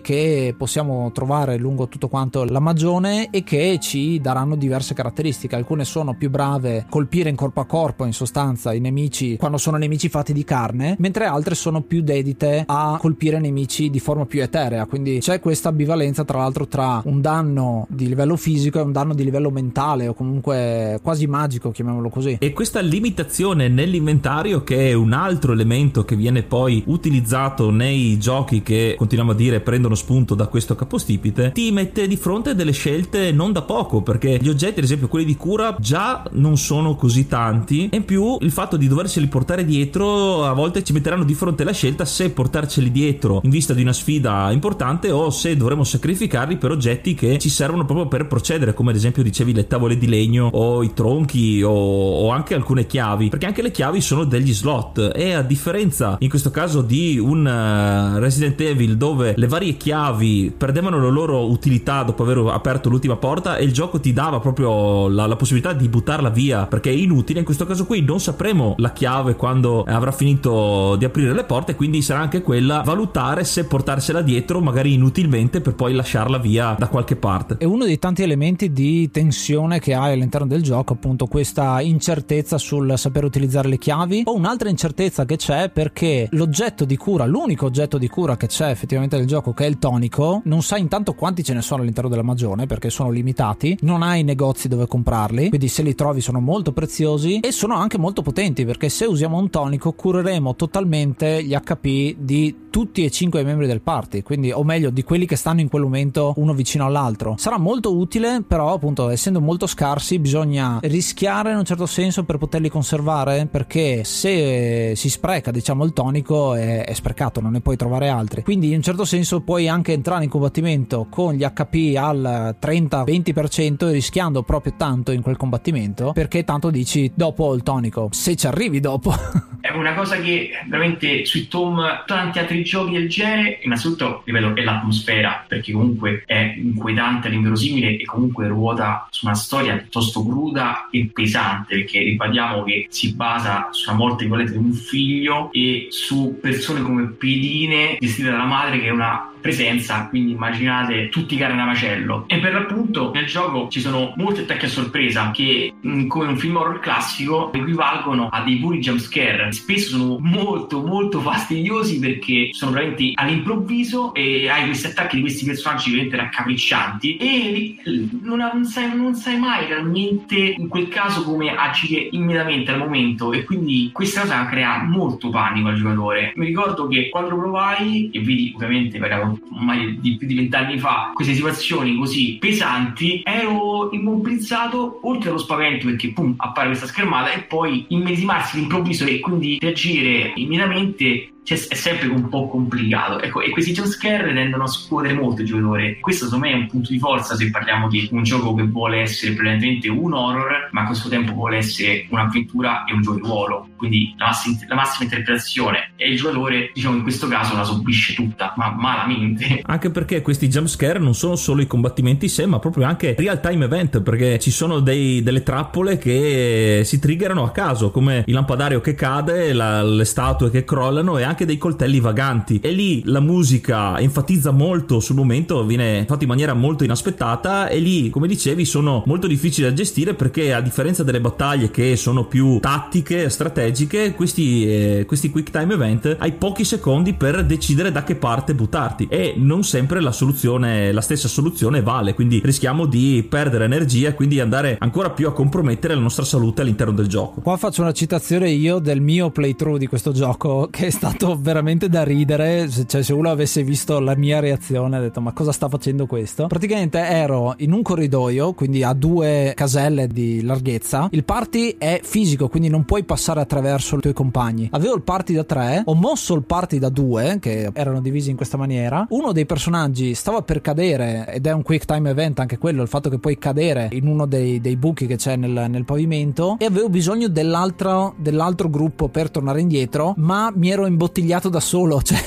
che 0.00 0.54
possiamo 0.56 1.10
trovare 1.12 1.56
lungo 1.56 1.88
tutto 1.88 2.08
quanto 2.08 2.44
la 2.44 2.60
magione 2.60 3.30
e 3.30 3.42
che 3.42 3.78
ci 3.80 4.20
daranno 4.20 4.56
diverse 4.56 4.94
caratteristiche. 4.94 5.56
Alcune 5.56 5.84
sono 5.84 6.14
più 6.14 6.30
brave 6.30 6.86
colpire 6.88 7.30
in 7.30 7.36
corpo 7.36 7.60
a 7.60 7.66
corpo 7.66 8.04
in 8.04 8.12
sostanza 8.12 8.72
i 8.72 8.80
nemici 8.80 9.36
quando 9.36 9.58
sono 9.58 9.76
nemici 9.76 10.08
fatti 10.08 10.32
di 10.32 10.44
carne 10.44 10.96
mentre 10.98 11.24
altre 11.24 11.54
sono 11.54 11.80
più 11.82 12.02
dedite 12.02 12.64
a 12.66 12.96
colpire 13.00 13.38
nemici 13.40 13.90
di 13.90 14.00
forma 14.00 14.26
più 14.26 14.42
eterea. 14.42 14.86
Quindi 14.86 15.18
c'è 15.18 15.40
questa 15.40 15.70
ambivalenza 15.70 16.24
tra 16.24 16.38
l'altro 16.38 16.66
tra 16.66 17.00
un 17.04 17.20
danno 17.20 17.86
di 17.88 18.08
livello 18.08 18.36
fisico 18.36 18.78
e 18.78 18.82
un 18.82 18.92
danno 18.92 19.14
di 19.14 19.24
livello 19.24 19.50
mentale 19.50 20.08
o 20.08 20.14
comunque 20.14 21.00
quasi 21.02 21.26
magico 21.26 21.70
chiamiamolo 21.70 22.08
così. 22.08 22.36
E 22.38 22.52
questa 22.52 22.80
limitazione 22.80 23.68
nell'inventario 23.68 24.62
che 24.62 24.90
è 24.90 24.92
un 24.92 25.12
altro 25.12 25.52
elemento 25.52 26.04
che 26.04 26.16
viene 26.16 26.42
poi 26.42 26.65
utilizzato 26.86 27.70
nei 27.70 28.18
giochi 28.18 28.62
che 28.62 28.94
continuiamo 28.96 29.32
a 29.32 29.36
dire 29.36 29.60
prendono 29.60 29.94
spunto 29.94 30.34
da 30.34 30.46
questo 30.46 30.74
capostipite 30.74 31.52
ti 31.52 31.70
mette 31.70 32.06
di 32.06 32.16
fronte 32.16 32.54
delle 32.54 32.72
scelte 32.72 33.32
non 33.32 33.52
da 33.52 33.62
poco 33.62 34.02
perché 34.02 34.38
gli 34.40 34.48
oggetti 34.48 34.78
ad 34.78 34.84
esempio 34.84 35.08
quelli 35.08 35.24
di 35.24 35.36
cura 35.36 35.76
già 35.78 36.22
non 36.32 36.56
sono 36.56 36.96
così 36.96 37.26
tanti. 37.26 37.88
E 37.90 37.96
in 37.96 38.04
più 38.04 38.36
il 38.40 38.50
fatto 38.50 38.76
di 38.76 38.88
doverceli 38.88 39.26
portare 39.26 39.64
dietro 39.64 40.44
a 40.44 40.52
volte 40.52 40.82
ci 40.82 40.92
metteranno 40.92 41.24
di 41.24 41.34
fronte 41.34 41.62
alla 41.62 41.72
scelta 41.72 42.04
se 42.04 42.30
portarceli 42.30 42.90
dietro 42.90 43.40
in 43.42 43.50
vista 43.50 43.74
di 43.74 43.82
una 43.82 43.92
sfida 43.92 44.50
importante 44.50 45.10
o 45.10 45.30
se 45.30 45.56
dovremo 45.56 45.84
sacrificarli 45.84 46.56
per 46.56 46.70
oggetti 46.70 47.14
che 47.14 47.38
ci 47.38 47.48
servono 47.48 47.84
proprio 47.84 48.08
per 48.08 48.26
procedere 48.26 48.74
come 48.74 48.90
ad 48.90 48.96
esempio 48.96 49.22
dicevi 49.22 49.52
le 49.52 49.66
tavole 49.66 49.96
di 49.96 50.06
legno 50.06 50.48
o 50.52 50.82
i 50.82 50.92
tronchi 50.92 51.62
o, 51.62 51.70
o 51.70 52.30
anche 52.30 52.54
alcune 52.54 52.86
chiavi 52.86 53.28
perché 53.28 53.46
anche 53.46 53.62
le 53.62 53.70
chiavi 53.70 54.00
sono 54.00 54.24
degli 54.24 54.52
slot. 54.52 55.12
E 55.14 55.32
a 55.32 55.42
differenza 55.42 56.16
in 56.20 56.28
questo 56.28 56.50
caso 56.50 56.55
di 56.56 57.18
un 57.18 57.44
uh, 57.44 58.18
Resident 58.18 58.58
Evil 58.62 58.96
dove 58.96 59.34
le 59.36 59.46
varie 59.46 59.76
chiavi 59.76 60.54
perdevano 60.56 60.98
la 60.98 61.10
loro 61.10 61.50
utilità 61.50 62.02
dopo 62.02 62.22
aver 62.22 62.38
aperto 62.50 62.88
l'ultima 62.88 63.16
porta 63.16 63.58
e 63.58 63.64
il 63.64 63.74
gioco 63.74 64.00
ti 64.00 64.14
dava 64.14 64.40
proprio 64.40 65.06
la, 65.08 65.26
la 65.26 65.36
possibilità 65.36 65.74
di 65.74 65.86
buttarla 65.86 66.30
via 66.30 66.64
perché 66.64 66.88
è 66.88 66.94
inutile. 66.94 67.40
In 67.40 67.44
questo 67.44 67.66
caso 67.66 67.84
qui 67.84 68.00
non 68.00 68.20
sapremo 68.20 68.74
la 68.78 68.92
chiave 68.92 69.36
quando 69.36 69.82
avrà 69.82 70.12
finito 70.12 70.96
di 70.96 71.04
aprire 71.04 71.34
le 71.34 71.44
porte 71.44 71.74
quindi 71.74 72.00
sarà 72.00 72.20
anche 72.20 72.40
quella 72.40 72.80
valutare 72.80 73.44
se 73.44 73.66
portarsela 73.66 74.22
dietro 74.22 74.60
magari 74.60 74.94
inutilmente 74.94 75.60
per 75.60 75.74
poi 75.74 75.92
lasciarla 75.92 76.38
via 76.38 76.74
da 76.78 76.88
qualche 76.88 77.16
parte. 77.16 77.56
È 77.58 77.64
uno 77.64 77.84
dei 77.84 77.98
tanti 77.98 78.22
elementi 78.22 78.72
di 78.72 79.10
tensione 79.10 79.78
che 79.78 79.92
hai 79.92 80.14
all'interno 80.14 80.46
del 80.46 80.62
gioco 80.62 80.94
appunto 80.94 81.26
questa 81.26 81.82
incertezza 81.82 82.56
sul 82.56 82.94
sapere 82.96 83.26
utilizzare 83.26 83.68
le 83.68 83.76
chiavi. 83.76 84.22
O 84.24 84.34
un'altra 84.34 84.70
incertezza 84.70 85.26
che 85.26 85.36
c'è 85.36 85.68
perché 85.68 86.28
l'oggetto 86.46 86.84
di 86.84 86.96
cura 86.96 87.26
l'unico 87.26 87.66
oggetto 87.66 87.98
di 87.98 88.08
cura 88.08 88.36
che 88.36 88.46
c'è 88.46 88.70
effettivamente 88.70 89.16
nel 89.16 89.26
gioco 89.26 89.52
che 89.52 89.64
è 89.64 89.68
il 89.68 89.78
tonico 89.78 90.42
non 90.44 90.62
sai 90.62 90.80
intanto 90.80 91.14
quanti 91.14 91.42
ce 91.42 91.54
ne 91.54 91.60
sono 91.60 91.82
all'interno 91.82 92.08
della 92.08 92.22
magione 92.22 92.66
perché 92.66 92.88
sono 92.88 93.10
limitati 93.10 93.76
non 93.80 94.02
hai 94.02 94.22
negozi 94.22 94.68
dove 94.68 94.86
comprarli 94.86 95.48
quindi 95.48 95.66
se 95.66 95.82
li 95.82 95.96
trovi 95.96 96.20
sono 96.20 96.38
molto 96.38 96.72
preziosi 96.72 97.40
e 97.40 97.50
sono 97.50 97.74
anche 97.74 97.98
molto 97.98 98.22
potenti 98.22 98.64
perché 98.64 98.88
se 98.88 99.06
usiamo 99.06 99.36
un 99.36 99.50
tonico 99.50 99.92
cureremo 99.92 100.54
totalmente 100.54 101.42
gli 101.42 101.52
HP 101.52 102.14
di 102.16 102.54
tutti 102.70 103.04
e 103.04 103.10
cinque 103.10 103.40
i 103.40 103.44
membri 103.44 103.66
del 103.66 103.80
party 103.80 104.22
quindi 104.22 104.52
o 104.52 104.62
meglio 104.62 104.90
di 104.90 105.02
quelli 105.02 105.26
che 105.26 105.34
stanno 105.34 105.60
in 105.60 105.68
quel 105.68 105.82
momento 105.82 106.34
uno 106.36 106.52
vicino 106.52 106.84
all'altro. 106.84 107.34
Sarà 107.38 107.58
molto 107.58 107.96
utile 107.96 108.44
però 108.46 108.74
appunto 108.74 109.08
essendo 109.08 109.40
molto 109.40 109.66
scarsi 109.66 110.18
bisogna 110.20 110.78
rischiare 110.82 111.50
in 111.50 111.56
un 111.56 111.64
certo 111.64 111.86
senso 111.86 112.22
per 112.24 112.36
poterli 112.36 112.68
conservare 112.68 113.48
perché 113.50 114.04
se 114.04 114.92
si 114.94 115.08
spreca 115.08 115.50
diciamo 115.50 115.84
il 115.84 115.92
tonico 115.92 116.35
è, 116.54 116.84
è 116.84 116.92
sprecato 116.92 117.40
non 117.40 117.52
ne 117.52 117.60
puoi 117.60 117.76
trovare 117.76 118.08
altri. 118.08 118.42
Quindi 118.42 118.68
in 118.68 118.76
un 118.76 118.82
certo 118.82 119.04
senso 119.04 119.40
puoi 119.40 119.68
anche 119.68 119.92
entrare 119.92 120.24
in 120.24 120.30
combattimento 120.30 121.06
con 121.10 121.34
gli 121.34 121.44
HP 121.44 121.96
al 121.96 122.56
30-20% 122.60 123.90
rischiando 123.90 124.42
proprio 124.42 124.74
tanto 124.76 125.12
in 125.12 125.22
quel 125.22 125.36
combattimento 125.36 126.12
perché 126.12 126.44
tanto 126.44 126.70
dici 126.70 127.10
dopo 127.14 127.54
il 127.54 127.62
tonico. 127.62 128.08
Se 128.12 128.36
ci 128.36 128.46
arrivi 128.46 128.80
dopo. 128.80 129.12
È 129.66 129.72
una 129.72 129.94
cosa 129.94 130.16
che 130.20 130.50
veramente 130.68 131.24
sui 131.24 131.48
Tom 131.48 131.82
tanti 132.06 132.38
altri 132.38 132.62
giochi 132.62 132.92
del 132.92 133.08
genere 133.08 133.58
innanzitutto 133.62 134.22
ripeto 134.24 134.54
è 134.54 134.62
l'atmosfera 134.62 135.44
perché 135.46 135.72
comunque 135.72 136.22
è 136.24 136.54
inquietante 136.56 137.28
l'inverosimile 137.28 137.96
e 137.96 138.04
comunque 138.04 138.46
ruota 138.46 139.08
su 139.10 139.26
una 139.26 139.34
storia 139.34 139.76
piuttosto 139.76 140.24
cruda 140.24 140.88
e 140.90 141.10
pesante 141.12 141.76
perché 141.78 141.98
ribadiamo 141.98 142.62
che 142.62 142.86
si 142.90 143.12
basa 143.14 143.68
sulla 143.72 143.96
morte 143.96 144.24
di 144.24 144.56
un 144.56 144.72
figlio 144.72 145.50
e 145.52 145.88
su 145.90 146.25
persone 146.34 146.82
come 146.82 147.06
pedine 147.06 147.96
gestite 148.00 148.30
dalla 148.30 148.44
madre 148.44 148.78
che 148.78 148.86
è 148.86 148.90
una 148.90 149.32
presenza, 149.46 150.08
quindi 150.08 150.32
immaginate 150.32 151.08
tutti 151.08 151.36
carne 151.36 151.62
a 151.62 151.66
macello. 151.66 152.24
E 152.26 152.38
per 152.38 152.52
l'appunto 152.52 153.12
nel 153.14 153.26
gioco 153.26 153.68
ci 153.68 153.80
sono 153.80 154.12
molti 154.16 154.40
attacchi 154.40 154.64
a 154.64 154.68
sorpresa 154.68 155.30
che, 155.30 155.72
come 156.08 156.26
un 156.26 156.36
film 156.36 156.56
horror 156.56 156.80
classico, 156.80 157.52
equivalgono 157.52 158.28
a 158.28 158.42
dei 158.42 158.56
puri 158.56 158.80
jumpscare. 158.80 159.52
Spesso 159.52 159.96
sono 159.96 160.18
molto 160.20 160.82
molto 160.82 161.20
fastidiosi 161.20 162.00
perché 162.00 162.48
sono 162.50 162.72
veramente 162.72 163.12
all'improvviso 163.14 164.12
e 164.14 164.48
hai 164.48 164.64
questi 164.64 164.88
attacchi 164.88 165.16
di 165.16 165.22
questi 165.22 165.44
personaggi 165.44 165.90
veramente 165.90 166.16
raccapriccianti 166.16 167.16
e 167.16 167.76
non, 168.22 168.38
non, 168.38 168.64
sai, 168.64 168.96
non 168.96 169.14
sai 169.14 169.38
mai 169.38 169.66
realmente 169.66 170.34
in 170.36 170.66
quel 170.66 170.88
caso 170.88 171.22
come 171.22 171.54
agire 171.54 172.08
immediatamente 172.10 172.72
al 172.72 172.78
momento 172.78 173.32
e 173.32 173.44
quindi 173.44 173.90
questa 173.92 174.22
cosa 174.22 174.46
crea 174.46 174.82
molto 174.82 175.30
panico 175.30 175.68
al 175.68 175.76
giocatore. 175.76 176.32
Mi 176.34 176.46
ricordo 176.46 176.88
che 176.88 177.08
quando 177.10 177.36
provai 177.36 178.10
e 178.12 178.20
vedi 178.20 178.52
ovviamente 178.56 178.98
parliamo 178.98 179.35
ormai 179.52 179.98
di 180.00 180.16
più 180.16 180.26
di 180.26 180.34
vent'anni 180.34 180.78
fa, 180.78 181.10
queste 181.14 181.34
situazioni 181.34 181.96
così 181.96 182.36
pesanti, 182.38 183.22
ero 183.24 183.90
immobilizzato 183.92 185.00
oltre 185.02 185.30
allo 185.30 185.38
spavento 185.38 185.86
perché 185.86 186.12
pum 186.12 186.34
appare 186.36 186.68
questa 186.68 186.86
schermata 186.86 187.32
e 187.32 187.42
poi 187.42 187.86
immedesimarsi 187.88 188.56
all'improvviso 188.56 189.04
e 189.04 189.20
quindi 189.20 189.58
reagire 189.60 190.32
immediatamente 190.36 191.30
cioè, 191.46 191.68
è 191.68 191.74
sempre 191.74 192.08
un 192.08 192.28
po' 192.28 192.48
complicato. 192.48 193.20
Ecco, 193.20 193.40
e 193.40 193.50
questi 193.50 193.72
jumpscare 193.72 194.32
rendono 194.32 194.64
a 194.64 194.66
scuotere 194.66 195.14
molto 195.14 195.42
il 195.42 195.46
giocatore. 195.46 195.98
Questo 196.00 196.24
secondo 196.24 196.46
me 196.46 196.52
è 196.52 196.56
un 196.56 196.66
punto 196.66 196.90
di 196.90 196.98
forza 196.98 197.36
se 197.36 197.50
parliamo 197.50 197.88
di 197.88 198.08
un 198.10 198.24
gioco 198.24 198.52
che 198.54 198.64
vuole 198.64 199.00
essere 199.00 199.32
prevalentemente 199.32 199.88
un 199.88 200.12
horror, 200.12 200.68
ma 200.72 200.82
a 200.82 200.86
questo 200.86 201.08
tempo 201.08 201.34
vuole 201.34 201.58
essere 201.58 202.06
un'avventura 202.10 202.84
e 202.84 202.94
un 202.94 203.02
gioco 203.02 203.16
di 203.16 203.22
ruolo. 203.22 203.68
Quindi 203.76 204.12
la 204.18 204.26
massima, 204.26 204.56
la 204.66 204.74
massima 204.74 205.04
interpretazione. 205.04 205.92
E 205.94 206.10
il 206.10 206.16
giocatore, 206.16 206.72
diciamo 206.74 206.96
in 206.96 207.02
questo 207.02 207.28
caso, 207.28 207.54
la 207.54 207.62
subisce 207.62 208.14
tutta, 208.14 208.52
ma 208.56 208.74
malamente. 208.74 209.62
Anche 209.66 209.90
perché 209.90 210.22
questi 210.22 210.48
jumpscare 210.48 210.98
non 210.98 211.14
sono 211.14 211.36
solo 211.36 211.62
i 211.62 211.68
combattimenti 211.68 212.24
in 212.24 212.30
sé, 212.30 212.46
ma 212.46 212.58
proprio 212.58 212.86
anche 212.86 213.14
real 213.16 213.40
time 213.40 213.66
event, 213.66 214.02
perché 214.02 214.40
ci 214.40 214.50
sono 214.50 214.80
dei, 214.80 215.22
delle 215.22 215.44
trappole 215.44 215.96
che 215.96 216.82
si 216.84 216.98
triggerano 216.98 217.44
a 217.44 217.52
caso, 217.52 217.92
come 217.92 218.24
il 218.26 218.34
lampadario 218.34 218.80
che 218.80 218.94
cade, 218.94 219.52
la, 219.52 219.84
le 219.84 220.04
statue 220.04 220.50
che 220.50 220.64
crollano 220.64 221.18
e 221.18 221.22
anche 221.22 221.35
dei 221.44 221.58
coltelli 221.58 222.00
vaganti. 222.00 222.60
E 222.62 222.70
lì 222.70 223.02
la 223.04 223.20
musica 223.20 223.98
enfatizza 223.98 224.50
molto 224.50 225.00
sul 225.00 225.16
momento, 225.16 225.64
viene 225.64 226.04
fatto 226.06 226.24
in 226.24 226.28
maniera 226.28 226.54
molto 226.54 226.84
inaspettata 226.84 227.68
e 227.68 227.78
lì, 227.78 228.10
come 228.10 228.26
dicevi, 228.26 228.64
sono 228.64 229.02
molto 229.06 229.26
difficili 229.26 229.68
da 229.68 229.74
gestire 229.74 230.14
perché 230.14 230.54
a 230.54 230.60
differenza 230.60 231.02
delle 231.02 231.20
battaglie 231.20 231.70
che 231.70 231.96
sono 231.96 232.26
più 232.26 232.58
tattiche, 232.60 233.28
strategiche, 233.28 234.14
questi, 234.14 234.66
eh, 234.66 235.04
questi 235.06 235.30
quick 235.30 235.50
time 235.50 235.74
event 235.74 236.16
hai 236.18 236.32
pochi 236.32 236.64
secondi 236.64 237.14
per 237.14 237.44
decidere 237.44 237.92
da 237.92 238.02
che 238.02 238.16
parte 238.16 238.54
buttarti 238.54 239.06
e 239.10 239.34
non 239.36 239.64
sempre 239.64 240.00
la 240.00 240.12
soluzione, 240.12 240.92
la 240.92 241.00
stessa 241.00 241.28
soluzione 241.28 241.82
vale, 241.82 242.14
quindi 242.14 242.40
rischiamo 242.42 242.86
di 242.86 243.24
perdere 243.28 243.64
energia 243.64 244.08
e 244.08 244.14
quindi 244.14 244.40
andare 244.40 244.76
ancora 244.80 245.10
più 245.10 245.28
a 245.28 245.32
compromettere 245.32 245.94
la 245.94 246.00
nostra 246.00 246.24
salute 246.24 246.62
all'interno 246.62 246.92
del 246.92 247.06
gioco. 247.06 247.40
Qua 247.40 247.56
faccio 247.56 247.82
una 247.82 247.92
citazione 247.92 248.50
io 248.50 248.78
del 248.78 249.00
mio 249.00 249.30
playthrough 249.30 249.78
di 249.78 249.86
questo 249.86 250.12
gioco 250.12 250.68
che 250.70 250.86
è 250.86 250.90
stato 250.90 251.25
veramente 251.34 251.88
da 251.88 252.04
ridere, 252.04 252.68
cioè 252.86 253.02
se 253.02 253.12
uno 253.12 253.30
avesse 253.30 253.62
visto 253.62 253.98
la 253.98 254.14
mia 254.14 254.38
reazione 254.38 254.96
ha 254.96 255.00
detto 255.00 255.20
ma 255.20 255.32
cosa 255.32 255.50
sta 255.50 255.68
facendo 255.68 256.06
questo? 256.06 256.46
Praticamente 256.46 256.98
ero 256.98 257.54
in 257.58 257.72
un 257.72 257.82
corridoio, 257.82 258.52
quindi 258.52 258.82
a 258.82 258.92
due 258.92 259.52
caselle 259.56 260.06
di 260.06 260.42
larghezza, 260.42 261.08
il 261.10 261.24
party 261.24 261.76
è 261.78 262.00
fisico, 262.02 262.48
quindi 262.48 262.68
non 262.68 262.84
puoi 262.84 263.04
passare 263.04 263.40
attraverso 263.40 263.96
i 263.96 264.00
tuoi 264.00 264.12
compagni. 264.12 264.68
Avevo 264.72 264.94
il 264.94 265.02
party 265.02 265.34
da 265.34 265.44
tre, 265.44 265.82
ho 265.84 265.94
mosso 265.94 266.34
il 266.34 266.44
party 266.44 266.78
da 266.78 266.88
due, 266.88 267.38
che 267.40 267.70
erano 267.72 268.00
divisi 268.00 268.30
in 268.30 268.36
questa 268.36 268.56
maniera, 268.56 269.06
uno 269.10 269.32
dei 269.32 269.46
personaggi 269.46 270.14
stava 270.14 270.42
per 270.42 270.60
cadere 270.60 271.26
ed 271.32 271.46
è 271.46 271.52
un 271.52 271.62
quick 271.62 271.84
time 271.84 272.10
event 272.10 272.38
anche 272.40 272.58
quello, 272.58 272.82
il 272.82 272.88
fatto 272.88 273.08
che 273.08 273.18
puoi 273.18 273.38
cadere 273.38 273.88
in 273.92 274.06
uno 274.06 274.26
dei, 274.26 274.60
dei 274.60 274.76
buchi 274.76 275.06
che 275.06 275.16
c'è 275.16 275.36
nel, 275.36 275.66
nel, 275.68 275.84
pavimento 275.84 276.56
e 276.58 276.64
avevo 276.66 276.88
bisogno 276.88 277.28
dell'altro, 277.28 278.14
dell'altro 278.16 278.68
gruppo 278.68 279.08
per 279.08 279.30
tornare 279.30 279.60
indietro, 279.60 280.14
ma 280.18 280.52
mi 280.54 280.70
ero 280.70 280.86
imbottigliato 281.16 281.48
da 281.48 281.60
solo, 281.60 282.00
cioè 282.02 282.18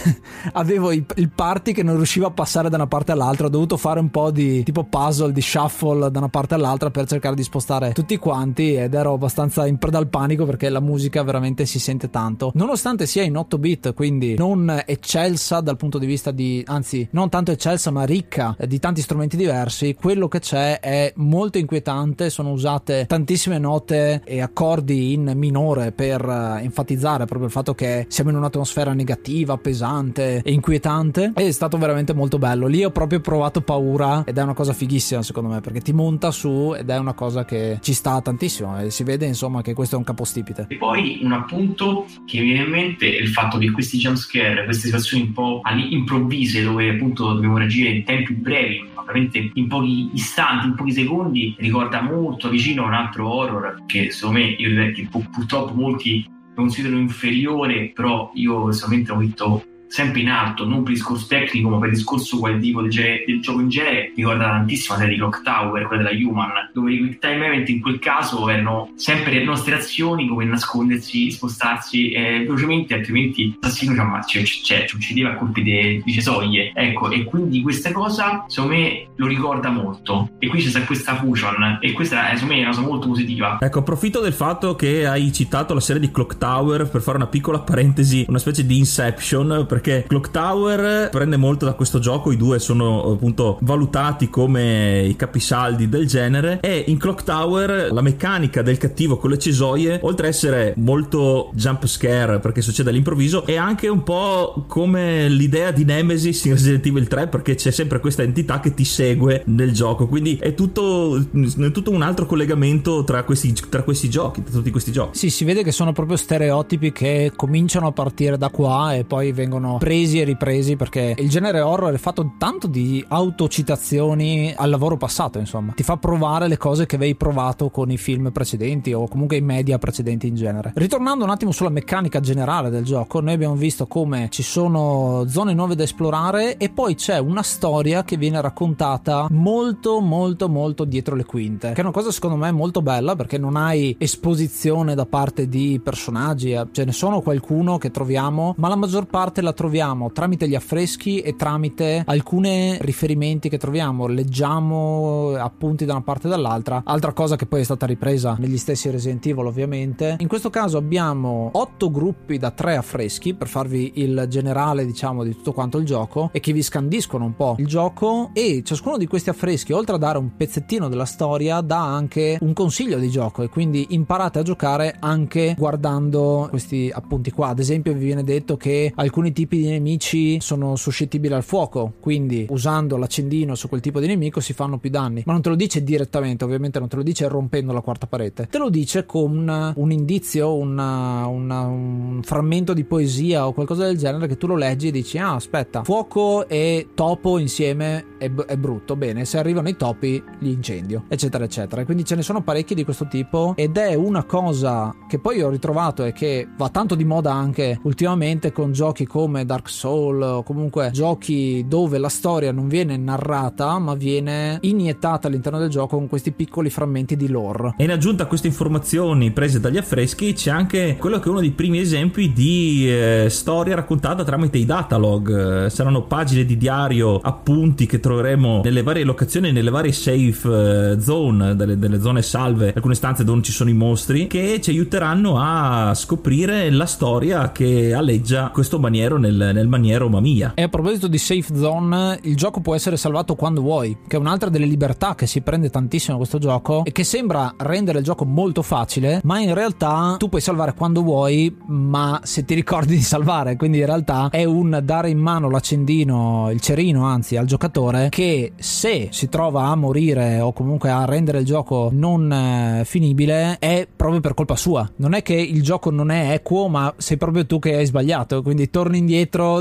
avevo 0.53 0.91
il, 0.91 1.05
il 1.15 1.29
party 1.29 1.71
che 1.73 1.83
non 1.83 1.95
riusciva 1.95 2.27
a 2.27 2.31
passare 2.31 2.69
da 2.69 2.77
una 2.77 2.87
parte 2.87 3.11
all'altra, 3.11 3.47
ho 3.47 3.49
dovuto 3.49 3.77
fare 3.77 3.99
un 3.99 4.09
po' 4.09 4.31
di 4.31 4.63
tipo 4.63 4.83
puzzle, 4.83 5.31
di 5.31 5.41
shuffle 5.41 6.09
da 6.09 6.19
una 6.19 6.29
parte 6.29 6.55
all'altra 6.55 6.89
per 6.89 7.05
cercare 7.05 7.35
di 7.35 7.43
spostare 7.43 7.91
tutti 7.91 8.17
quanti 8.17 8.73
ed 8.75 8.93
ero 8.93 9.13
abbastanza 9.13 9.67
in 9.67 9.77
preda 9.77 9.97
al 9.97 10.07
panico 10.07 10.45
perché 10.45 10.69
la 10.69 10.79
musica 10.79 11.23
veramente 11.23 11.65
si 11.65 11.79
sente 11.79 12.09
tanto. 12.09 12.51
Nonostante 12.55 13.05
sia 13.05 13.23
in 13.23 13.37
8 13.37 13.57
bit, 13.57 13.93
quindi 13.93 14.35
non 14.35 14.83
eccelsa 14.85 15.61
dal 15.61 15.77
punto 15.77 15.97
di 15.97 16.05
vista 16.05 16.31
di, 16.31 16.63
anzi, 16.65 17.07
non 17.11 17.29
tanto 17.29 17.51
eccelsa 17.51 17.91
ma 17.91 18.03
ricca 18.05 18.55
di 18.67 18.79
tanti 18.79 19.01
strumenti 19.01 19.37
diversi, 19.37 19.95
quello 19.95 20.27
che 20.27 20.39
c'è 20.39 20.79
è 20.79 21.13
molto 21.17 21.57
inquietante, 21.57 22.29
sono 22.29 22.51
usate 22.51 23.05
tantissime 23.07 23.59
note 23.59 24.21
e 24.25 24.41
accordi 24.41 25.13
in 25.13 25.33
minore 25.35 25.91
per 25.91 26.21
eh, 26.21 26.63
enfatizzare 26.63 27.25
proprio 27.25 27.47
il 27.47 27.51
fatto 27.51 27.73
che 27.73 28.05
siamo 28.09 28.29
in 28.29 28.37
un'atmosfera 28.37 28.68
negativa, 28.93 29.57
pesante 29.57 30.41
e 30.43 30.51
inquietante. 30.51 31.31
È 31.33 31.51
stato 31.51 31.77
veramente 31.77 32.13
molto 32.13 32.37
bello. 32.37 32.67
Lì 32.67 32.83
ho 32.83 32.91
proprio 32.91 33.19
provato 33.19 33.61
paura 33.61 34.23
ed 34.25 34.37
è 34.37 34.41
una 34.41 34.53
cosa 34.53 34.73
fighissima 34.73 35.21
secondo 35.21 35.49
me 35.49 35.61
perché 35.61 35.81
ti 35.81 35.93
monta 35.93 36.31
su 36.31 36.73
ed 36.77 36.89
è 36.89 36.97
una 36.97 37.13
cosa 37.13 37.45
che 37.45 37.77
ci 37.81 37.93
sta 37.93 38.21
tantissimo 38.21 38.79
e 38.79 38.91
si 38.91 39.03
vede 39.03 39.25
insomma 39.25 39.61
che 39.61 39.73
questo 39.73 39.95
è 39.95 39.97
un 39.97 40.03
capostipite. 40.03 40.65
E 40.69 40.75
poi 40.75 41.19
un 41.21 41.31
appunto 41.31 42.05
che 42.25 42.39
mi 42.39 42.47
viene 42.47 42.63
in 42.63 42.69
mente 42.69 43.17
è 43.17 43.21
il 43.21 43.29
fatto 43.29 43.57
che 43.57 43.71
questi 43.71 43.97
jumpscare, 43.97 44.63
queste 44.65 44.85
situazioni 44.85 45.23
un 45.23 45.33
po' 45.33 45.61
improvvise 45.89 46.63
dove 46.63 46.89
appunto 46.89 47.33
dobbiamo 47.33 47.57
reagire 47.57 47.89
in 47.89 48.03
tempi 48.03 48.33
brevi, 48.33 48.87
veramente 49.05 49.51
in 49.53 49.67
pochi 49.67 50.09
istanti, 50.13 50.67
in 50.67 50.75
pochi 50.75 50.91
secondi, 50.91 51.55
ricorda 51.57 52.01
molto 52.01 52.49
vicino 52.49 52.83
a 52.83 52.87
un 52.87 52.93
altro 52.93 53.27
horror 53.27 53.83
che 53.85 54.11
secondo 54.11 54.39
me 54.39 54.45
io 54.45 54.91
che 54.91 55.07
purtroppo 55.09 55.73
molti 55.73 56.37
lo 56.59 56.65
considerano 56.65 56.99
inferiore, 56.99 57.91
però 57.93 58.31
io 58.33 58.65
personalmente 58.65 59.11
ho 59.11 59.17
detto 59.17 59.63
sempre 59.89 60.21
in 60.21 60.29
alto, 60.29 60.65
non 60.65 60.83
per 60.83 60.93
discorso 60.93 61.25
tecnico, 61.27 61.69
ma 61.69 61.79
per 61.79 61.89
discorso 61.89 62.37
qualitativo 62.37 62.81
del, 62.81 62.91
del 63.25 63.41
gioco 63.41 63.59
in 63.59 63.69
genere, 63.69 64.13
ricorda 64.15 64.45
tantissimo 64.45 64.93
la 64.93 64.99
serie 65.01 65.15
di 65.15 65.19
Clock 65.19 65.41
Tower, 65.41 65.87
quella 65.87 66.03
della 66.03 66.25
Human, 66.25 66.51
dove 66.73 66.93
i 66.93 66.99
quick 66.99 67.19
time 67.19 67.45
event 67.47 67.67
in 67.69 67.81
quel 67.81 67.99
caso 67.99 68.47
erano 68.47 68.91
sempre 68.95 69.33
le 69.33 69.43
nostre 69.43 69.75
azioni 69.75 70.27
come 70.27 70.45
nascondersi, 70.45 71.31
spostarsi 71.31 72.11
eh, 72.11 72.39
velocemente, 72.39 72.93
altrimenti 72.93 73.57
l'assassino 73.59 73.93
ci, 73.93 73.99
ammazza, 73.99 74.27
cioè, 74.29 74.43
cioè, 74.43 74.85
ci 74.85 74.95
uccideva 74.95 75.31
a 75.31 75.35
colpi 75.35 75.63
di, 75.63 76.01
di 76.03 76.13
cesoie. 76.13 76.71
Ecco, 76.73 77.09
e 77.09 77.23
quindi 77.23 77.61
questa 77.61 77.91
cosa, 77.91 78.45
secondo 78.47 78.75
me, 78.75 79.07
lo 79.15 79.27
ricorda 79.27 79.69
molto. 79.69 80.29
E 80.37 80.47
qui 80.47 80.61
c'è 80.61 80.83
questa 80.85 81.15
fusion, 81.15 81.79
e 81.81 81.91
questa, 81.93 82.29
secondo 82.33 82.53
me, 82.53 82.59
è 82.59 82.63
una 82.63 82.69
cosa 82.69 82.81
molto 82.81 83.07
positiva. 83.07 83.57
Ecco, 83.59 83.79
approfitto 83.79 84.19
del 84.19 84.33
fatto 84.33 84.75
che 84.75 85.07
hai 85.07 85.33
citato 85.33 85.73
la 85.73 85.79
serie 85.79 86.01
di 86.01 86.11
Clock 86.11 86.37
Tower 86.37 86.87
per 86.87 87.01
fare 87.01 87.17
una 87.17 87.27
piccola 87.27 87.59
parentesi, 87.59 88.25
una 88.27 88.37
specie 88.37 88.65
di 88.65 88.77
Inception, 88.77 89.65
per 89.67 89.78
perché 89.79 90.03
Clock 90.07 90.31
Tower 90.31 91.09
prende 91.09 91.37
molto 91.37 91.63
da 91.65 91.73
questo 91.73 91.99
gioco, 91.99 92.31
i 92.31 92.37
due 92.37 92.59
sono 92.59 93.13
appunto 93.13 93.57
valutati 93.61 94.29
come 94.29 95.05
i 95.05 95.15
capisaldi 95.15 95.87
del 95.87 96.05
genere 96.05 96.59
e 96.61 96.83
in 96.87 96.97
Clock 96.97 97.23
Tower 97.23 97.91
la 97.91 98.01
meccanica 98.01 98.61
del 98.61 98.77
cattivo 98.77 99.17
con 99.17 99.29
le 99.29 99.39
cesoie, 99.39 99.99
oltre 100.03 100.27
a 100.27 100.29
essere 100.29 100.73
molto 100.77 101.51
jump 101.53 101.85
scare 101.87 102.39
perché 102.39 102.61
succede 102.61 102.89
all'improvviso, 102.89 103.45
è 103.45 103.55
anche 103.55 103.87
un 103.87 104.03
po' 104.03 104.65
come 104.67 105.29
l'idea 105.29 105.71
di 105.71 105.85
Nemesis 105.85 106.43
in 106.45 106.53
Resident 106.53 106.85
Evil 106.85 107.07
3 107.07 107.27
perché 107.27 107.55
c'è 107.55 107.71
sempre 107.71 108.01
questa 108.01 108.23
entità 108.23 108.59
che 108.59 108.73
ti 108.73 108.83
segue 108.83 109.43
nel 109.45 109.71
gioco, 109.71 110.07
quindi 110.07 110.37
è 110.41 110.53
tutto, 110.53 111.17
è 111.17 111.71
tutto 111.71 111.91
un 111.91 112.01
altro 112.01 112.25
collegamento 112.25 113.05
tra 113.05 113.23
questi, 113.23 113.53
tra 113.69 113.83
questi 113.83 114.09
giochi, 114.09 114.43
tra 114.43 114.51
tutti 114.51 114.71
questi 114.71 114.91
giochi. 114.91 115.17
Sì, 115.17 115.29
si 115.29 115.45
vede 115.45 115.63
che 115.63 115.71
sono 115.71 115.93
proprio 115.93 116.17
stereotipi 116.17 116.91
che 116.91 117.31
cominciano 117.33 117.87
a 117.87 117.91
partire 117.93 118.37
da 118.37 118.49
qua 118.49 118.93
e 118.93 119.05
poi 119.05 119.31
vengono 119.31 119.68
vengono 119.69 119.77
presi 119.77 120.19
e 120.19 120.23
ripresi 120.23 120.75
perché 120.75 121.15
il 121.17 121.29
genere 121.29 121.61
horror 121.61 121.93
è 121.93 121.97
fatto 121.97 122.33
tanto 122.37 122.67
di 122.67 123.03
autocitazioni 123.07 124.53
al 124.55 124.69
lavoro 124.69 124.97
passato, 124.97 125.37
insomma. 125.37 125.73
Ti 125.73 125.83
fa 125.83 125.97
provare 125.97 126.47
le 126.47 126.57
cose 126.57 126.85
che 126.85 126.95
avevi 126.95 127.15
provato 127.15 127.69
con 127.69 127.91
i 127.91 127.97
film 127.97 128.31
precedenti 128.31 128.93
o 128.93 129.07
comunque 129.07 129.37
i 129.37 129.41
media 129.41 129.77
precedenti 129.77 130.27
in 130.27 130.35
genere. 130.35 130.71
Ritornando 130.75 131.23
un 131.23 131.29
attimo 131.29 131.51
sulla 131.51 131.69
meccanica 131.69 132.19
generale 132.19 132.69
del 132.69 132.83
gioco, 132.83 133.21
noi 133.21 133.33
abbiamo 133.33 133.55
visto 133.55 133.87
come 133.87 134.27
ci 134.31 134.43
sono 134.43 135.25
zone 135.27 135.53
nuove 135.53 135.75
da 135.75 135.83
esplorare 135.83 136.57
e 136.57 136.69
poi 136.69 136.95
c'è 136.95 137.17
una 137.19 137.43
storia 137.43 138.03
che 138.03 138.17
viene 138.17 138.41
raccontata 138.41 139.27
molto 139.29 139.99
molto 139.99 140.47
molto 140.49 140.85
dietro 140.85 141.15
le 141.15 141.25
quinte, 141.25 141.73
che 141.73 141.81
è 141.81 141.83
una 141.83 141.91
cosa 141.91 142.11
secondo 142.11 142.37
me 142.37 142.51
molto 142.51 142.81
bella 142.81 143.15
perché 143.15 143.37
non 143.37 143.55
hai 143.55 143.95
esposizione 143.99 144.95
da 144.95 145.05
parte 145.05 145.47
di 145.47 145.79
personaggi, 145.83 146.51
eh, 146.51 146.67
ce 146.71 146.85
ne 146.85 146.91
sono 146.91 147.21
qualcuno 147.21 147.77
che 147.77 147.91
troviamo, 147.91 148.53
ma 148.57 148.67
la 148.67 148.75
maggior 148.75 149.05
parte 149.05 149.41
la 149.41 149.53
troviamo 149.59 150.09
tramite 150.13 150.47
gli 150.47 150.55
affreschi 150.55 151.19
e 151.19 151.35
tramite 151.35 152.03
alcuni 152.05 152.77
riferimenti 152.79 153.49
che 153.49 153.57
troviamo, 153.57 154.07
leggiamo 154.07 155.33
appunti 155.37 155.83
da 155.83 155.91
una 155.91 156.01
parte 156.01 156.27
e 156.27 156.29
dall'altra, 156.29 156.81
altra 156.85 157.11
cosa 157.11 157.35
che 157.35 157.45
poi 157.45 157.59
è 157.59 157.63
stata 157.65 157.85
ripresa 157.85 158.37
negli 158.39 158.57
stessi 158.57 158.89
Resident 158.89 159.25
Evil 159.25 159.45
ovviamente. 159.45 160.15
In 160.19 160.29
questo 160.29 160.49
caso 160.49 160.77
abbiamo 160.77 161.49
otto 161.51 161.91
gruppi 161.91 162.37
da 162.37 162.51
tre 162.51 162.77
affreschi 162.77 163.33
per 163.33 163.49
farvi 163.49 163.91
il 163.95 164.27
generale 164.29 164.85
diciamo 164.85 165.25
di 165.25 165.35
tutto 165.35 165.51
quanto 165.51 165.77
il 165.77 165.85
gioco 165.85 166.29
e 166.31 166.39
che 166.39 166.53
vi 166.53 166.63
scandiscono 166.63 167.25
un 167.25 167.35
po' 167.35 167.55
il 167.59 167.67
gioco 167.67 168.29
e 168.31 168.61
ciascuno 168.63 168.95
di 168.95 169.07
questi 169.07 169.29
affreschi 169.29 169.73
oltre 169.73 169.95
a 169.95 169.99
dare 169.99 170.19
un 170.19 170.37
pezzettino 170.37 170.87
della 170.87 171.03
storia 171.03 171.59
dà 171.59 171.83
anche 171.83 172.37
un 172.39 172.53
consiglio 172.53 172.97
di 172.97 173.09
gioco 173.09 173.43
e 173.43 173.49
quindi 173.49 173.87
imparate 173.89 174.39
a 174.39 174.43
giocare 174.43 174.95
anche 175.01 175.53
guardando 175.57 176.47
questi 176.49 176.89
appunti 176.93 177.31
qua. 177.31 177.49
Ad 177.49 177.59
esempio 177.59 177.91
vi 177.91 178.05
viene 178.05 178.23
detto 178.23 178.55
che 178.55 178.93
alcuni 178.95 179.33
tipi 179.33 179.48
tipi 179.49 179.63
di 179.63 179.69
nemici 179.69 180.39
sono 180.39 180.75
suscettibili 180.75 181.33
al 181.33 181.43
fuoco, 181.43 181.93
quindi 181.99 182.45
usando 182.49 182.97
l'accendino 182.97 183.55
su 183.55 183.67
quel 183.67 183.81
tipo 183.81 183.99
di 183.99 184.05
nemico 184.05 184.39
si 184.39 184.53
fanno 184.53 184.77
più 184.77 184.91
danni, 184.91 185.23
ma 185.25 185.33
non 185.33 185.41
te 185.41 185.49
lo 185.49 185.55
dice 185.55 185.83
direttamente, 185.83 186.43
ovviamente 186.43 186.77
non 186.77 186.87
te 186.87 186.97
lo 186.97 187.03
dice 187.03 187.27
rompendo 187.27 187.73
la 187.73 187.81
quarta 187.81 188.05
parete, 188.05 188.47
te 188.47 188.59
lo 188.59 188.69
dice 188.69 189.05
con 189.07 189.73
un 189.75 189.91
indizio, 189.91 190.55
una, 190.55 191.25
una, 191.25 191.61
un 191.65 192.21
frammento 192.23 192.73
di 192.73 192.83
poesia 192.83 193.47
o 193.47 193.53
qualcosa 193.53 193.85
del 193.85 193.97
genere 193.97 194.27
che 194.27 194.37
tu 194.37 194.45
lo 194.45 194.55
leggi 194.55 194.89
e 194.89 194.91
dici 194.91 195.17
ah 195.17 195.33
aspetta, 195.33 195.83
fuoco 195.83 196.47
e 196.47 196.89
topo 196.93 197.39
insieme 197.39 198.17
è, 198.19 198.31
è 198.31 198.55
brutto, 198.55 198.95
bene, 198.95 199.25
se 199.25 199.39
arrivano 199.39 199.69
i 199.69 199.75
topi 199.75 200.21
li 200.39 200.51
incendio, 200.51 201.05
eccetera 201.07 201.43
eccetera. 201.43 201.83
Quindi 201.85 202.05
ce 202.05 202.15
ne 202.15 202.21
sono 202.21 202.43
parecchi 202.43 202.75
di 202.75 202.83
questo 202.83 203.07
tipo 203.07 203.53
ed 203.55 203.77
è 203.77 203.95
una 203.95 204.25
cosa 204.25 204.93
che 205.07 205.17
poi 205.17 205.41
ho 205.41 205.49
ritrovato 205.49 206.05
e 206.05 206.11
che 206.11 206.47
va 206.55 206.69
tanto 206.69 206.93
di 206.93 207.05
moda 207.05 207.33
anche 207.33 207.79
ultimamente 207.83 208.51
con 208.51 208.71
giochi 208.71 209.07
come 209.07 209.38
Dark 209.45 209.69
Soul 209.69 210.21
o 210.21 210.43
comunque 210.43 210.91
giochi 210.91 211.65
dove 211.67 211.97
la 211.97 212.09
storia 212.09 212.51
non 212.51 212.67
viene 212.67 212.97
narrata 212.97 213.77
ma 213.79 213.93
viene 213.95 214.57
iniettata 214.61 215.27
all'interno 215.27 215.59
del 215.59 215.69
gioco 215.69 215.97
con 215.97 216.07
questi 216.07 216.31
piccoli 216.31 216.69
frammenti 216.69 217.15
di 217.15 217.27
lore. 217.27 217.73
E 217.77 217.83
in 217.83 217.91
aggiunta 217.91 218.23
a 218.23 218.25
queste 218.25 218.47
informazioni 218.47 219.31
prese 219.31 219.59
dagli 219.59 219.77
affreschi 219.77 220.33
c'è 220.33 220.51
anche 220.51 220.97
quello 220.97 221.19
che 221.19 221.25
è 221.25 221.29
uno 221.29 221.39
dei 221.39 221.51
primi 221.51 221.79
esempi 221.79 222.31
di 222.33 222.85
eh, 222.89 223.27
storia 223.29 223.75
raccontata 223.75 224.23
tramite 224.23 224.57
i 224.57 224.65
datalog. 224.65 225.65
Eh, 225.65 225.69
saranno 225.69 226.03
pagine 226.03 226.45
di 226.45 226.57
diario, 226.57 227.19
appunti 227.21 227.85
che 227.85 227.99
troveremo 227.99 228.61
nelle 228.63 228.83
varie 228.83 229.03
locazioni, 229.03 229.51
nelle 229.51 229.69
varie 229.69 229.91
safe 229.91 230.91
eh, 230.93 231.01
zone, 231.01 231.55
delle, 231.55 231.77
delle 231.77 231.99
zone 231.99 232.21
salve, 232.21 232.73
alcune 232.75 232.95
stanze 232.95 233.23
dove 233.23 233.35
non 233.35 233.43
ci 233.43 233.51
sono 233.51 233.69
i 233.69 233.73
mostri, 233.73 234.27
che 234.27 234.59
ci 234.61 234.71
aiuteranno 234.71 235.37
a 235.39 235.93
scoprire 235.93 236.69
la 236.69 236.85
storia 236.85 237.51
che 237.51 237.93
alleggia 237.93 238.49
questo 238.49 238.79
maniero 238.79 239.17
nel, 239.19 239.51
nel 239.53 239.67
maniero 239.67 240.09
Mamia. 240.09 240.53
E 240.55 240.63
a 240.63 240.69
proposito 240.69 241.07
di 241.07 241.17
safe 241.17 241.55
zone, 241.55 242.19
il 242.23 242.35
gioco 242.35 242.61
può 242.61 242.73
essere 242.75 242.97
salvato 242.97 243.35
quando 243.35 243.61
vuoi, 243.61 243.97
che 244.07 244.15
è 244.15 244.19
un'altra 244.19 244.49
delle 244.49 244.65
libertà 244.65 245.15
che 245.15 245.27
si 245.27 245.41
prende 245.41 245.69
tantissimo 245.69 246.17
questo 246.17 246.39
gioco 246.39 246.83
e 246.83 246.91
che 246.91 247.03
sembra 247.03 247.53
rendere 247.57 247.99
il 247.99 248.03
gioco 248.03 248.25
molto 248.25 248.61
facile, 248.61 249.21
ma 249.23 249.39
in 249.39 249.53
realtà 249.53 250.15
tu 250.17 250.29
puoi 250.29 250.41
salvare 250.41 250.73
quando 250.73 251.01
vuoi, 251.03 251.55
ma 251.67 252.19
se 252.23 252.45
ti 252.45 252.53
ricordi 252.53 252.95
di 252.95 253.01
salvare, 253.01 253.55
quindi 253.55 253.79
in 253.79 253.85
realtà 253.85 254.29
è 254.29 254.43
un 254.43 254.79
dare 254.83 255.09
in 255.09 255.19
mano 255.19 255.49
l'accendino, 255.49 256.49
il 256.51 256.61
cerino 256.61 257.05
anzi 257.05 257.35
al 257.35 257.45
giocatore 257.45 258.09
che 258.09 258.53
se 258.57 259.09
si 259.11 259.29
trova 259.29 259.65
a 259.65 259.75
morire 259.75 260.39
o 260.39 260.53
comunque 260.53 260.89
a 260.89 261.05
rendere 261.05 261.39
il 261.39 261.45
gioco 261.45 261.89
non 261.91 262.31
eh, 262.31 262.83
finibile 262.85 263.57
è 263.59 263.87
proprio 263.93 264.21
per 264.21 264.33
colpa 264.33 264.55
sua. 264.55 264.89
Non 264.97 265.13
è 265.13 265.21
che 265.21 265.33
il 265.33 265.61
gioco 265.61 265.89
non 265.89 266.11
è 266.11 266.33
equo, 266.33 266.67
ma 266.67 266.93
sei 266.97 267.17
proprio 267.17 267.45
tu 267.45 267.59
che 267.59 267.75
hai 267.75 267.85
sbagliato, 267.85 268.41
quindi 268.41 268.69
torni 268.69 268.97
indietro, 268.99 269.08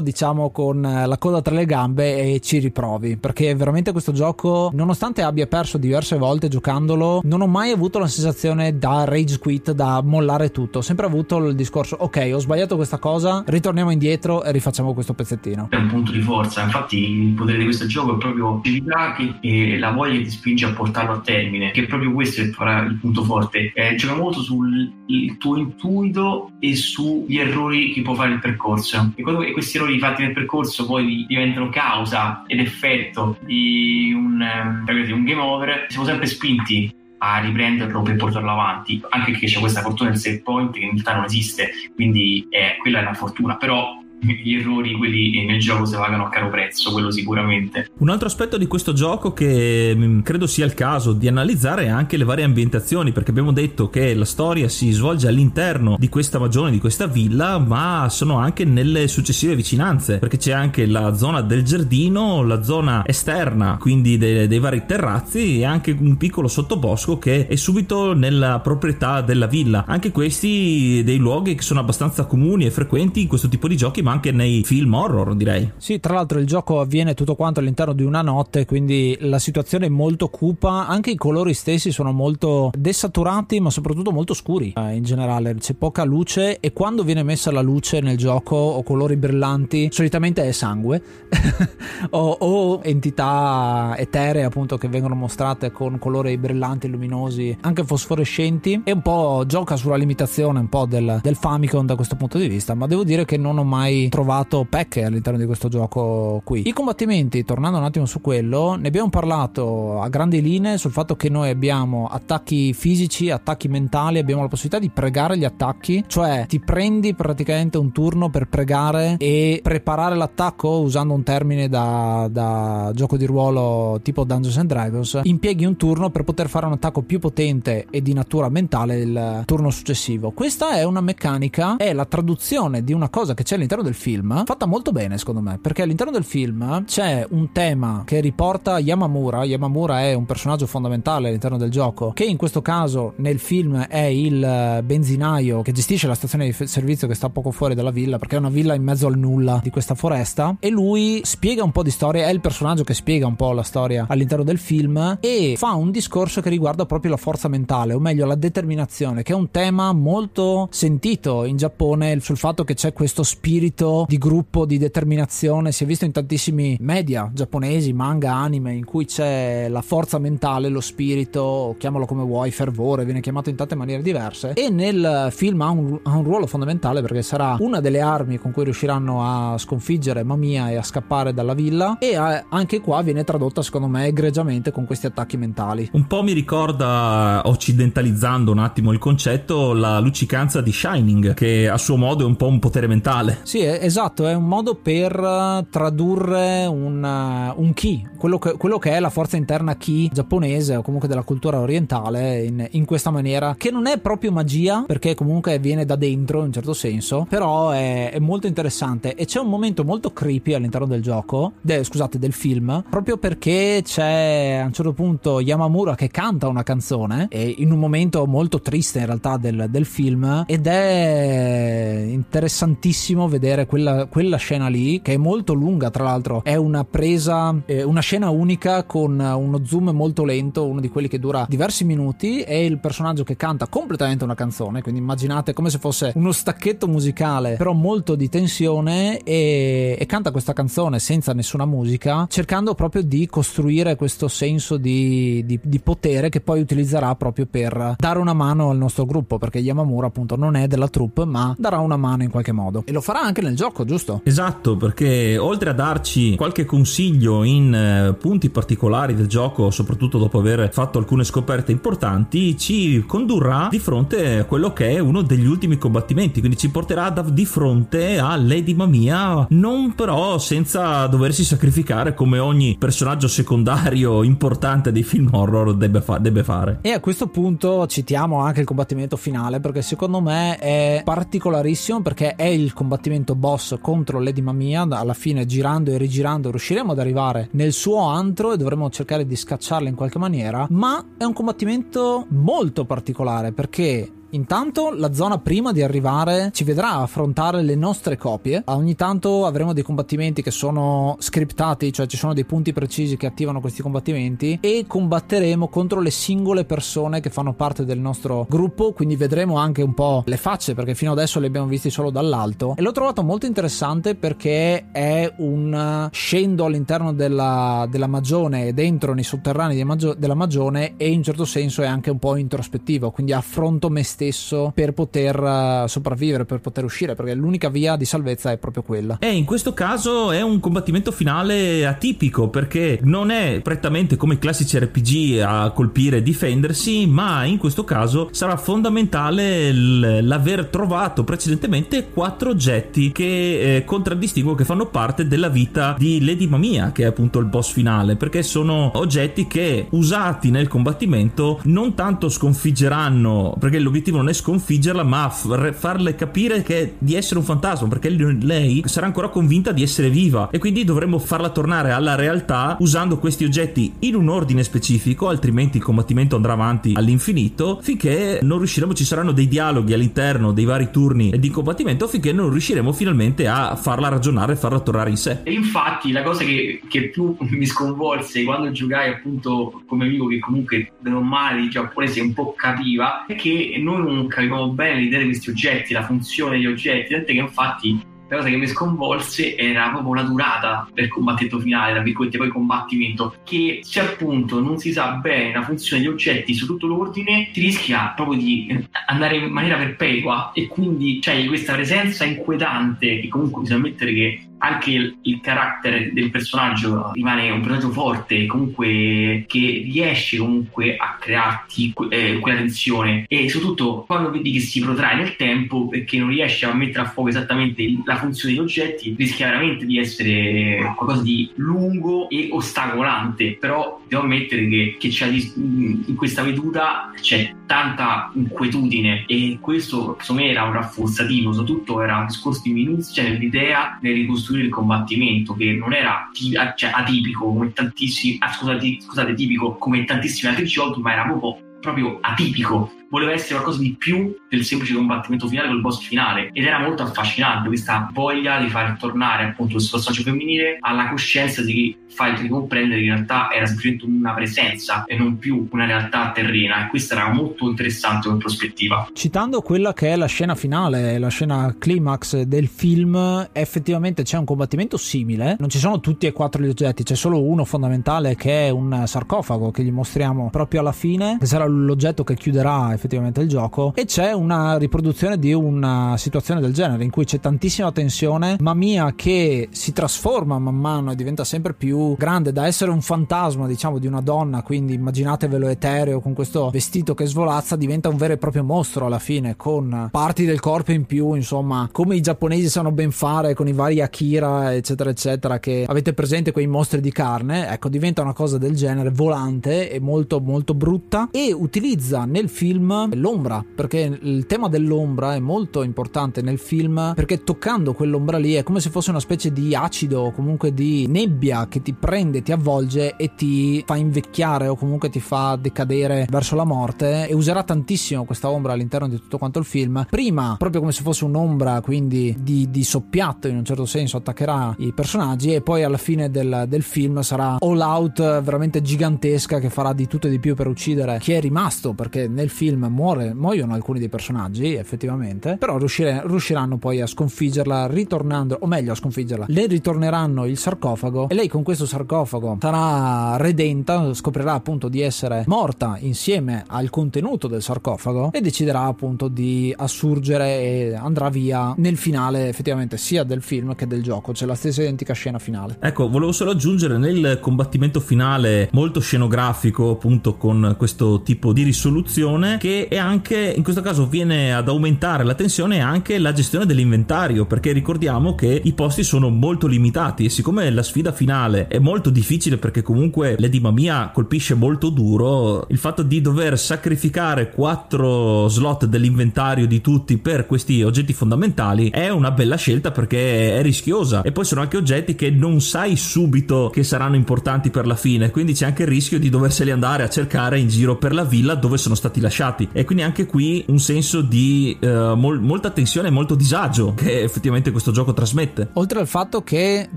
diciamo 0.02 0.50
con 0.50 0.84
eh, 0.84 1.06
la 1.06 1.18
coda 1.18 1.42
tra 1.42 1.54
le 1.54 1.64
gambe 1.64 2.34
e 2.34 2.40
ci 2.40 2.58
riprovi, 2.58 3.16
perché 3.16 3.54
veramente 3.54 3.92
questo 3.92 4.12
gioco, 4.12 4.70
nonostante 4.72 5.22
abbia 5.22 5.46
perso 5.46 5.78
diverse 5.78 6.16
volte 6.16 6.48
giocandolo, 6.48 7.20
non 7.24 7.40
ho 7.40 7.46
mai 7.46 7.70
avuto 7.70 7.98
la 7.98 8.06
sensazione 8.06 8.78
da 8.78 9.04
rage 9.04 9.38
quit, 9.38 9.72
da 9.72 10.02
mollare 10.02 10.50
tutto. 10.50 10.78
Ho 10.78 10.82
sempre 10.82 11.06
avuto 11.06 11.38
il 11.38 11.54
discorso 11.54 11.96
ok, 11.98 12.30
ho 12.34 12.38
sbagliato 12.38 12.76
questa 12.76 12.98
cosa, 12.98 13.42
ritorniamo 13.46 13.90
indietro 13.90 14.42
e 14.42 14.52
rifacciamo 14.52 14.94
questo 14.94 15.14
pezzettino. 15.14 15.68
È 15.70 15.76
un 15.76 15.88
punto 15.88 16.12
di 16.12 16.20
forza, 16.20 16.62
infatti 16.62 16.98
il 16.98 17.32
potere 17.32 17.58
di 17.58 17.64
questo 17.64 17.86
gioco 17.86 18.14
è 18.14 18.18
proprio 18.18 18.54
l'attività 18.54 19.16
e 19.40 19.78
la 19.78 19.90
voglia 19.90 20.18
ti 20.18 20.30
spinge 20.30 20.66
a 20.66 20.72
portarlo 20.72 21.12
a 21.12 21.20
termine, 21.20 21.70
che 21.70 21.82
è 21.82 21.86
proprio 21.86 22.12
questo 22.12 22.42
farà 22.52 22.84
il 22.84 22.96
punto 22.96 23.24
forte. 23.24 23.72
Eh, 23.74 23.94
gioca 23.96 24.14
molto 24.14 24.40
sul 24.40 24.92
tuo 25.38 25.56
intuito 25.56 26.50
e 26.58 26.74
sugli 26.76 27.38
errori 27.38 27.92
che 27.92 28.02
può 28.02 28.14
fare 28.14 28.32
il 28.32 28.40
percorso. 28.40 29.12
E 29.14 29.22
quando 29.22 29.37
questi 29.52 29.76
errori 29.76 29.98
fatti 29.98 30.22
nel 30.22 30.32
percorso 30.32 30.86
poi 30.86 31.24
diventano 31.26 31.68
causa 31.68 32.44
ed 32.46 32.60
effetto 32.60 33.36
di 33.40 34.12
un, 34.14 34.40
um, 34.40 35.04
di 35.04 35.12
un 35.12 35.24
game 35.24 35.40
over, 35.40 35.86
siamo 35.88 36.04
sempre 36.04 36.26
spinti 36.26 36.94
a 37.18 37.38
riprenderlo 37.40 38.02
per 38.02 38.16
portarlo 38.16 38.50
avanti, 38.50 39.00
anche 39.08 39.32
perché 39.32 39.46
c'è 39.46 39.58
questa 39.58 39.80
fortuna 39.80 40.10
del 40.10 40.18
save 40.18 40.40
point 40.40 40.72
che 40.72 40.80
in 40.80 40.90
realtà 40.90 41.14
non 41.14 41.24
esiste, 41.24 41.70
quindi 41.94 42.46
eh, 42.50 42.76
quella 42.80 42.98
è 42.98 43.02
una 43.02 43.14
fortuna, 43.14 43.56
però 43.56 44.00
gli 44.20 44.54
errori 44.54 44.94
quelli 44.94 45.44
nel 45.44 45.60
gioco 45.60 45.84
si 45.84 45.94
pagano 45.94 46.26
a 46.26 46.28
caro 46.28 46.50
prezzo, 46.50 46.92
quello 46.92 47.10
sicuramente. 47.10 47.90
Un 47.98 48.08
altro 48.08 48.26
aspetto 48.26 48.58
di 48.58 48.66
questo 48.66 48.92
gioco 48.92 49.32
che 49.32 49.92
mm, 49.94 50.20
credo 50.20 50.46
sia 50.46 50.64
il 50.64 50.74
caso 50.74 51.12
di 51.12 51.28
analizzare 51.28 51.84
è 51.84 51.88
anche 51.88 52.16
le 52.16 52.24
varie 52.24 52.44
ambientazioni, 52.44 53.12
perché 53.12 53.30
abbiamo 53.30 53.52
detto 53.52 53.88
che 53.88 54.14
la 54.14 54.24
storia 54.24 54.68
si 54.68 54.90
svolge 54.90 55.28
all'interno 55.28 55.96
di 55.98 56.08
questa 56.08 56.38
magione, 56.38 56.70
di 56.70 56.80
questa 56.80 57.06
villa, 57.06 57.58
ma 57.58 58.08
sono 58.10 58.38
anche 58.38 58.64
nelle 58.64 59.08
successive 59.08 59.54
vicinanze, 59.54 60.18
perché 60.18 60.36
c'è 60.36 60.52
anche 60.52 60.86
la 60.86 61.14
zona 61.14 61.40
del 61.40 61.62
giardino, 61.62 62.42
la 62.42 62.62
zona 62.62 63.02
esterna, 63.06 63.76
quindi 63.80 64.18
dei, 64.18 64.48
dei 64.48 64.58
vari 64.58 64.84
terrazzi 64.86 65.60
e 65.60 65.64
anche 65.64 65.96
un 65.98 66.16
piccolo 66.16 66.48
sottobosco 66.48 67.18
che 67.18 67.46
è 67.46 67.56
subito 67.56 68.14
nella 68.14 68.60
proprietà 68.60 69.20
della 69.20 69.46
villa. 69.46 69.84
Anche 69.86 70.10
questi 70.10 71.02
dei 71.04 71.18
luoghi 71.18 71.54
che 71.54 71.62
sono 71.62 71.80
abbastanza 71.80 72.24
comuni 72.24 72.66
e 72.66 72.70
frequenti 72.70 73.22
in 73.22 73.28
questo 73.28 73.48
tipo 73.48 73.68
di 73.68 73.76
giochi, 73.76 74.02
ma 74.08 74.14
anche 74.14 74.32
nei 74.32 74.64
film 74.64 74.94
horror, 74.94 75.34
direi. 75.36 75.70
Sì, 75.76 76.00
tra 76.00 76.14
l'altro 76.14 76.38
il 76.38 76.46
gioco 76.46 76.80
avviene 76.80 77.12
tutto 77.12 77.34
quanto 77.34 77.60
all'interno 77.60 77.92
di 77.92 78.04
una 78.04 78.22
notte, 78.22 78.64
quindi 78.64 79.14
la 79.20 79.38
situazione 79.38 79.86
è 79.86 79.90
molto 79.90 80.28
cupa, 80.28 80.86
anche 80.86 81.10
i 81.10 81.16
colori 81.16 81.52
stessi 81.52 81.92
sono 81.92 82.10
molto 82.10 82.70
desaturati, 82.76 83.60
ma 83.60 83.68
soprattutto 83.68 84.10
molto 84.10 84.32
scuri. 84.32 84.72
Eh, 84.76 84.94
in 84.94 85.04
generale 85.04 85.54
c'è 85.56 85.74
poca 85.74 86.04
luce 86.04 86.58
e 86.58 86.72
quando 86.72 87.02
viene 87.02 87.22
messa 87.22 87.52
la 87.52 87.60
luce 87.60 88.00
nel 88.00 88.16
gioco 88.16 88.56
o 88.56 88.82
colori 88.82 89.16
brillanti, 89.16 89.88
solitamente 89.92 90.42
è 90.42 90.52
sangue 90.52 91.02
o, 92.10 92.30
o 92.30 92.80
entità 92.82 93.94
eteree 93.98 94.44
appunto 94.44 94.78
che 94.78 94.88
vengono 94.88 95.16
mostrate 95.16 95.70
con 95.70 95.98
colori 95.98 96.38
brillanti, 96.38 96.88
luminosi, 96.88 97.58
anche 97.60 97.84
fosforescenti 97.84 98.80
e 98.84 98.92
un 98.92 99.02
po' 99.02 99.44
gioca 99.46 99.76
sulla 99.76 99.96
limitazione 99.96 100.60
un 100.60 100.68
po' 100.70 100.86
del, 100.86 101.20
del 101.22 101.36
Famicom 101.36 101.84
da 101.84 101.94
questo 101.94 102.16
punto 102.16 102.38
di 102.38 102.48
vista, 102.48 102.72
ma 102.74 102.86
devo 102.86 103.04
dire 103.04 103.26
che 103.26 103.36
non 103.36 103.58
ho 103.58 103.64
mai 103.64 103.96
trovato 104.08 104.66
pecche 104.68 105.02
all'interno 105.04 105.38
di 105.38 105.46
questo 105.46 105.68
gioco 105.68 106.40
qui. 106.44 106.68
I 106.68 106.72
combattimenti, 106.72 107.44
tornando 107.44 107.78
un 107.78 107.84
attimo 107.84 108.06
su 108.06 108.20
quello, 108.20 108.76
ne 108.76 108.88
abbiamo 108.88 109.10
parlato 109.10 110.00
a 110.00 110.08
grandi 110.08 110.40
linee 110.40 110.78
sul 110.78 110.92
fatto 110.92 111.16
che 111.16 111.28
noi 111.28 111.50
abbiamo 111.50 112.06
attacchi 112.06 112.72
fisici, 112.72 113.30
attacchi 113.30 113.68
mentali, 113.68 114.18
abbiamo 114.18 114.42
la 114.42 114.48
possibilità 114.48 114.78
di 114.78 114.90
pregare 114.90 115.36
gli 115.36 115.44
attacchi, 115.44 116.04
cioè 116.06 116.44
ti 116.46 116.60
prendi 116.60 117.14
praticamente 117.14 117.78
un 117.78 117.90
turno 117.90 118.28
per 118.28 118.46
pregare 118.48 119.16
e 119.18 119.60
preparare 119.62 120.14
l'attacco 120.14 120.80
usando 120.80 121.14
un 121.14 121.22
termine 121.22 121.68
da, 121.68 122.28
da 122.30 122.90
gioco 122.94 123.16
di 123.16 123.26
ruolo 123.26 123.98
tipo 124.02 124.24
Dungeons 124.24 124.58
and 124.58 124.68
Dragons, 124.68 125.20
impieghi 125.22 125.64
un 125.64 125.76
turno 125.76 126.10
per 126.10 126.24
poter 126.24 126.48
fare 126.48 126.66
un 126.66 126.72
attacco 126.72 127.02
più 127.02 127.18
potente 127.18 127.86
e 127.90 128.02
di 128.02 128.12
natura 128.12 128.48
mentale 128.48 128.98
il 128.98 129.42
turno 129.44 129.70
successivo. 129.70 130.30
Questa 130.30 130.76
è 130.76 130.84
una 130.84 131.00
meccanica, 131.00 131.76
è 131.76 131.92
la 131.92 132.04
traduzione 132.04 132.84
di 132.84 132.92
una 132.92 133.08
cosa 133.08 133.34
che 133.34 133.42
c'è 133.42 133.54
all'interno 133.54 133.84
del 133.88 133.96
film, 133.96 134.44
fatta 134.44 134.66
molto 134.66 134.92
bene 134.92 135.16
secondo 135.18 135.40
me, 135.40 135.58
perché 135.60 135.82
all'interno 135.82 136.12
del 136.12 136.24
film 136.24 136.84
c'è 136.84 137.26
un 137.30 137.50
tema 137.52 138.02
che 138.04 138.20
riporta 138.20 138.78
Yamamura, 138.78 139.44
Yamamura 139.44 140.02
è 140.02 140.12
un 140.12 140.26
personaggio 140.26 140.66
fondamentale 140.66 141.28
all'interno 141.28 141.56
del 141.56 141.70
gioco, 141.70 142.12
che 142.12 142.24
in 142.24 142.36
questo 142.36 142.62
caso 142.62 143.14
nel 143.16 143.38
film 143.38 143.86
è 143.86 144.02
il 144.02 144.82
benzinaio 144.84 145.62
che 145.62 145.72
gestisce 145.72 146.06
la 146.06 146.14
stazione 146.14 146.46
di 146.46 146.66
servizio 146.66 147.08
che 147.08 147.14
sta 147.14 147.30
poco 147.30 147.50
fuori 147.50 147.74
dalla 147.74 147.90
villa, 147.90 148.18
perché 148.18 148.36
è 148.36 148.38
una 148.38 148.50
villa 148.50 148.74
in 148.74 148.82
mezzo 148.82 149.06
al 149.06 149.18
nulla 149.18 149.60
di 149.62 149.70
questa 149.70 149.94
foresta, 149.94 150.56
e 150.60 150.68
lui 150.68 151.20
spiega 151.24 151.64
un 151.64 151.72
po' 151.72 151.82
di 151.82 151.90
storia, 151.90 152.26
è 152.26 152.30
il 152.30 152.40
personaggio 152.40 152.84
che 152.84 152.94
spiega 152.94 153.26
un 153.26 153.36
po' 153.36 153.52
la 153.52 153.62
storia 153.62 154.06
all'interno 154.08 154.44
del 154.44 154.58
film 154.58 155.18
e 155.20 155.54
fa 155.56 155.72
un 155.72 155.90
discorso 155.90 156.40
che 156.40 156.50
riguarda 156.50 156.84
proprio 156.84 157.10
la 157.10 157.16
forza 157.16 157.48
mentale, 157.48 157.94
o 157.94 157.98
meglio 157.98 158.26
la 158.26 158.34
determinazione, 158.34 159.22
che 159.22 159.32
è 159.32 159.36
un 159.36 159.50
tema 159.50 159.92
molto 159.92 160.68
sentito 160.70 161.44
in 161.44 161.56
Giappone 161.56 162.20
sul 162.20 162.36
fatto 162.36 162.64
che 162.64 162.74
c'è 162.74 162.92
questo 162.92 163.22
spirito 163.22 163.77
spirito 163.78 164.04
di 164.08 164.18
gruppo, 164.18 164.66
di 164.66 164.78
determinazione. 164.78 165.70
Si 165.70 165.84
è 165.84 165.86
visto 165.86 166.04
in 166.04 166.12
tantissimi 166.12 166.76
media 166.80 167.30
giapponesi, 167.32 167.92
manga, 167.92 168.34
anime, 168.34 168.74
in 168.74 168.84
cui 168.84 169.04
c'è 169.04 169.68
la 169.68 169.82
forza 169.82 170.18
mentale, 170.18 170.68
lo 170.68 170.80
spirito, 170.80 171.76
chiamalo 171.78 172.04
come 172.04 172.24
vuoi, 172.24 172.50
fervore, 172.50 173.04
viene 173.04 173.20
chiamato 173.20 173.50
in 173.50 173.56
tante 173.56 173.76
maniere 173.76 174.02
diverse. 174.02 174.54
E 174.54 174.68
nel 174.70 175.28
film 175.30 175.60
ha 175.60 175.70
un, 175.70 176.00
ha 176.02 176.16
un 176.16 176.24
ruolo 176.24 176.46
fondamentale 176.46 177.00
perché 177.00 177.22
sarà 177.22 177.56
una 177.60 177.80
delle 177.80 178.00
armi 178.00 178.38
con 178.38 178.50
cui 178.50 178.64
riusciranno 178.64 179.22
a 179.22 179.58
sconfiggere 179.58 180.24
Mamia 180.24 180.70
e 180.70 180.76
a 180.76 180.82
scappare 180.82 181.32
dalla 181.32 181.54
villa. 181.54 181.98
E 182.00 182.14
anche 182.16 182.80
qua 182.80 183.02
viene 183.02 183.22
tradotta, 183.22 183.62
secondo 183.62 183.86
me, 183.86 184.06
egregiamente 184.06 184.72
con 184.72 184.86
questi 184.86 185.06
attacchi 185.06 185.36
mentali. 185.36 185.88
Un 185.92 186.06
po' 186.06 186.22
mi 186.22 186.32
ricorda, 186.32 187.42
occidentalizzando 187.44 188.50
un 188.50 188.58
attimo 188.58 188.92
il 188.92 188.98
concetto, 188.98 189.72
la 189.72 190.00
luccicanza 190.00 190.60
di 190.60 190.72
Shining, 190.72 191.34
che 191.34 191.68
a 191.68 191.78
suo 191.78 191.96
modo 191.96 192.24
è 192.24 192.26
un 192.26 192.36
po' 192.36 192.46
un 192.46 192.58
potere 192.58 192.86
mentale. 192.86 193.40
Sì, 193.42 193.67
esatto, 193.80 194.26
è 194.26 194.34
un 194.34 194.46
modo 194.46 194.74
per 194.74 195.66
tradurre 195.70 196.66
un, 196.66 197.52
un 197.56 197.74
ki, 197.74 198.08
quello 198.16 198.38
che, 198.38 198.52
quello 198.52 198.78
che, 198.78 198.92
è 198.92 199.00
la 199.00 199.10
forza 199.10 199.36
interna 199.36 199.76
ki 199.76 200.10
giapponese 200.12 200.76
o 200.76 200.82
comunque 200.82 201.08
della 201.08 201.22
cultura 201.22 201.60
orientale 201.60 202.44
in, 202.44 202.66
in, 202.72 202.84
questa 202.84 203.10
maniera, 203.10 203.54
che 203.56 203.70
non 203.70 203.86
è 203.86 203.98
proprio 203.98 204.32
magia, 204.32 204.84
perché 204.86 205.14
comunque 205.14 205.58
viene 205.58 205.84
da 205.84 205.96
dentro 205.96 206.40
in 206.40 206.46
un 206.46 206.52
certo 206.52 206.72
senso, 206.72 207.26
però 207.28 207.70
è, 207.70 208.10
è 208.12 208.18
molto 208.18 208.46
interessante. 208.46 209.14
E 209.14 209.24
c'è 209.24 209.40
un 209.40 209.48
momento 209.48 209.84
molto 209.84 210.12
creepy 210.12 210.54
all'interno 210.54 210.86
del 210.86 211.02
gioco, 211.02 211.52
de, 211.60 211.84
scusate, 211.84 212.18
del 212.18 212.32
film, 212.32 212.84
proprio 212.88 213.16
perché 213.16 213.82
c'è 213.84 214.60
a 214.62 214.66
un 214.66 214.72
certo 214.72 214.92
punto 214.92 215.40
Yamamura 215.40 215.94
che 215.94 216.08
canta 216.08 216.48
una 216.48 216.62
canzone 216.62 217.26
e 217.28 217.54
in 217.58 217.72
un 217.72 217.78
momento 217.78 218.26
molto 218.26 218.60
triste 218.60 219.00
in 219.00 219.06
realtà 219.06 219.36
del, 219.36 219.66
del 219.70 219.84
film 219.84 220.44
ed 220.46 220.66
è 220.66 222.06
interessantissimo 222.08 223.28
vedere 223.28 223.57
quella, 223.66 224.06
quella, 224.06 224.36
scena 224.36 224.68
lì 224.68 225.00
che 225.02 225.14
è 225.14 225.16
molto 225.16 225.52
lunga 225.52 225.90
tra 225.90 226.04
l'altro. 226.04 226.42
È 226.42 226.56
una 226.56 226.84
presa 226.84 227.54
eh, 227.66 227.82
una 227.82 228.00
scena 228.00 228.30
unica 228.30 228.84
con 228.84 229.18
uno 229.18 229.64
zoom 229.64 229.90
molto 229.90 230.24
lento 230.24 230.66
uno 230.66 230.80
di 230.80 230.88
quelli 230.88 231.08
che 231.08 231.18
dura 231.18 231.46
diversi 231.48 231.84
minuti 231.84 232.42
e 232.42 232.64
il 232.64 232.78
personaggio 232.78 233.24
che 233.24 233.36
canta 233.36 233.66
completamente 233.66 234.24
una 234.24 234.34
canzone 234.34 234.82
quindi 234.82 235.00
immaginate 235.00 235.52
come 235.52 235.70
se 235.70 235.78
fosse 235.78 236.12
uno 236.14 236.32
stacchetto 236.32 236.86
musicale 236.88 237.56
però 237.56 237.72
molto 237.72 238.14
di 238.14 238.28
tensione 238.28 239.18
e, 239.22 239.96
e 239.98 240.06
canta 240.06 240.30
questa 240.30 240.52
canzone 240.52 240.98
senza 240.98 241.32
nessuna 241.32 241.64
musica 241.64 242.26
cercando 242.28 242.74
proprio 242.74 243.02
di 243.02 243.26
costruire 243.26 243.96
questo 243.96 244.28
senso 244.28 244.76
di, 244.76 245.44
di, 245.44 245.58
di 245.62 245.80
potere 245.80 246.28
che 246.28 246.40
poi 246.40 246.60
utilizzerà 246.60 247.14
proprio 247.14 247.46
per 247.46 247.94
dare 247.98 248.18
una 248.18 248.32
mano 248.32 248.70
al 248.70 248.76
nostro 248.76 249.04
gruppo 249.04 249.38
perché 249.38 249.58
Yamamura 249.58 250.06
appunto 250.06 250.36
non 250.36 250.56
è 250.56 250.66
della 250.66 250.88
troupe 250.88 251.24
ma 251.24 251.54
darà 251.58 251.78
una 251.78 251.96
mano 251.96 252.22
in 252.22 252.30
qualche 252.30 252.52
modo. 252.52 252.82
E 252.86 252.92
lo 252.92 253.00
farà 253.00 253.20
anche 253.20 253.40
nel 253.40 253.47
gioco 253.54 253.84
giusto? 253.84 254.20
Esatto 254.24 254.76
perché 254.76 255.36
oltre 255.38 255.70
a 255.70 255.72
darci 255.72 256.36
qualche 256.36 256.64
consiglio 256.64 257.44
in 257.44 257.74
eh, 257.74 258.14
punti 258.14 258.50
particolari 258.50 259.14
del 259.14 259.26
gioco 259.26 259.70
soprattutto 259.70 260.18
dopo 260.18 260.38
aver 260.38 260.72
fatto 260.72 260.98
alcune 260.98 261.24
scoperte 261.24 261.72
importanti 261.72 262.56
ci 262.56 263.04
condurrà 263.06 263.68
di 263.70 263.78
fronte 263.78 264.38
a 264.38 264.44
quello 264.44 264.72
che 264.72 264.90
è 264.90 264.98
uno 264.98 265.22
degli 265.22 265.46
ultimi 265.46 265.78
combattimenti 265.78 266.40
quindi 266.40 266.56
ci 266.56 266.70
porterà 266.70 267.06
di 267.08 267.44
fronte 267.44 268.18
a 268.18 268.36
Lady 268.36 268.74
Mamia 268.74 269.46
non 269.50 269.94
però 269.94 270.38
senza 270.38 271.06
doversi 271.06 271.44
sacrificare 271.44 272.14
come 272.14 272.38
ogni 272.38 272.76
personaggio 272.78 273.28
secondario 273.28 274.22
importante 274.22 274.92
dei 274.92 275.02
film 275.02 275.28
horror 275.32 275.74
debba, 275.74 276.00
fa- 276.00 276.18
debba 276.18 276.42
fare 276.42 276.78
e 276.82 276.92
a 276.92 277.00
questo 277.00 277.28
punto 277.28 277.86
citiamo 277.86 278.40
anche 278.40 278.60
il 278.60 278.66
combattimento 278.66 279.16
finale 279.16 279.60
perché 279.60 279.82
secondo 279.82 280.20
me 280.20 280.56
è 280.56 281.02
particolarissimo 281.04 282.02
perché 282.02 282.34
è 282.34 282.44
il 282.44 282.72
combattimento 282.72 283.27
boss 283.34 283.78
contro 283.80 284.20
Lady 284.20 284.40
Mamia 284.40 284.86
alla 284.88 285.14
fine 285.14 285.46
girando 285.46 285.90
e 285.90 285.98
rigirando 285.98 286.50
riusciremo 286.50 286.92
ad 286.92 286.98
arrivare 286.98 287.48
nel 287.52 287.72
suo 287.72 288.00
antro 288.00 288.52
e 288.52 288.56
dovremo 288.56 288.90
cercare 288.90 289.26
di 289.26 289.36
scacciarla 289.36 289.88
in 289.88 289.94
qualche 289.94 290.18
maniera 290.18 290.66
ma 290.70 291.04
è 291.16 291.24
un 291.24 291.32
combattimento 291.32 292.26
molto 292.28 292.84
particolare 292.84 293.52
perché 293.52 294.10
Intanto 294.30 294.92
la 294.94 295.14
zona 295.14 295.38
prima 295.38 295.72
di 295.72 295.82
arrivare 295.82 296.50
ci 296.52 296.64
vedrà 296.64 296.96
affrontare 296.96 297.62
le 297.62 297.74
nostre 297.74 298.18
copie. 298.18 298.62
Ogni 298.66 298.94
tanto 298.94 299.46
avremo 299.46 299.72
dei 299.72 299.82
combattimenti 299.82 300.42
che 300.42 300.50
sono 300.50 301.16
scriptati, 301.18 301.90
cioè 301.94 302.06
ci 302.06 302.18
sono 302.18 302.34
dei 302.34 302.44
punti 302.44 302.74
precisi 302.74 303.16
che 303.16 303.26
attivano 303.26 303.60
questi 303.60 303.80
combattimenti 303.80 304.58
e 304.60 304.84
combatteremo 304.86 305.68
contro 305.68 306.00
le 306.00 306.10
singole 306.10 306.66
persone 306.66 307.20
che 307.20 307.30
fanno 307.30 307.54
parte 307.54 307.86
del 307.86 307.98
nostro 307.98 308.46
gruppo, 308.50 308.92
quindi 308.92 309.16
vedremo 309.16 309.56
anche 309.56 309.80
un 309.80 309.94
po' 309.94 310.24
le 310.26 310.36
facce 310.36 310.74
perché 310.74 310.94
fino 310.94 311.12
adesso 311.12 311.40
le 311.40 311.46
abbiamo 311.46 311.66
viste 311.66 311.88
solo 311.88 312.10
dall'alto 312.10 312.74
e 312.76 312.82
l'ho 312.82 312.92
trovato 312.92 313.22
molto 313.22 313.46
interessante 313.46 314.14
perché 314.14 314.90
è 314.92 315.32
un 315.38 316.08
scendo 316.12 316.66
all'interno 316.66 317.14
della, 317.14 317.86
della 317.90 318.06
magione 318.06 318.66
e 318.66 318.72
dentro 318.74 319.14
nei 319.14 319.24
sotterranei 319.24 319.82
della 320.18 320.34
magione 320.34 320.94
e 320.98 321.08
in 321.08 321.18
un 321.18 321.22
certo 321.22 321.46
senso 321.46 321.80
è 321.82 321.86
anche 321.86 322.10
un 322.10 322.18
po' 322.18 322.36
introspettivo, 322.36 323.10
quindi 323.10 323.32
affronto 323.32 323.88
me 323.88 324.02
stesso 324.02 324.16
stesso 324.18 324.72
per 324.74 324.92
poter 324.92 325.36
eh, 325.36 325.84
sopravvivere, 325.86 326.44
per 326.44 326.58
poter 326.58 326.82
uscire, 326.82 327.14
perché 327.14 327.34
l'unica 327.34 327.68
via 327.68 327.94
di 327.94 328.04
salvezza 328.04 328.50
è 328.50 328.58
proprio 328.58 328.82
quella. 328.82 329.18
E 329.20 329.30
in 329.30 329.44
questo 329.44 329.72
caso 329.72 330.32
è 330.32 330.42
un 330.42 330.58
combattimento 330.58 331.12
finale 331.12 331.86
atipico 331.86 332.48
perché 332.48 332.98
non 333.02 333.30
è 333.30 333.60
prettamente 333.62 334.16
come 334.16 334.34
i 334.34 334.38
classici 334.38 334.76
RPG 334.76 335.40
a 335.40 335.70
colpire 335.70 336.16
e 336.16 336.22
difendersi, 336.22 337.06
ma 337.06 337.44
in 337.44 337.58
questo 337.58 337.84
caso 337.84 338.28
sarà 338.32 338.56
fondamentale 338.56 339.72
l'aver 339.72 340.66
trovato 340.66 341.22
precedentemente 341.22 342.08
quattro 342.10 342.50
oggetti 342.50 343.12
che 343.12 343.76
eh, 343.76 343.84
contraddistinguono, 343.84 344.56
che 344.56 344.64
fanno 344.64 344.86
parte 344.86 345.28
della 345.28 345.48
vita 345.48 345.94
di 345.96 346.24
Lady 346.24 346.46
Mamia, 346.46 346.90
che 346.90 347.04
è 347.04 347.06
appunto 347.06 347.38
il 347.38 347.46
boss 347.46 347.70
finale, 347.70 348.16
perché 348.16 348.42
sono 348.42 348.90
oggetti 348.94 349.46
che 349.46 349.86
usati 349.90 350.50
nel 350.50 350.66
combattimento 350.66 351.60
non 351.64 351.94
tanto 351.94 352.28
sconfiggeranno, 352.28 353.54
perché 353.58 353.78
l'obiettivo 353.78 354.07
l'obiettivo 354.08 354.16
non 354.16 354.28
è 354.28 354.32
sconfiggerla, 354.32 355.02
ma 355.02 355.28
farle 355.28 356.14
capire 356.14 356.62
che 356.62 356.94
di 356.98 357.14
essere 357.14 357.38
un 357.38 357.44
fantasma, 357.44 357.88
perché 357.88 358.10
lei 358.10 358.82
sarà 358.86 359.06
ancora 359.06 359.28
convinta 359.28 359.72
di 359.72 359.82
essere 359.82 360.10
viva 360.10 360.48
e 360.50 360.58
quindi 360.58 360.84
dovremmo 360.84 361.18
farla 361.18 361.50
tornare 361.50 361.92
alla 361.92 362.14
realtà 362.14 362.76
usando 362.80 363.18
questi 363.18 363.44
oggetti 363.44 363.94
in 364.00 364.14
un 364.14 364.28
ordine 364.28 364.62
specifico, 364.62 365.28
altrimenti 365.28 365.78
il 365.78 365.82
combattimento 365.82 366.36
andrà 366.36 366.52
avanti 366.52 366.92
all'infinito 366.94 367.78
finché 367.82 368.40
non 368.42 368.58
riusciremo, 368.58 368.94
ci 368.94 369.04
saranno 369.04 369.32
dei 369.32 369.48
dialoghi 369.48 369.92
all'interno 369.92 370.52
dei 370.52 370.64
vari 370.64 370.88
turni 370.90 371.38
di 371.38 371.50
combattimento 371.50 372.08
finché 372.08 372.32
non 372.32 372.50
riusciremo 372.50 372.92
finalmente 372.92 373.46
a 373.46 373.76
farla 373.76 374.08
ragionare 374.08 374.54
e 374.54 374.56
farla 374.56 374.80
tornare 374.80 375.10
in 375.10 375.16
sé. 375.16 375.40
E 375.42 375.52
infatti 375.52 376.12
la 376.12 376.22
cosa 376.22 376.44
che, 376.44 376.80
che 376.88 377.08
più 377.08 377.36
mi 377.38 377.66
sconvolse 377.66 378.44
quando 378.44 378.70
giocai 378.70 379.10
appunto 379.10 379.82
come 379.86 380.06
amico 380.06 380.26
che 380.26 380.38
comunque 380.38 380.92
non 381.00 381.26
male 381.26 381.60
di 381.60 381.68
giapponese 381.68 382.20
un 382.20 382.32
po' 382.32 382.54
capiva 382.56 383.26
è 383.26 383.34
che 383.34 383.80
noi 383.98 384.14
non 384.14 384.26
capivamo 384.26 384.68
bene 384.70 385.00
l'idea 385.00 385.18
di 385.18 385.26
questi 385.26 385.50
oggetti, 385.50 385.92
la 385.92 386.04
funzione 386.04 386.56
degli 386.56 386.66
oggetti, 386.66 387.12
tant'è 387.12 387.32
che 387.32 387.38
infatti 387.38 388.16
la 388.28 388.36
cosa 388.36 388.48
che 388.50 388.56
mi 388.56 388.66
sconvolse 388.66 389.56
era 389.56 389.88
proprio 389.88 390.14
la 390.14 390.22
durata 390.22 390.88
del 390.92 391.08
combattimento 391.08 391.58
finale, 391.58 391.94
tra 391.94 392.02
virgolette, 392.02 392.36
poi 392.36 392.48
combattimento, 392.48 393.34
che 393.42 393.80
se 393.82 394.00
appunto 394.00 394.60
non 394.60 394.78
si 394.78 394.92
sa 394.92 395.12
bene 395.12 395.54
la 395.54 395.62
funzione 395.62 396.02
degli 396.02 396.10
oggetti 396.10 396.52
su 396.52 396.66
tutto 396.66 396.86
l'ordine, 396.86 397.48
si 397.52 397.60
rischia 397.60 398.12
proprio 398.14 398.38
di 398.38 398.86
andare 399.06 399.36
in 399.36 399.50
maniera 399.50 399.78
perpetua 399.78 400.52
e 400.52 400.66
quindi 400.66 401.18
c'è 401.20 401.42
questa 401.46 401.72
presenza 401.72 402.24
inquietante 402.24 403.20
che 403.20 403.28
comunque 403.28 403.62
bisogna 403.62 403.80
ammettere 403.80 404.12
che 404.12 404.47
anche 404.58 404.90
il, 404.90 405.16
il, 405.22 405.40
carattere 405.40 406.12
del 406.12 406.30
personaggio 406.30 407.12
rimane 407.12 407.50
un 407.50 407.60
personaggio 407.60 407.90
forte 407.90 408.46
comunque 408.46 409.44
che 409.46 409.82
riesce 409.84 410.36
comunque 410.38 410.96
a 410.96 411.16
crearti 411.18 411.94
eh, 412.10 412.38
quella 412.38 412.58
tensione. 412.58 413.24
E 413.28 413.48
soprattutto 413.48 414.04
quando 414.06 414.30
vedi 414.30 414.52
che 414.52 414.60
si 414.60 414.80
protrae 414.80 415.16
nel 415.16 415.36
tempo 415.36 415.88
perché 415.88 416.18
non 416.18 416.28
riesce 416.28 416.66
a 416.66 416.74
mettere 416.74 417.04
a 417.04 417.08
fuoco 417.08 417.28
esattamente 417.28 417.84
la 418.04 418.16
funzione 418.16 418.54
degli 418.54 418.62
oggetti 418.62 419.14
rischia 419.16 419.48
veramente 419.48 419.86
di 419.86 419.98
essere 419.98 420.78
qualcosa 420.94 421.22
di 421.22 421.50
lungo 421.56 422.28
e 422.28 422.48
ostacolante. 422.50 423.56
Però 423.60 424.00
devo 424.06 424.22
ammettere 424.22 424.68
che, 424.68 424.96
che 424.98 425.08
c'è 425.08 425.26
in 425.28 426.14
questa 426.16 426.42
veduta 426.42 427.12
c'è 427.20 427.54
tanta 427.66 428.32
inquietudine. 428.34 429.24
E 429.26 429.58
questo 429.60 430.16
me 430.30 430.50
era 430.50 430.64
un 430.64 430.72
rafforzativo. 430.72 431.52
Soprattutto 431.52 432.02
era 432.02 432.18
un 432.18 432.26
discorso 432.26 432.62
di 432.64 432.72
minuzia 432.72 433.22
nell'idea 433.22 433.98
nel 434.00 434.14
ricostruire 434.14 434.47
costruire 434.48 434.66
il 434.66 434.72
combattimento 434.72 435.54
che 435.54 435.72
non 435.72 435.92
era 435.92 436.30
cioè, 436.74 436.90
atipico 436.92 437.52
come 437.52 437.72
tantissimi 437.72 438.36
ah, 438.40 438.52
scusate, 438.52 438.98
scusate 439.00 439.34
tipico 439.34 439.76
come 439.76 440.04
tantissimi 440.04 440.50
altri 440.50 440.66
giochi 440.66 441.00
ma 441.00 441.12
era 441.12 441.24
proprio 441.24 441.67
proprio 441.80 442.18
atipico. 442.20 442.92
Voleva 443.10 443.32
essere 443.32 443.54
qualcosa 443.54 443.80
di 443.80 443.94
più 443.98 444.36
del 444.50 444.64
semplice 444.64 444.92
combattimento 444.92 445.48
finale 445.48 445.68
col 445.68 445.80
boss 445.80 446.00
finale. 446.06 446.50
Ed 446.52 446.64
era 446.64 446.78
molto 446.78 447.02
affascinante 447.02 447.68
questa 447.68 448.10
voglia 448.12 448.58
di 448.58 448.68
far 448.68 448.98
tornare 448.98 449.44
appunto 449.44 449.74
questo 449.74 449.96
personaggio 449.96 450.24
femminile 450.24 450.76
alla 450.80 451.08
coscienza 451.08 451.62
di 451.62 451.72
chi 451.72 451.96
fa 452.08 452.34
comprendere 452.48 453.00
che 453.00 453.06
in 453.06 453.12
realtà 453.14 453.48
era 453.50 453.64
semplicemente 453.64 454.04
una 454.06 454.34
presenza 454.34 455.04
e 455.04 455.16
non 455.16 455.38
più 455.38 455.68
una 455.70 455.86
realtà 455.86 456.32
terrena. 456.32 456.84
E 456.84 456.88
questa 456.90 457.14
era 457.14 457.32
molto 457.32 457.68
interessante 457.68 458.28
come 458.28 458.38
prospettiva. 458.40 459.08
Citando 459.12 459.62
quella 459.62 459.94
che 459.94 460.12
è 460.12 460.16
la 460.16 460.26
scena 460.26 460.54
finale, 460.54 461.18
la 461.18 461.28
scena 461.28 461.74
climax 461.78 462.42
del 462.42 462.66
film, 462.66 463.48
effettivamente 463.52 464.22
c'è 464.22 464.36
un 464.36 464.44
combattimento 464.44 464.96
simile, 464.96 465.56
non 465.58 465.70
ci 465.70 465.78
sono 465.78 466.00
tutti 466.00 466.26
e 466.26 466.32
quattro 466.32 466.62
gli 466.62 466.68
oggetti, 466.68 467.04
c'è 467.04 467.14
solo 467.14 467.42
uno 467.42 467.64
fondamentale 467.64 468.34
che 468.34 468.66
è 468.66 468.70
un 468.70 469.04
sarcofago 469.06 469.70
che 469.70 469.82
gli 469.82 469.92
mostriamo 469.92 470.50
proprio 470.50 470.80
alla 470.80 470.92
fine, 470.92 471.36
che 471.38 471.46
sarà 471.46 471.64
l'oggetto 471.68 472.24
che 472.24 472.34
chiuderà 472.34 472.92
effettivamente 472.92 473.40
il 473.40 473.48
gioco 473.48 473.92
e 473.94 474.04
c'è 474.04 474.32
una 474.32 474.76
riproduzione 474.78 475.38
di 475.38 475.52
una 475.52 476.16
situazione 476.16 476.60
del 476.60 476.72
genere 476.72 477.04
in 477.04 477.10
cui 477.10 477.24
c'è 477.24 477.40
tantissima 477.40 477.92
tensione, 477.92 478.56
ma 478.60 478.74
mia 478.74 479.12
che 479.14 479.68
si 479.70 479.92
trasforma 479.92 480.58
man 480.58 480.76
mano 480.76 481.12
e 481.12 481.14
diventa 481.14 481.44
sempre 481.44 481.74
più 481.74 482.16
grande. 482.16 482.52
Da 482.52 482.66
essere 482.66 482.90
un 482.90 483.00
fantasma, 483.00 483.66
diciamo, 483.66 483.98
di 483.98 484.06
una 484.06 484.20
donna, 484.20 484.62
quindi 484.62 484.94
immaginatevelo 484.94 485.68
etereo 485.68 486.20
con 486.20 486.32
questo 486.34 486.70
vestito 486.70 487.14
che 487.14 487.26
svolazza, 487.26 487.76
diventa 487.76 488.08
un 488.08 488.16
vero 488.16 488.34
e 488.34 488.38
proprio 488.38 488.64
mostro 488.64 489.06
alla 489.06 489.18
fine 489.18 489.56
con 489.56 490.08
parti 490.10 490.44
del 490.44 490.60
corpo 490.60 490.92
in 490.92 491.04
più, 491.04 491.34
insomma, 491.34 491.88
come 491.92 492.16
i 492.16 492.20
giapponesi 492.20 492.68
sanno 492.68 492.90
ben 492.90 493.10
fare 493.10 493.54
con 493.54 493.68
i 493.68 493.72
vari 493.72 494.00
Akira, 494.00 494.74
eccetera 494.74 495.10
eccetera, 495.10 495.58
che 495.58 495.84
avete 495.86 496.12
presente 496.12 496.52
quei 496.52 496.66
mostri 496.66 497.00
di 497.00 497.12
carne, 497.12 497.68
ecco, 497.68 497.88
diventa 497.88 498.22
una 498.22 498.32
cosa 498.32 498.58
del 498.58 498.74
genere 498.74 499.10
volante 499.10 499.90
e 499.90 500.00
molto 500.00 500.40
molto 500.40 500.74
brutta. 500.74 501.28
E 501.30 501.52
utilizza 501.58 502.24
nel 502.24 502.48
film 502.48 503.10
l'ombra, 503.14 503.64
perché 503.74 504.18
il 504.20 504.46
tema 504.46 504.68
dell'ombra 504.68 505.34
è 505.34 505.38
molto 505.38 505.82
importante 505.82 506.42
nel 506.42 506.58
film 506.58 507.12
perché 507.14 507.42
toccando 507.44 507.94
quell'ombra 507.94 508.38
lì 508.38 508.54
è 508.54 508.62
come 508.62 508.80
se 508.80 508.90
fosse 508.90 509.10
una 509.10 509.20
specie 509.20 509.52
di 509.52 509.74
acido 509.74 510.20
o 510.20 510.32
comunque 510.32 510.72
di 510.72 511.06
nebbia 511.06 511.66
che 511.68 511.82
ti 511.82 511.92
prende, 511.92 512.42
ti 512.42 512.52
avvolge 512.52 513.16
e 513.16 513.34
ti 513.34 513.82
fa 513.86 513.96
invecchiare 513.96 514.68
o 514.68 514.76
comunque 514.76 515.10
ti 515.10 515.20
fa 515.20 515.56
decadere 515.56 516.26
verso 516.30 516.56
la 516.56 516.64
morte 516.64 517.28
e 517.28 517.34
userà 517.34 517.62
tantissimo 517.62 518.24
questa 518.24 518.50
ombra 518.50 518.72
all'interno 518.72 519.08
di 519.08 519.16
tutto 519.16 519.38
quanto 519.38 519.58
il 519.58 519.64
film. 519.64 520.06
Prima, 520.08 520.56
proprio 520.58 520.80
come 520.80 520.92
se 520.92 521.02
fosse 521.02 521.24
un'ombra, 521.24 521.80
quindi 521.80 522.36
di, 522.38 522.70
di 522.70 522.84
soppiatto 522.84 523.48
in 523.48 523.56
un 523.56 523.64
certo 523.64 523.86
senso, 523.86 524.16
attaccherà 524.16 524.74
i 524.78 524.92
personaggi 524.92 525.54
e 525.54 525.60
poi 525.60 525.82
alla 525.82 525.98
fine 525.98 526.30
del, 526.30 526.64
del 526.68 526.82
film 526.82 527.20
sarà 527.20 527.56
all 527.60 527.80
out 527.80 528.40
veramente 528.42 528.82
gigantesca 528.82 529.58
che 529.58 529.70
farà 529.70 529.92
di 529.92 530.06
tutto 530.06 530.26
e 530.26 530.30
di 530.30 530.38
più 530.38 530.54
per 530.54 530.66
uccidere 530.66 531.18
chi 531.18 531.32
è 531.32 531.40
rimasto 531.48 531.94
perché 531.94 532.28
nel 532.28 532.50
film 532.50 532.86
muore, 532.90 533.34
muoiono 533.34 533.74
alcuni 533.74 533.98
dei 533.98 534.08
personaggi 534.08 534.74
effettivamente, 534.74 535.56
però 535.58 535.78
riusciranno 535.78 536.76
poi 536.76 537.00
a 537.00 537.06
sconfiggerla 537.06 537.86
ritornando, 537.86 538.58
o 538.60 538.66
meglio 538.66 538.92
a 538.92 538.94
sconfiggerla, 538.94 539.46
le 539.48 539.66
ritorneranno 539.66 540.44
il 540.44 540.58
sarcofago 540.58 541.28
e 541.28 541.34
lei 541.34 541.48
con 541.48 541.62
questo 541.62 541.86
sarcofago 541.86 542.58
sarà 542.60 543.36
redenta, 543.38 544.12
scoprirà 544.14 544.52
appunto 544.52 544.88
di 544.88 545.00
essere 545.00 545.44
morta 545.46 545.96
insieme 546.00 546.64
al 546.66 546.90
contenuto 546.90 547.48
del 547.48 547.62
sarcofago 547.62 548.30
e 548.32 548.40
deciderà 548.40 548.82
appunto 548.82 549.28
di 549.28 549.74
assurgere 549.76 550.60
e 550.60 550.94
andrà 550.94 551.30
via 551.30 551.74
nel 551.78 551.96
finale 551.96 552.48
effettivamente 552.48 552.96
sia 552.98 553.24
del 553.24 553.42
film 553.42 553.74
che 553.74 553.86
del 553.86 554.02
gioco, 554.02 554.32
c'è 554.32 554.44
la 554.44 554.54
stessa 554.54 554.82
identica 554.82 555.14
scena 555.14 555.38
finale. 555.38 555.78
Ecco, 555.80 556.08
volevo 556.08 556.32
solo 556.32 556.50
aggiungere 556.50 556.98
nel 556.98 557.38
combattimento 557.40 558.00
finale 558.00 558.68
molto 558.72 559.00
scenografico 559.00 559.90
appunto 559.90 560.36
con 560.36 560.74
questo 560.76 561.22
tipo 561.22 561.37
di 561.38 561.62
risoluzione 561.62 562.58
che 562.58 562.88
è 562.88 562.96
anche 562.96 563.52
in 563.56 563.62
questo 563.62 563.80
caso 563.80 564.06
viene 564.06 564.52
ad 564.52 564.68
aumentare 564.68 565.24
la 565.24 565.34
tensione 565.34 565.80
anche 565.80 566.18
la 566.18 566.32
gestione 566.32 566.66
dell'inventario 566.66 567.46
perché 567.46 567.72
ricordiamo 567.72 568.34
che 568.34 568.60
i 568.62 568.72
posti 568.72 569.04
sono 569.04 569.28
molto 569.28 569.66
limitati 569.66 570.24
e 570.24 570.28
siccome 570.28 570.68
la 570.70 570.82
sfida 570.82 571.12
finale 571.12 571.68
è 571.68 571.78
molto 571.78 572.10
difficile 572.10 572.56
perché 572.56 572.82
comunque 572.82 573.36
Lady 573.38 573.60
Mamia 573.60 574.10
colpisce 574.12 574.54
molto 574.54 574.88
duro 574.88 575.66
il 575.68 575.78
fatto 575.78 576.02
di 576.02 576.20
dover 576.20 576.58
sacrificare 576.58 577.50
quattro 577.50 578.48
slot 578.48 578.86
dell'inventario 578.86 579.66
di 579.66 579.80
tutti 579.80 580.18
per 580.18 580.46
questi 580.46 580.82
oggetti 580.82 581.12
fondamentali 581.12 581.90
è 581.90 582.08
una 582.08 582.32
bella 582.32 582.56
scelta 582.56 582.90
perché 582.90 583.58
è 583.58 583.62
rischiosa 583.62 584.22
e 584.22 584.32
poi 584.32 584.44
sono 584.44 584.60
anche 584.60 584.76
oggetti 584.76 585.14
che 585.14 585.30
non 585.30 585.60
sai 585.60 585.96
subito 585.96 586.70
che 586.72 586.82
saranno 586.82 587.16
importanti 587.16 587.70
per 587.70 587.86
la 587.86 587.96
fine 587.96 588.30
quindi 588.30 588.54
c'è 588.54 588.66
anche 588.66 588.82
il 588.82 588.88
rischio 588.88 589.18
di 589.18 589.28
doverseli 589.28 589.70
andare 589.70 590.02
a 590.02 590.08
cercare 590.08 590.58
in 590.58 590.68
giro 590.68 590.96
per 590.96 591.12
la 591.12 591.24
villa 591.28 591.54
dove 591.54 591.78
sono 591.78 591.94
stati 591.94 592.20
lasciati. 592.20 592.68
E 592.72 592.84
quindi 592.84 593.04
anche 593.04 593.26
qui 593.26 593.64
un 593.68 593.78
senso 593.78 594.20
di 594.20 594.76
uh, 594.80 595.14
mol- 595.14 595.40
molta 595.40 595.70
tensione 595.70 596.08
e 596.08 596.10
molto 596.10 596.34
disagio 596.34 596.94
che 596.94 597.22
effettivamente 597.22 597.70
questo 597.70 597.92
gioco 597.92 598.12
trasmette. 598.12 598.70
Oltre 598.72 598.98
al 598.98 599.06
fatto 599.06 599.42
che 599.42 599.90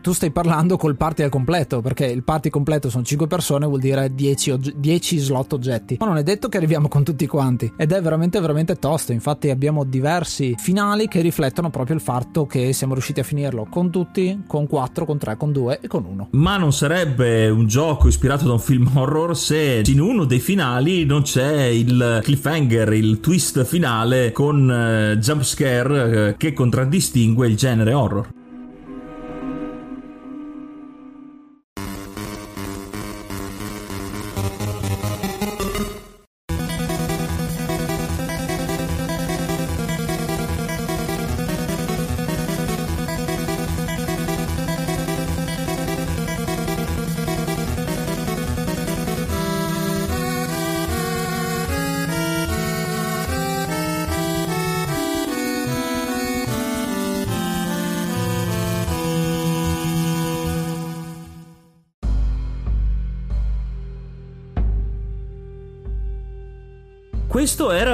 tu 0.02 0.14
stai 0.14 0.32
parlando 0.32 0.78
col 0.78 0.96
party 0.96 1.24
al 1.24 1.30
completo 1.30 1.82
perché 1.82 2.06
il 2.06 2.24
party 2.24 2.50
completo 2.50 2.90
sono 2.90 3.04
5 3.04 3.26
persone 3.26 3.66
vuol 3.66 3.80
dire 3.80 4.14
10, 4.14 4.52
ogge- 4.52 4.74
10 4.76 5.18
slot 5.18 5.54
oggetti. 5.54 5.98
Ma 6.00 6.06
non 6.06 6.18
è 6.18 6.24
detto 6.24 6.50
che 6.50 6.58
arriviamo 6.58 6.88
con 6.88 7.04
tutti 7.04 7.26
quanti. 7.26 7.74
Ed 7.76 7.92
è 7.92 8.02
veramente 8.02 8.40
veramente 8.40 8.76
tosto. 8.76 9.12
Infatti 9.12 9.50
abbiamo 9.50 9.84
diversi 9.84 10.56
finali 10.58 11.08
che 11.08 11.22
riflettono 11.22 11.70
proprio 11.72 11.96
il 11.96 12.02
fatto 12.02 12.46
che 12.46 12.74
siamo 12.74 12.94
riusciti 12.94 13.22
a 13.22 13.24
finirlo 13.24 13.68
con 13.70 13.90
tutti 13.90 14.44
con 14.46 14.68
4 14.68 15.06
con 15.06 15.18
3 15.18 15.38
con 15.38 15.52
2 15.52 15.80
e 15.82 15.88
con 15.88 16.06
1 16.06 16.30
ma 16.32 16.58
non 16.58 16.74
sarebbe 16.74 17.50
un 17.50 17.68
gioco 17.68 18.08
ispirato 18.08 18.46
da 18.46 18.54
un 18.54 18.60
film 18.60 18.90
horror 18.94 19.38
se 19.38 19.84
in 19.86 20.00
uno 20.00 20.26
dei 20.26 20.40
finali 20.40 21.06
non 21.06 21.21
c'è 21.22 21.66
il 21.66 22.20
cliffhanger 22.24 22.94
il 22.94 23.20
twist 23.20 23.64
finale 23.64 24.32
con 24.32 24.70
uh, 24.70 25.18
jump 25.18 25.44
scare 25.44 26.30
uh, 26.30 26.38
che 26.38 26.54
contraddistingue 26.54 27.48
il 27.48 27.56
genere 27.56 27.94
horror 27.94 28.28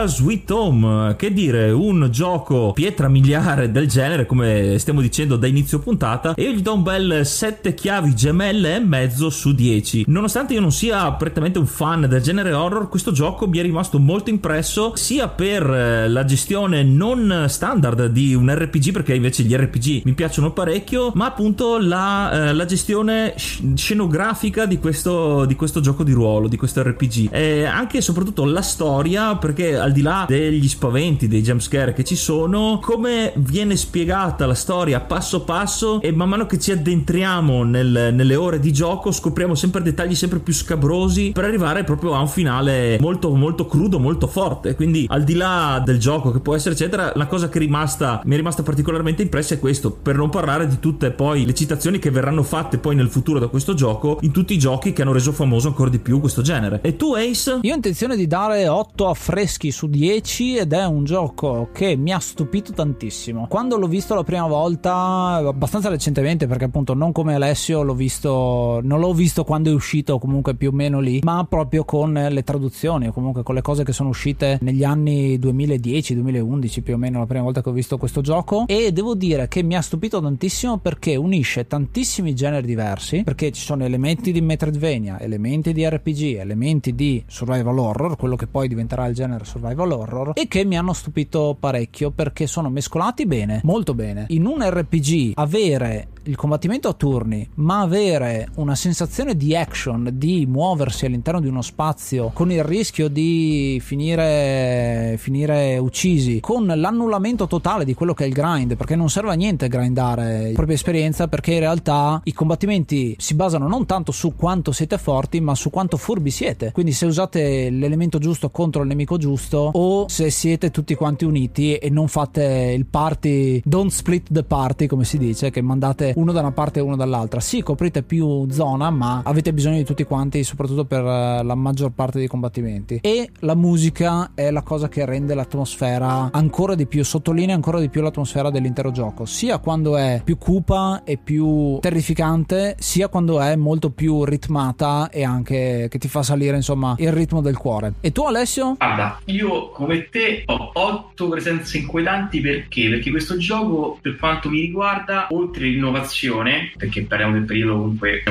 Sweet 0.08 0.50
Home, 0.52 1.16
che 1.16 1.32
dire, 1.32 1.72
un 1.72 2.08
gioco 2.10 2.72
pietra 2.74 3.08
miliare 3.10 3.72
del 3.72 3.88
genere, 3.88 4.26
come 4.26 4.78
stiamo 4.80 5.02
dicendo 5.02 5.36
da 5.36 5.48
inizio 5.48 5.80
puntata, 5.80 6.34
e 6.34 6.44
io 6.44 6.52
gli 6.52 6.62
do 6.62 6.74
un 6.74 6.84
bel 6.84 7.26
7 7.26 7.74
chiavi 7.74 8.16
gemelle 8.16 8.76
e 8.76 8.80
mezzo 8.80 9.30
su 9.30 9.54
10. 9.54 10.06
Nonostante 10.08 10.54
io 10.54 10.62
non 10.62 10.72
sia 10.72 11.12
prettamente 11.12 11.60
un 11.60 11.68
fan 11.68 12.08
del 12.08 12.22
genere 12.22 12.54
horror, 12.54 12.90
questo 12.90 13.12
gioco 13.12 13.48
mi 13.48 13.58
è 13.58 13.62
rimasto 13.62 14.00
molto 14.00 14.30
impresso, 14.30 14.96
sia 14.96 15.28
per 15.28 15.70
eh, 15.70 16.08
la 16.08 16.26
gestione 16.26 16.84
non 16.84 17.46
standard 17.48 18.08
di 18.08 18.34
un 18.34 18.54
RPG, 18.54 18.92
perché 18.92 19.14
invece 19.14 19.44
gli 19.44 19.54
RPG 19.54 20.02
mi 20.06 20.14
piacciono 20.14 20.52
parecchio, 20.52 21.12
ma 21.16 21.26
appunto 21.26 21.78
la, 21.78 22.50
eh, 22.50 22.54
la 22.54 22.66
gestione 22.66 23.34
scenografica 23.38 24.66
di 24.66 24.80
questo, 24.80 25.46
di 25.46 25.56
questo 25.56 25.82
gioco 25.82 26.04
di 26.04 26.14
ruolo, 26.14 26.48
di 26.48 26.58
questo 26.58 26.82
RPG. 26.82 27.30
E 27.32 27.66
anche 27.66 27.98
e 27.98 28.02
soprattutto 28.02 28.46
la 28.46 28.62
storia 28.62 29.36
perché 29.36 29.78
al 29.78 29.92
là 30.02 30.26
degli 30.28 30.68
spaventi, 30.68 31.28
dei 31.28 31.42
jumpscare 31.42 31.94
che 31.94 32.04
ci 32.04 32.16
sono, 32.16 32.80
come 32.82 33.34
viene 33.36 33.76
spiegata 33.76 34.46
la 34.46 34.54
storia 34.54 35.00
passo 35.00 35.42
passo 35.42 36.02
e 36.02 36.12
man 36.12 36.30
mano 36.30 36.46
che 36.46 36.60
ci 36.60 36.72
addentriamo 36.72 37.64
nel, 37.64 38.14
nelle 38.14 38.36
ore 38.36 38.60
di 38.60 38.72
gioco 38.72 39.12
scopriamo 39.12 39.56
sempre 39.56 39.82
dettagli 39.82 40.16
sempre 40.16 40.40
più 40.40 40.54
scabrosi 40.54 41.32
per 41.32 41.44
arrivare 41.44 41.84
proprio 41.84 42.14
a 42.14 42.20
un 42.20 42.28
finale 42.28 42.98
molto 43.00 43.34
molto 43.36 43.66
crudo, 43.66 44.00
molto 44.00 44.28
forte. 44.28 44.76
Quindi 44.76 45.06
al 45.10 45.24
di 45.24 45.36
là 45.36 45.82
del 45.84 46.00
gioco 46.00 46.32
che 46.32 46.40
può 46.40 46.56
essere 46.56 46.76
eccetera, 46.76 47.12
la 47.16 47.28
cosa 47.28 47.50
che 47.50 47.58
è 47.58 47.62
rimasta, 47.62 48.22
mi 48.26 48.34
è 48.34 48.38
rimasta 48.38 48.64
particolarmente 48.64 49.22
impressa 49.22 49.56
è 49.56 49.60
questo, 49.60 49.92
per 49.92 50.16
non 50.16 50.30
parlare 50.30 50.68
di 50.68 50.80
tutte 50.80 51.12
poi 51.12 51.46
le 51.46 51.54
citazioni 51.54 52.00
che 52.00 52.12
verranno 52.12 52.44
fatte 52.44 52.78
poi 52.78 52.96
nel 52.96 53.10
futuro 53.10 53.40
da 53.40 53.48
questo 53.48 53.74
gioco 53.74 54.20
in 54.22 54.32
tutti 54.32 54.54
i 54.54 54.60
giochi 54.60 54.94
che 54.94 55.02
hanno 55.02 55.14
reso 55.14 55.32
famoso 55.32 55.68
ancora 55.68 55.90
di 55.90 56.00
più 56.00 56.20
questo 56.20 56.42
genere. 56.42 56.80
E 56.82 56.96
tu 56.96 57.14
Ace? 57.14 57.60
Io 57.62 57.72
ho 57.72 57.76
intenzione 57.76 58.16
di 58.16 58.28
dare 58.28 58.68
8 58.68 59.08
a 59.08 59.14
freschi 59.14 59.72
su 59.88 59.90
10 59.90 60.58
ed 60.58 60.74
è 60.74 60.86
un 60.86 61.06
gioco 61.06 61.70
che 61.72 61.96
mi 61.96 62.12
ha 62.12 62.20
stupito 62.20 62.74
tantissimo. 62.74 63.48
Quando 63.48 63.78
l'ho 63.78 63.88
visto 63.88 64.14
la 64.16 64.24
prima 64.24 64.48
volta, 64.48 65.36
abbastanza 65.36 65.90
recentemente, 65.90 66.48
perché 66.48 66.66
appunto 66.66 66.94
non 66.94 67.12
come 67.12 67.36
Alessio 67.36 67.84
l'ho 67.84 67.94
visto, 67.94 68.80
non 68.84 69.00
l'ho 69.00 69.14
visto 69.14 69.44
quando 69.44 69.70
è 69.70 69.74
uscito, 69.74 70.20
comunque 70.20 70.56
più 70.56 70.70
o 70.70 70.72
meno 70.74 71.00
lì, 71.00 71.22
ma 71.24 71.46
proprio 71.48 71.86
con 71.86 72.12
le 72.14 72.44
traduzioni 72.44 73.08
o 73.08 73.14
comunque 73.14 73.44
con 73.44 73.56
le 73.56 73.62
cose 73.62 73.84
che 73.84 73.94
sono 73.94 74.10
uscite 74.10 74.58
negli 74.62 74.84
anni 74.84 75.38
2010-2011 75.38 76.82
più 76.82 76.96
o 76.96 76.98
meno 76.98 77.20
la 77.20 77.26
prima 77.26 77.44
volta 77.44 77.62
che 77.62 77.70
ho 77.70 77.74
visto 77.74 77.98
questo 77.98 78.22
gioco. 78.22 78.66
E 78.68 78.92
devo 78.92 79.16
dire 79.16 79.48
che 79.48 79.64
mi 79.64 79.76
ha 79.76 79.82
stupito 79.82 80.22
tantissimo 80.22 80.78
perché 80.78 81.16
unisce 81.16 81.68
tantissimi 81.68 82.36
generi 82.36 82.68
diversi, 82.68 83.24
perché 83.24 83.52
ci 83.52 83.62
sono 83.62 83.86
elementi 83.86 84.32
di 84.32 84.42
Metroidvania, 84.42 85.20
elementi 85.20 85.72
di 85.72 85.88
RPG, 85.88 86.38
elementi 86.40 86.94
di 86.94 87.24
survival 87.28 87.78
horror, 87.78 88.16
quello 88.18 88.36
che 88.36 88.48
poi 88.48 88.68
diventerà 88.68 89.06
il 89.06 89.14
genere 89.14 89.46
survival 89.46 89.67
horror 89.76 90.32
e 90.34 90.48
che 90.48 90.64
mi 90.66 90.78
hanno 90.78 90.94
stupito 90.94 91.56
parecchio 91.60 92.12
perché 92.12 92.48
sono 92.48 92.70
mescolati 92.70 93.26
bene, 93.26 93.62
molto 93.64 93.94
bene. 93.94 94.26
In 94.30 94.46
un 94.46 94.62
RPG 94.62 95.34
avere 95.36 96.08
il 96.28 96.36
combattimento 96.36 96.90
a 96.90 96.94
turni, 96.94 97.48
ma 97.56 97.82
avere 97.82 98.50
una 98.56 98.76
sensazione 98.76 99.36
di 99.36 99.56
action, 99.56 100.10
di 100.14 100.46
muoversi 100.46 101.06
all'interno 101.06 101.40
di 101.40 101.48
uno 101.48 101.62
spazio 101.62 102.32
con 102.34 102.52
il 102.52 102.64
rischio 102.64 103.08
di 103.08 103.82
finire, 103.84 105.16
finire 105.18 105.78
uccisi, 105.78 106.40
con 106.40 106.66
l'annullamento 106.66 107.48
totale 107.48 107.86
di 107.86 107.94
quello 107.94 108.14
che 108.14 108.26
è 108.26 108.28
il 108.28 108.34
grind, 108.34 108.76
perché 108.76 108.96
non 108.96 109.10
serve 109.10 109.32
a 109.32 109.36
niente 109.36 109.68
grindare 109.68 110.48
la 110.48 110.54
propria 110.54 110.76
esperienza, 110.76 111.28
perché 111.28 111.54
in 111.54 111.60
realtà 111.60 112.20
i 112.24 112.34
combattimenti 112.34 113.16
si 113.18 113.34
basano 113.34 113.68
non 113.68 113.86
tanto 113.86 114.12
su 114.12 114.36
quanto 114.36 114.72
siete 114.72 114.98
forti, 114.98 115.40
ma 115.40 115.56
su 115.56 115.70
quanto 115.70 115.98
furbi 115.98 116.30
siete. 116.30 116.72
Quindi 116.74 116.92
se 116.92 117.06
usate 117.06 117.70
l'elemento 117.70 118.20
giusto 118.20 118.50
contro 118.50 118.82
il 118.82 118.88
nemico 118.90 119.18
giusto, 119.18 119.57
o 119.60 120.08
se 120.08 120.30
siete 120.30 120.72
tutti 120.72 120.96
quanti 120.96 121.26
uniti 121.26 121.76
e 121.76 121.90
non 121.90 122.08
fate 122.08 122.74
il 122.76 122.86
party, 122.86 123.62
don't 123.66 123.92
split 123.92 124.28
the 124.32 124.44
party, 124.44 124.88
come 124.88 125.04
si 125.04 125.18
dice, 125.18 125.50
che 125.50 125.62
mandate 125.62 126.14
uno 126.16 126.32
da 126.32 126.40
una 126.40 126.52
parte 126.52 126.80
e 126.80 126.82
uno 126.82 126.96
dall'altra. 126.96 127.40
Sì, 127.40 127.62
coprite 127.62 128.04
più 128.04 128.50
zona, 128.50 128.90
ma 128.90 129.22
avete 129.24 129.54
bisogno 129.54 129.78
di 129.78 129.84
tutti 129.84 130.04
quanti, 130.04 130.44
soprattutto 130.44 130.86
per 130.86 131.04
eh, 131.04 131.44
la 131.44 131.56
maggior 131.56 131.92
parte 131.92 132.20
dei 132.20 132.28
combattimenti. 132.28 133.00
E 133.02 133.30
la 133.40 133.56
musica 133.56 134.32
è 134.34 134.52
la 134.52 134.62
cosa 134.62 134.88
che 134.88 135.06
rende 135.06 135.34
l'atmosfera 135.34 136.30
ancora 136.32 136.76
di 136.76 136.86
più, 136.86 137.04
sottolinea 137.04 137.56
ancora 137.56 137.80
di 137.80 137.90
più 137.90 138.02
l'atmosfera 138.02 138.50
dell'intero 138.50 138.92
gioco, 138.92 139.26
sia 139.26 139.58
quando 139.58 139.98
è 139.98 140.22
più 140.24 140.38
cupa 140.38 141.02
e 141.04 141.18
più 141.18 141.80
terrificante, 141.80 142.76
sia 142.80 143.08
quando 143.08 143.40
è 143.40 143.56
molto 143.56 143.90
più 143.90 144.24
ritmata 144.24 145.10
e 145.10 145.24
anche 145.24 145.88
che 145.90 145.98
ti 145.98 146.08
fa 146.08 146.24
salire 146.24 146.56
insomma 146.56 146.96
il 146.98 147.12
ritmo 147.12 147.42
del 147.42 147.58
cuore. 147.58 147.94
E 148.02 148.12
tu 148.12 148.24
Alessio? 148.24 148.76
Guarda, 148.78 149.20
io 149.26 149.47
come 149.48 150.10
te 150.10 150.44
ho 150.46 150.72
otto 150.74 151.30
presenze 151.30 151.78
inquietanti 151.78 152.42
perché? 152.42 152.90
Perché 152.90 153.10
questo 153.10 153.38
gioco 153.38 153.98
per 154.02 154.16
quanto 154.18 154.50
mi 154.50 154.60
riguarda, 154.60 155.28
oltre 155.32 155.66
l'innovazione, 155.68 156.72
perché 156.76 157.04
parliamo 157.04 157.34
del 157.34 157.46
periodo 157.46 157.74
comunque 157.74 158.24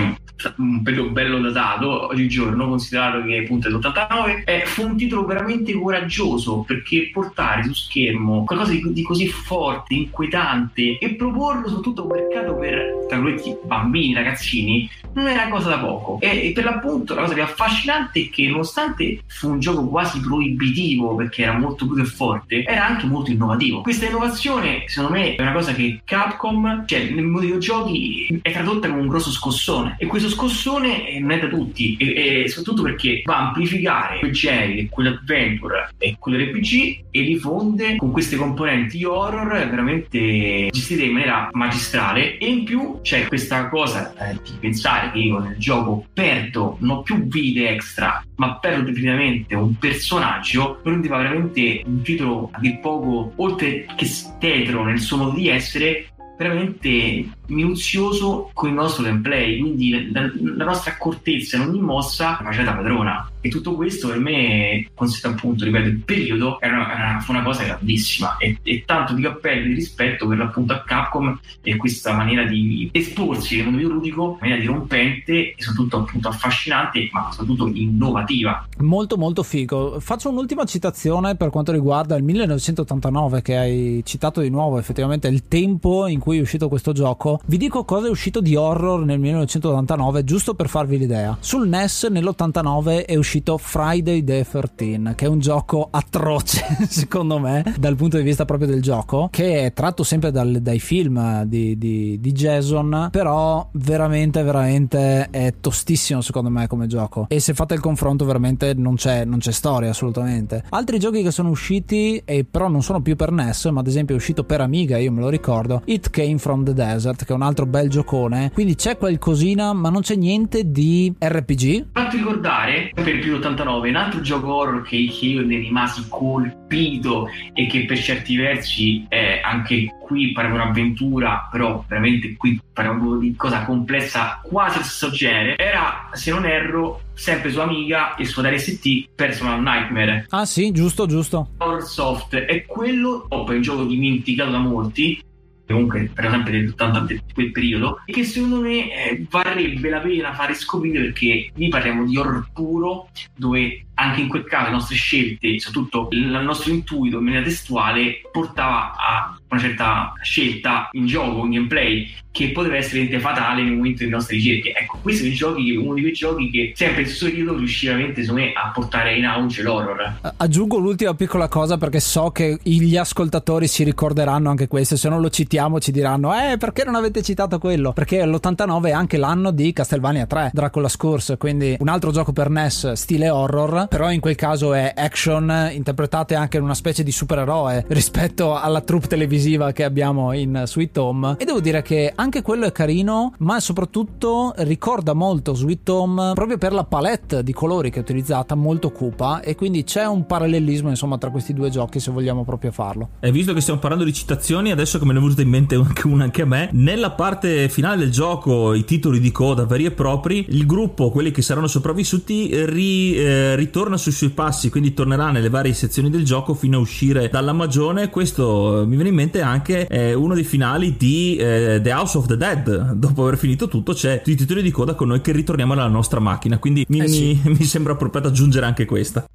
un 0.57 0.83
periodo 0.83 1.11
bello 1.11 1.41
datato 1.41 2.09
oggigiorno, 2.09 2.69
considerato 2.69 3.25
che 3.25 3.39
appunto 3.39 3.69
è 3.69 3.71
l'89, 3.71 4.45
è, 4.45 4.63
fu 4.67 4.85
un 4.85 4.97
titolo 4.97 5.25
veramente 5.25 5.73
coraggioso 5.73 6.61
perché 6.61 7.11
portare 7.13 7.65
su 7.65 7.73
schermo 7.73 8.45
qualcosa 8.45 8.73
di, 8.73 8.93
di 8.93 9.03
così 9.03 9.29
forte, 9.29 9.95
inquietante 9.95 10.99
e 10.99 11.15
proporlo 11.15 11.69
soprattutto 11.69 12.03
un 12.03 12.09
mercato 12.09 12.55
per 12.57 13.05
tra 13.09 13.19
virgolette 13.19 13.61
bambini, 13.65 14.15
ragazzini, 14.15 14.89
non 15.15 15.29
era 15.29 15.49
cosa 15.49 15.71
da 15.71 15.79
poco. 15.79 16.19
E, 16.21 16.49
e, 16.49 16.53
per 16.53 16.65
l'appunto 16.65 17.15
la 17.15 17.23
cosa 17.23 17.35
più 17.35 17.43
affascinante 17.43 18.21
è 18.21 18.29
che 18.29 18.49
nonostante 18.49 19.23
fu 19.27 19.51
un 19.51 19.61
gioco 19.61 19.87
quasi 19.87 20.21
proibitivo 20.21 21.06
perché 21.15 21.43
era 21.43 21.57
molto 21.57 21.87
più 21.87 21.97
che 21.97 22.05
forte, 22.05 22.65
era 22.65 22.87
anche 22.87 23.07
molto 23.07 23.31
innovativo. 23.31 23.83
Questa 23.83 24.07
innovazione, 24.07 24.85
secondo 24.87 25.17
me, 25.17 25.35
è 25.35 25.43
una 25.43 25.53
cosa 25.53 25.73
che 25.73 26.01
Capcom, 26.05 26.85
cioè 26.87 27.05
nel 27.11 27.25
mondo 27.25 27.41
dei 27.41 27.49
videogiochi, 27.49 28.41
è 28.43 28.53
tradotta 28.53 28.89
come 28.89 29.01
un 29.01 29.09
grosso 29.09 29.31
scossone. 29.31 29.97
E 29.99 30.07
questo 30.07 30.29
scossone 30.29 31.19
non 31.21 31.31
è 31.31 31.39
da 31.39 31.49
tutti, 31.49 31.97
e, 31.97 32.43
e 32.43 32.49
soprattutto 32.49 32.83
perché 32.83 33.23
va 33.25 33.37
a 33.37 33.47
amplificare 33.49 34.19
quel 34.19 34.33
genere, 34.33 34.89
quell'adventure 34.89 35.91
e 35.99 36.17
quell'RPG 36.19 37.05
e 37.11 37.21
li 37.21 37.37
fonde 37.37 37.97
con 37.97 38.11
queste 38.11 38.37
componenti 38.37 39.05
horror 39.05 39.69
veramente 39.69 40.69
gestite 40.71 41.05
in 41.05 41.13
maniera 41.13 41.49
magistrale. 41.53 42.39
E 42.39 42.47
in 42.47 42.65
più 42.65 43.01
c'è 43.03 43.27
questa 43.27 43.69
cosa 43.69 44.15
eh, 44.17 44.39
di 44.43 44.53
pensare 44.61 45.13
che 45.13 45.19
io 45.19 45.39
nel 45.39 45.57
gioco 45.57 46.07
perdo 46.13 46.77
non 46.81 47.03
più 47.03 47.27
vite 47.27 47.69
extra, 47.69 48.23
ma 48.37 48.57
perdo 48.57 48.83
definitivamente 48.83 49.55
un 49.55 49.75
personaggio, 49.79 50.81
lo 50.83 50.91
rendeva 50.97 51.19
veramente 51.19 51.83
un 51.85 52.03
titolo 52.03 52.49
a 52.53 52.59
dir 52.59 52.81
poco, 52.81 53.33
oltre 53.37 53.87
che 53.97 54.07
tetro 54.39 54.85
nel 54.85 55.01
suo 55.01 55.19
modo 55.19 55.33
di 55.33 55.49
essere, 55.49 56.09
veramente 56.37 57.29
minuzioso 57.49 58.51
con 58.53 58.69
il 58.69 58.75
nostro 58.75 59.05
gameplay, 59.05 59.59
quindi 59.59 60.11
la, 60.13 60.31
la 60.57 60.65
nostra 60.65 60.93
accortezza 60.93 61.57
in 61.57 61.63
ogni 61.63 61.81
mossa 61.81 62.37
faceva 62.43 62.71
da 62.71 62.77
padrona. 62.77 63.31
E 63.41 63.49
tutto 63.49 63.75
questo 63.75 64.09
per 64.09 64.19
me, 64.19 64.89
considerato 64.95 65.39
appunto, 65.39 65.65
ripeto, 65.65 65.89
il 65.89 66.01
periodo, 66.01 66.61
era 66.61 66.77
era 66.77 67.25
una 67.29 67.43
cosa 67.43 67.65
grandissima 67.65 68.37
e, 68.39 68.59
e, 68.63 68.83
tanto 68.85 69.15
di 69.15 69.23
cappello 69.23 69.67
di 69.67 69.75
rispetto 69.75 70.27
per 70.27 70.39
l'appunto 70.39 70.73
a 70.73 70.83
Capcom 70.83 71.39
e 71.63 71.77
questa 71.77 72.13
maniera 72.13 72.45
di 72.45 72.89
esporsi 72.93 73.57
nel 73.57 73.65
mondo 73.65 73.79
videoludico 73.79 74.33
in 74.33 74.37
maniera 74.41 74.61
dirompente 74.61 75.33
e 75.33 75.55
soprattutto 75.57 75.99
appunto 75.99 76.29
affascinante, 76.29 77.09
ma 77.13 77.31
soprattutto 77.31 77.69
innovativa. 77.73 78.67
Molto 78.79 79.17
molto 79.17 79.43
figo. 79.43 80.01
Faccio 80.01 80.31
un'ultima 80.31 80.65
citazione 80.65 81.37
per 81.37 81.51
quanto 81.51 81.73
riguarda 81.73 82.17
il 82.17 82.25
1989 82.25 83.43
che 83.43 83.57
hai 83.57 84.03
citato 84.05 84.41
di 84.41 84.51
nuovo, 84.51 84.79
effettivamente 84.79 85.29
il 85.29 85.47
tempo 85.49 86.07
in 86.07 86.19
cui 86.19 86.39
è 86.39 86.41
uscito 86.41 86.69
questo 86.69 86.93
gioco. 86.93 87.36
Vi 87.45 87.57
dico 87.57 87.85
cosa 87.85 88.07
è 88.07 88.11
uscito 88.11 88.41
di 88.41 88.57
horror 88.57 89.05
nel 89.05 89.19
1989 89.19 90.25
giusto 90.25 90.55
per 90.55 90.69
farvi 90.69 90.99
l'idea. 90.99 91.37
Sul 91.41 91.69
NES 91.69 92.05
nell'89 92.05 93.05
è 93.05 93.17
uscito 93.17 93.59
Friday 93.59 94.25
the 94.25 94.47
13 94.49 95.15
che 95.15 95.27
è 95.27 95.29
un 95.29 95.39
gioco 95.39 95.89
atroce 95.91 96.65
secondo 96.89 97.39
me 97.39 97.75
dal 97.79 97.97
punto 97.97 98.17
di 98.17 98.23
vista 98.23 98.45
proprio 98.45 98.69
del 98.69 98.83
gioco 98.83 99.29
che 99.31 99.67
è 99.67 99.73
tratto 99.73 100.03
sempre 100.03 100.31
dal, 100.31 100.61
dai 100.61 100.79
film 100.79 101.45
di, 101.45 101.77
di, 101.77 102.19
di, 102.21 102.33
Jason 102.33 103.09
però 103.11 103.69
veramente 103.73 104.43
veramente 104.43 105.29
è 105.31 105.55
tostissimo 105.61 106.21
secondo 106.21 106.51
me 106.51 106.67
come 106.67 106.87
gioco 106.87 107.27
e 107.29 107.41
se 107.41 107.55
fate 107.55 107.75
il 107.75 107.81
confronto 107.81 108.25
veramente 108.25 108.75
non 108.75 108.95
c'è, 108.95 109.25
non 109.25 109.39
c'è 109.39 109.53
storia 109.53 109.91
assolutamente 109.91 110.65
altri 110.71 110.99
giochi 110.99 111.23
che 111.23 111.31
sono 111.31 111.51
usciti 111.51 112.21
e 112.25 112.45
però 112.45 112.69
non 112.69 112.83
sono 112.83 113.01
più 113.01 113.17
per 113.17 113.31
NES 113.31 113.67
ma 113.67 113.81
ad 113.81 113.87
esempio 113.87 114.15
è 114.15 114.19
uscito 114.19 114.45
per 114.45 114.61
Amiga 114.61 114.99
io 114.99 115.13
me 115.13 115.21
lo 115.21 115.29
ricordo 115.29 115.83
It 115.87 116.11
Came 116.11 116.39
From 116.39 116.65
The 116.65 116.73
Desert 116.73 117.25
che 117.27 117.33
è 117.33 117.35
un 117.35 117.43
altro 117.43 117.67
bel 117.67 117.91
giocone 117.91 118.51
quindi 118.55 118.75
c'è 118.77 118.97
qualcosina 118.97 119.73
ma 119.73 119.91
non 119.91 120.01
c'è 120.01 120.15
niente 120.15 120.71
di 120.71 121.13
RPG 121.19 121.89
fatti 121.93 122.17
ricordare 122.17 122.91
per 122.95 123.19
più 123.19 123.35
89, 123.35 123.89
un 123.89 123.97
altro 123.97 124.21
gioco 124.21 124.55
horror 124.55 124.83
che 124.83 124.97
io 124.97 125.43
ne 125.43 125.59
rimasi 125.59 126.07
colpito 126.09 127.29
e 127.53 127.67
che 127.67 127.85
per 127.85 127.99
certi 127.99 128.37
versi 128.37 129.05
è 129.09 129.41
anche 129.43 129.95
qui 130.01 130.33
di 130.33 130.35
un'avventura, 130.37 131.49
però 131.51 131.85
veramente 131.89 132.37
qui 132.37 132.61
parliamo 132.73 133.17
di 133.17 133.35
cosa 133.35 133.65
complessa 133.65 134.41
quasi 134.43 134.79
stesso 134.79 135.11
genere, 135.11 135.57
era 135.57 136.11
se 136.13 136.31
non 136.31 136.47
erro 136.47 137.01
sempre 137.15 137.51
su 137.51 137.59
Amiga 137.59 138.15
e 138.15 138.25
su 138.25 138.39
Atari 138.39 138.59
ST 138.59 139.09
Personal 139.15 139.61
Nightmare. 139.61 140.27
Ah 140.29 140.45
sì, 140.45 140.71
giusto, 140.71 141.07
giusto. 141.07 141.49
Horror 141.59 141.83
Soft 141.83 142.37
è 142.37 142.67
quello, 142.67 143.27
oh, 143.29 143.47
è 143.47 143.55
un 143.55 143.63
gioco 143.63 143.85
dimenticato 143.85 144.51
da 144.51 144.59
molti, 144.59 145.21
comunque 145.67 146.11
per 146.13 146.27
esempio 146.27 146.53
dell'80 146.53 147.07
di 147.07 147.21
quel 147.33 147.51
periodo 147.51 148.01
e 148.05 148.13
che 148.13 148.25
secondo 148.25 148.61
me 148.61 148.93
eh, 148.93 149.27
varrebbe 149.29 149.89
la 149.89 150.01
pena 150.01 150.33
fare 150.33 150.55
scoprire 150.55 151.01
perché 151.01 151.51
qui 151.53 151.69
parliamo 151.69 152.05
di 152.05 152.17
horror 152.17 152.49
puro 152.53 153.09
dove 153.35 153.87
anche 153.99 154.21
in 154.21 154.29
quel 154.29 154.45
caso 154.45 154.67
le 154.67 154.73
nostre 154.73 154.97
scelte 154.97 155.59
soprattutto 155.59 156.09
il 156.11 156.27
nostro 156.27 156.73
intuito 156.73 157.19
in 157.19 157.25
maniera 157.25 157.45
testuale 157.45 158.21
portava 158.31 158.93
a 158.97 159.39
una 159.49 159.61
certa 159.61 160.13
scelta 160.23 160.89
in 160.93 161.07
gioco, 161.07 161.45
in 161.45 161.51
gameplay 161.53 162.13
che 162.37 162.51
poteva 162.51 162.77
essere 162.77 163.09
fatale 163.19 163.63
nel 163.63 163.77
momento 163.77 164.01
delle 164.01 164.11
nostre 164.11 164.37
ricerche. 164.37 164.75
Ecco, 164.77 164.99
questo 165.01 165.25
è 165.25 165.77
uno 165.77 165.95
di 165.95 166.01
quei 166.03 166.13
giochi 166.13 166.51
che 166.51 166.73
sempre 166.75 167.03
nel 167.03 167.07
stesso 167.07 167.31
periodo 167.31 167.57
riusciva 167.57 167.95
veramente, 167.95 168.31
me, 168.33 168.53
a 168.53 168.71
portare 168.75 169.17
in 169.17 169.25
auge 169.25 169.63
l'horror. 169.63 170.35
Aggiungo 170.37 170.77
l'ultima 170.77 171.15
piccola 171.15 171.49
cosa 171.49 171.79
perché 171.79 171.99
so 171.99 172.31
che 172.31 172.59
gli 172.63 172.97
ascoltatori 172.97 173.67
si 173.67 173.85
ricorderanno 173.85 174.51
anche 174.51 174.69
questo, 174.69 174.97
se 174.97 175.09
non 175.09 175.23
lo 175.23 175.31
citiamo 175.31 175.81
ci 175.81 175.93
diranno 175.93 176.35
"Eh, 176.35 176.59
perché 176.59 176.85
non 176.85 176.95
avete 176.95 177.23
citato 177.23 177.59
quello?". 177.59 177.93
Perché 177.93 178.27
l'89 178.27 178.89
è 178.89 178.93
anche 178.93 179.17
l'anno 179.17 179.51
di 179.51 179.73
Castlevania 179.73 180.27
3, 180.27 180.51
Dracula 180.53 180.89
Scourse, 180.89 181.39
quindi 181.39 181.77
un 181.79 181.89
altro 181.89 182.11
gioco 182.11 182.33
per 182.33 182.51
NES 182.51 182.93
stile 182.93 183.31
horror, 183.31 183.86
però 183.87 184.11
in 184.11 184.21
quel 184.21 184.35
caso 184.35 184.75
è 184.75 184.93
action 184.95 185.71
interpretate 185.73 186.35
anche 186.35 186.59
in 186.59 186.63
una 186.63 186.75
specie 186.75 187.03
di 187.03 187.13
supereroe 187.13 187.85
rispetto 187.91 188.55
alla 188.55 188.81
troupe 188.81 189.07
televisiva 189.07 189.73
che 189.73 189.85
abbiamo 189.85 190.33
in 190.33 190.63
Sweet 190.67 190.97
Home 190.99 191.37
e 191.39 191.45
devo 191.45 191.61
dire 191.61 191.83
che 191.83 192.13
anche 192.15 192.43
quello 192.43 192.67
è 192.67 192.73
carino, 192.73 193.33
ma 193.39 193.61
soprattutto 193.61 194.53
ricorda 194.59 195.13
molto 195.15 195.55
Sweet 195.55 195.89
Home 195.89 196.33
proprio 196.35 196.59
per 196.59 196.73
la 196.73 196.85
palette 196.85 197.43
di 197.43 197.53
colori 197.53 197.91
che 197.91 197.99
è 197.99 198.03
utilizzata, 198.03 198.55
molto 198.55 198.91
cupa, 198.91 199.41
e 199.41 199.55
quindi 199.55 199.85
c'è 199.85 200.07
un 200.07 200.27
parallelismo 200.27 200.91
insomma 200.91 201.19
tra 201.19 201.31
questi 201.31 201.53
due 201.53 201.71
giochi 201.71 202.01
se 202.01 202.11
vogliamo 202.11 202.45
proprio 202.45 202.71
farlo. 202.71 203.11
E 203.21 203.31
visto 203.31 203.53
che 203.53 203.61
stiamo 203.61 203.81
parlando 203.81 204.05
di 204.05 204.13
citazioni, 204.13 204.71
adesso 204.71 204.99
che 204.99 205.05
me 205.05 205.13
ne 205.13 205.19
è 205.19 205.23
venuta 205.23 205.43
in 205.43 205.49
mente 205.49 205.75
anche 205.75 206.07
una 206.07 206.25
anche 206.25 206.43
a 206.43 206.47
me, 206.47 206.69
nella 206.73 207.13
parte 207.13 207.69
finale 207.69 207.99
del 207.99 208.11
gioco, 208.11 208.75
i 208.75 208.85
titoli 208.85 209.21
di 209.21 209.31
coda 209.31 209.65
veri 209.65 209.85
e 209.87 209.91
propri, 209.93 210.47
il 210.49 210.67
gruppo, 210.67 211.11
quelli 211.11 211.31
che 211.31 211.43
saranno 211.43 211.67
sopravvissuti, 211.67 212.65
ri, 212.67 213.15
eh, 213.17 213.55
ritorna 213.77 213.99
sui 213.99 214.13
suoi 214.13 214.31
passi, 214.31 214.71
quindi 214.71 214.95
tornerà 214.95 215.31
nelle 215.31 215.51
varie 215.51 215.75
sezioni 215.75 216.09
del 216.09 216.25
gioco 216.25 216.55
fino 216.55 216.79
a 216.79 216.81
uscire 216.81 217.29
dalla 217.29 217.53
magione. 217.53 218.09
Questo 218.09 218.81
eh, 218.81 218.87
mi 218.87 218.95
viene 218.95 219.11
in 219.11 219.15
mente 219.15 219.43
anche 219.43 219.87
eh, 219.87 220.15
uno 220.15 220.33
dei 220.33 220.45
finali 220.45 220.97
di 220.97 221.37
eh, 221.37 221.79
The 221.83 221.93
House 221.93 222.17
of 222.17 222.25
the 222.25 222.39
Dead. 222.39 222.93
Dopo 222.97 223.25
aver 223.25 223.37
finito 223.37 223.69
tutto, 223.69 223.93
c'è 223.93 224.23
i 224.25 224.35
titoli 224.35 224.63
di 224.63 224.71
coda 224.71 224.95
con 224.95 225.09
noi 225.09 225.21
che 225.21 225.33
ritorniamo 225.33 225.75
alla 225.75 225.89
nostra 225.89 226.21
macchina. 226.21 226.59
Quindi 226.59 226.87
mi, 226.89 227.01
eh 227.01 227.09
sì. 227.09 227.39
mi, 227.45 227.53
mi 227.59 227.65
sembra 227.65 227.93
appropriato 227.93 228.29
aggiungere 228.29 228.65
anche 228.65 228.87
questa. 228.87 229.27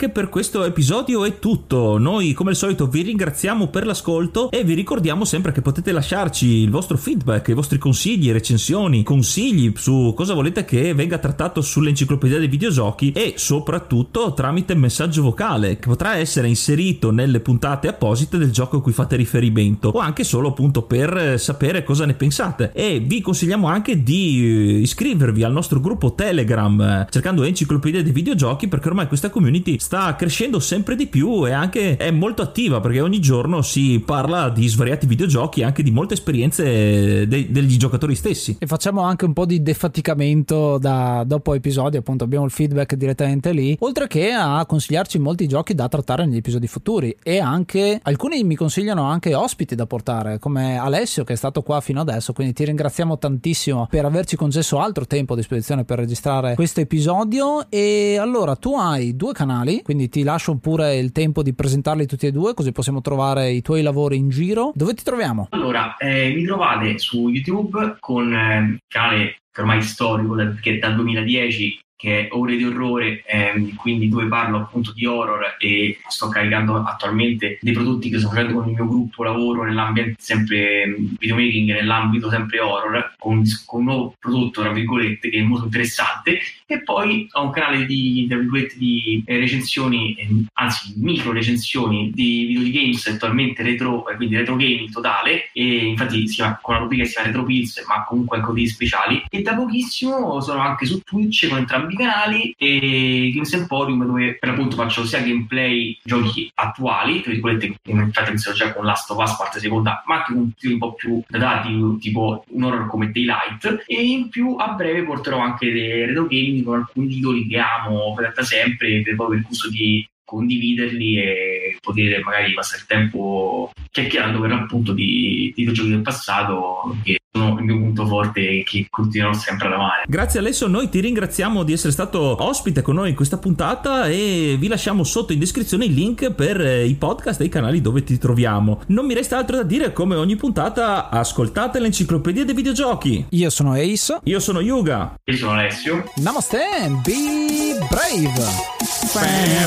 Anche 0.00 0.10
per 0.10 0.28
questo 0.28 0.62
episodio 0.62 1.24
è 1.24 1.40
tutto. 1.40 1.98
Noi 1.98 2.32
come 2.32 2.50
al 2.50 2.56
solito 2.56 2.86
vi 2.86 3.02
ringraziamo 3.02 3.66
per 3.66 3.84
l'ascolto 3.84 4.48
e 4.52 4.62
vi 4.62 4.74
ricordiamo 4.74 5.24
sempre 5.24 5.50
che 5.50 5.60
potete 5.60 5.90
lasciarci 5.90 6.46
il 6.46 6.70
vostro 6.70 6.96
feedback, 6.96 7.48
i 7.48 7.52
vostri 7.52 7.78
consigli, 7.78 8.30
recensioni, 8.30 9.02
consigli 9.02 9.72
su 9.74 10.12
cosa 10.14 10.34
volete 10.34 10.64
che 10.64 10.94
venga 10.94 11.18
trattato 11.18 11.60
sull'enciclopedia 11.60 12.38
dei 12.38 12.46
videogiochi 12.46 13.10
e 13.10 13.32
soprattutto 13.38 14.34
tramite 14.34 14.76
messaggio 14.76 15.22
vocale 15.22 15.80
che 15.80 15.88
potrà 15.88 16.14
essere 16.14 16.46
inserito 16.46 17.10
nelle 17.10 17.40
puntate 17.40 17.88
apposite 17.88 18.38
del 18.38 18.52
gioco 18.52 18.76
a 18.76 18.82
cui 18.82 18.92
fate 18.92 19.16
riferimento 19.16 19.88
o 19.88 19.98
anche 19.98 20.22
solo 20.22 20.50
appunto 20.50 20.82
per 20.82 21.40
sapere 21.40 21.82
cosa 21.82 22.06
ne 22.06 22.14
pensate 22.14 22.70
e 22.72 23.00
vi 23.04 23.20
consigliamo 23.20 23.66
anche 23.66 24.00
di 24.04 24.78
iscrivervi 24.80 25.42
al 25.42 25.50
nostro 25.50 25.80
gruppo 25.80 26.14
Telegram 26.14 27.04
cercando 27.10 27.42
enciclopedia 27.42 28.00
dei 28.00 28.12
videogiochi 28.12 28.68
perché 28.68 28.86
ormai 28.86 29.08
questa 29.08 29.30
community 29.30 29.76
sta 29.87 29.87
crescendo 30.16 30.60
sempre 30.60 30.94
di 30.96 31.06
più 31.06 31.46
e 31.46 31.52
anche 31.52 31.96
è 31.96 32.10
molto 32.10 32.42
attiva 32.42 32.80
perché 32.80 33.00
ogni 33.00 33.20
giorno 33.20 33.62
si 33.62 34.02
parla 34.04 34.48
di 34.50 34.66
svariati 34.68 35.06
videogiochi 35.06 35.60
e 35.60 35.64
anche 35.64 35.82
di 35.82 35.90
molte 35.90 36.14
esperienze 36.14 37.26
de- 37.26 37.50
degli 37.50 37.76
giocatori 37.76 38.14
stessi. 38.14 38.56
E 38.58 38.66
facciamo 38.66 39.02
anche 39.02 39.24
un 39.24 39.32
po' 39.32 39.46
di 39.46 39.62
defaticamento 39.62 40.78
da 40.78 41.24
dopo 41.26 41.54
episodi, 41.54 41.96
appunto 41.96 42.24
abbiamo 42.24 42.44
il 42.44 42.50
feedback 42.50 42.94
direttamente 42.94 43.52
lì, 43.52 43.76
oltre 43.80 44.06
che 44.06 44.32
a 44.32 44.64
consigliarci 44.66 45.18
molti 45.18 45.46
giochi 45.46 45.74
da 45.74 45.88
trattare 45.88 46.26
negli 46.26 46.36
episodi 46.38 46.66
futuri 46.66 47.16
e 47.22 47.38
anche 47.38 48.00
alcuni 48.02 48.44
mi 48.44 48.56
consigliano 48.56 49.04
anche 49.04 49.34
ospiti 49.34 49.74
da 49.74 49.86
portare 49.86 50.38
come 50.38 50.76
Alessio 50.76 51.24
che 51.24 51.32
è 51.34 51.36
stato 51.36 51.62
qua 51.62 51.80
fino 51.80 52.00
adesso, 52.00 52.32
quindi 52.32 52.52
ti 52.52 52.64
ringraziamo 52.64 53.18
tantissimo 53.18 53.86
per 53.90 54.04
averci 54.04 54.36
concesso 54.36 54.78
altro 54.78 55.06
tempo 55.06 55.32
a 55.32 55.36
disposizione 55.36 55.84
per 55.84 55.98
registrare 55.98 56.54
questo 56.54 56.80
episodio 56.80 57.70
e 57.70 58.16
allora 58.18 58.56
tu 58.56 58.74
hai 58.76 59.16
due 59.16 59.32
canali, 59.32 59.77
quindi 59.82 60.08
ti 60.08 60.22
lascio 60.22 60.56
pure 60.56 60.96
il 60.96 61.12
tempo 61.12 61.42
di 61.42 61.54
presentarli 61.54 62.06
tutti 62.06 62.26
e 62.26 62.32
due 62.32 62.54
così 62.54 62.72
possiamo 62.72 63.00
trovare 63.00 63.50
i 63.50 63.62
tuoi 63.62 63.82
lavori 63.82 64.16
in 64.16 64.28
giro. 64.28 64.72
Dove 64.74 64.94
ti 64.94 65.02
troviamo? 65.02 65.48
Allora, 65.50 65.96
eh, 65.96 66.32
mi 66.34 66.44
trovate 66.44 66.98
su 66.98 67.28
YouTube 67.28 67.96
con 68.00 68.32
eh, 68.32 68.78
canale 68.86 69.36
che 69.50 69.60
ormai 69.60 69.78
è 69.78 69.82
storico 69.82 70.34
perché 70.34 70.78
dal 70.78 70.94
2010 70.94 71.78
che 71.98 72.28
è 72.28 72.28
Ore 72.30 72.56
di 72.56 72.64
Orrore, 72.64 73.24
ehm, 73.26 73.74
quindi 73.74 74.08
dove 74.08 74.26
parlo 74.26 74.58
appunto 74.58 74.92
di 74.92 75.04
horror 75.04 75.56
e 75.58 75.98
sto 76.06 76.28
caricando 76.28 76.76
attualmente 76.76 77.58
dei 77.60 77.72
prodotti 77.72 78.08
che 78.08 78.20
sto 78.20 78.28
facendo 78.28 78.54
con 78.54 78.68
il 78.68 78.74
mio 78.74 78.86
gruppo 78.86 79.24
lavoro 79.24 79.64
nell'ambiente 79.64 80.14
sempre 80.16 80.84
ehm, 80.84 81.16
videomaking, 81.18 81.72
nell'ambito 81.72 82.30
sempre 82.30 82.60
horror, 82.60 83.14
con, 83.18 83.42
con, 83.66 83.80
un 83.80 83.86
nuovo 83.86 84.14
prodotto, 84.16 84.60
tra 84.60 84.70
virgolette, 84.70 85.28
che 85.28 85.38
è 85.38 85.42
molto 85.42 85.64
interessante. 85.64 86.38
E 86.66 86.82
poi 86.82 87.26
ho 87.32 87.44
un 87.44 87.50
canale 87.50 87.84
di, 87.84 88.26
tra 88.28 88.38
virgolette, 88.38 88.76
di 88.76 89.22
eh, 89.26 89.38
recensioni, 89.38 90.14
eh, 90.14 90.28
anzi 90.52 90.92
micro 90.98 91.32
recensioni 91.32 92.12
di 92.14 92.44
video 92.46 92.62
di 92.62 92.70
games, 92.70 93.06
attualmente 93.06 93.62
retro, 93.64 94.08
eh, 94.08 94.14
quindi 94.14 94.36
retro 94.36 94.54
gaming 94.54 94.90
totale, 94.90 95.50
e 95.52 95.86
infatti 95.86 96.28
si 96.28 96.36
chiama, 96.36 96.58
con 96.62 96.74
la 96.74 96.80
rubrica 96.80 97.04
si 97.04 97.12
chiama 97.12 97.26
Retro 97.26 97.44
Pills, 97.44 97.84
ma 97.88 98.04
comunque 98.04 98.36
anche 98.36 98.52
dei 98.52 98.68
speciali. 98.68 99.24
E 99.28 99.42
da 99.42 99.54
pochissimo 99.54 100.40
sono 100.40 100.60
anche 100.60 100.86
su 100.86 101.00
Twitch 101.00 101.48
con 101.48 101.58
entrambi 101.58 101.87
entrambi 101.88 101.96
canali 101.96 102.54
e 102.58 103.30
Games 103.32 103.52
Emporium 103.54 104.04
dove 104.04 104.36
per 104.38 104.50
l'appunto 104.50 104.76
faccio 104.76 105.04
sia 105.04 105.20
gameplay 105.20 105.98
giochi 106.02 106.50
attuali, 106.54 107.22
tra 107.22 107.32
virgolette, 107.32 107.74
infatti 107.84 108.30
inizio 108.30 108.52
già 108.52 108.72
con 108.72 108.84
Last 108.84 109.10
of 109.10 109.18
Us 109.18 109.36
parte 109.36 109.58
seconda, 109.58 110.02
ma 110.06 110.16
anche 110.16 110.32
con 110.32 110.52
un 110.60 110.78
po' 110.78 110.94
più 110.94 111.22
datati, 111.26 111.98
tipo 112.00 112.44
un 112.48 112.62
horror 112.62 112.86
come 112.86 113.10
Daylight. 113.10 113.84
E 113.86 114.02
in 114.02 114.28
più 114.28 114.56
a 114.58 114.68
breve 114.68 115.04
porterò 115.04 115.38
anche 115.38 115.70
dei 115.72 116.06
retro 116.06 116.26
gaming 116.26 116.64
con 116.64 116.76
alcuni 116.76 117.08
titoli 117.08 117.46
che 117.46 117.58
amo 117.58 118.14
da 118.34 118.42
sempre 118.42 119.02
per 119.02 119.16
per 119.16 119.34
il 119.34 119.42
gusto 119.42 119.68
di 119.70 120.06
condividerli 120.28 121.16
e 121.16 121.78
poter 121.80 122.22
magari 122.22 122.52
passare 122.52 122.82
il 122.82 122.86
tempo 122.86 123.72
chiacchierando 123.90 124.40
per 124.40 124.50
l'appunto 124.50 124.92
di, 124.92 125.50
di 125.56 125.72
giochi 125.72 125.88
del 125.88 126.02
passato 126.02 126.94
che 127.02 127.18
sono 127.32 127.58
il 127.58 127.64
mio 127.64 127.78
punto 127.78 128.06
forte 128.06 128.40
e 128.40 128.62
che 128.64 128.86
continuerò 128.90 129.32
sempre 129.32 129.68
ad 129.68 129.74
amare. 129.74 130.04
Grazie 130.06 130.40
Alessio, 130.40 130.66
noi 130.66 130.90
ti 130.90 131.00
ringraziamo 131.00 131.62
di 131.62 131.72
essere 131.72 131.92
stato 131.92 132.42
ospite 132.42 132.82
con 132.82 132.96
noi 132.96 133.10
in 133.10 133.14
questa 133.14 133.38
puntata 133.38 134.06
e 134.06 134.56
vi 134.58 134.68
lasciamo 134.68 135.02
sotto 135.04 135.32
in 135.32 135.38
descrizione 135.38 135.86
il 135.86 135.94
link 135.94 136.32
per 136.32 136.60
eh, 136.60 136.84
i 136.84 136.94
podcast 136.94 137.40
e 137.40 137.44
i 137.44 137.48
canali 137.48 137.80
dove 137.80 138.02
ti 138.02 138.18
troviamo. 138.18 138.82
Non 138.88 139.06
mi 139.06 139.14
resta 139.14 139.38
altro 139.38 139.56
da 139.56 139.62
dire, 139.62 139.92
come 139.92 140.14
ogni 140.16 140.36
puntata, 140.36 141.08
ascoltate 141.08 141.80
l'enciclopedia 141.80 142.44
dei 142.44 142.54
videogiochi. 142.54 143.26
Io 143.30 143.50
sono 143.50 143.72
Ace. 143.72 144.20
Io 144.24 144.40
sono 144.40 144.60
Yuga. 144.60 145.14
Io 145.24 145.36
sono 145.36 145.52
Alessio. 145.52 146.04
Namaste, 146.16 146.58
be 147.04 147.78
brave. 147.88 148.77
Basta! 149.18 149.58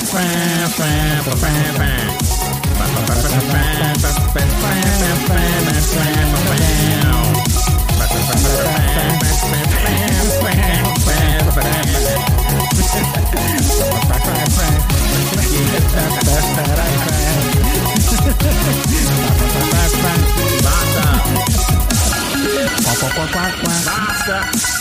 Basta! 23.86 24.72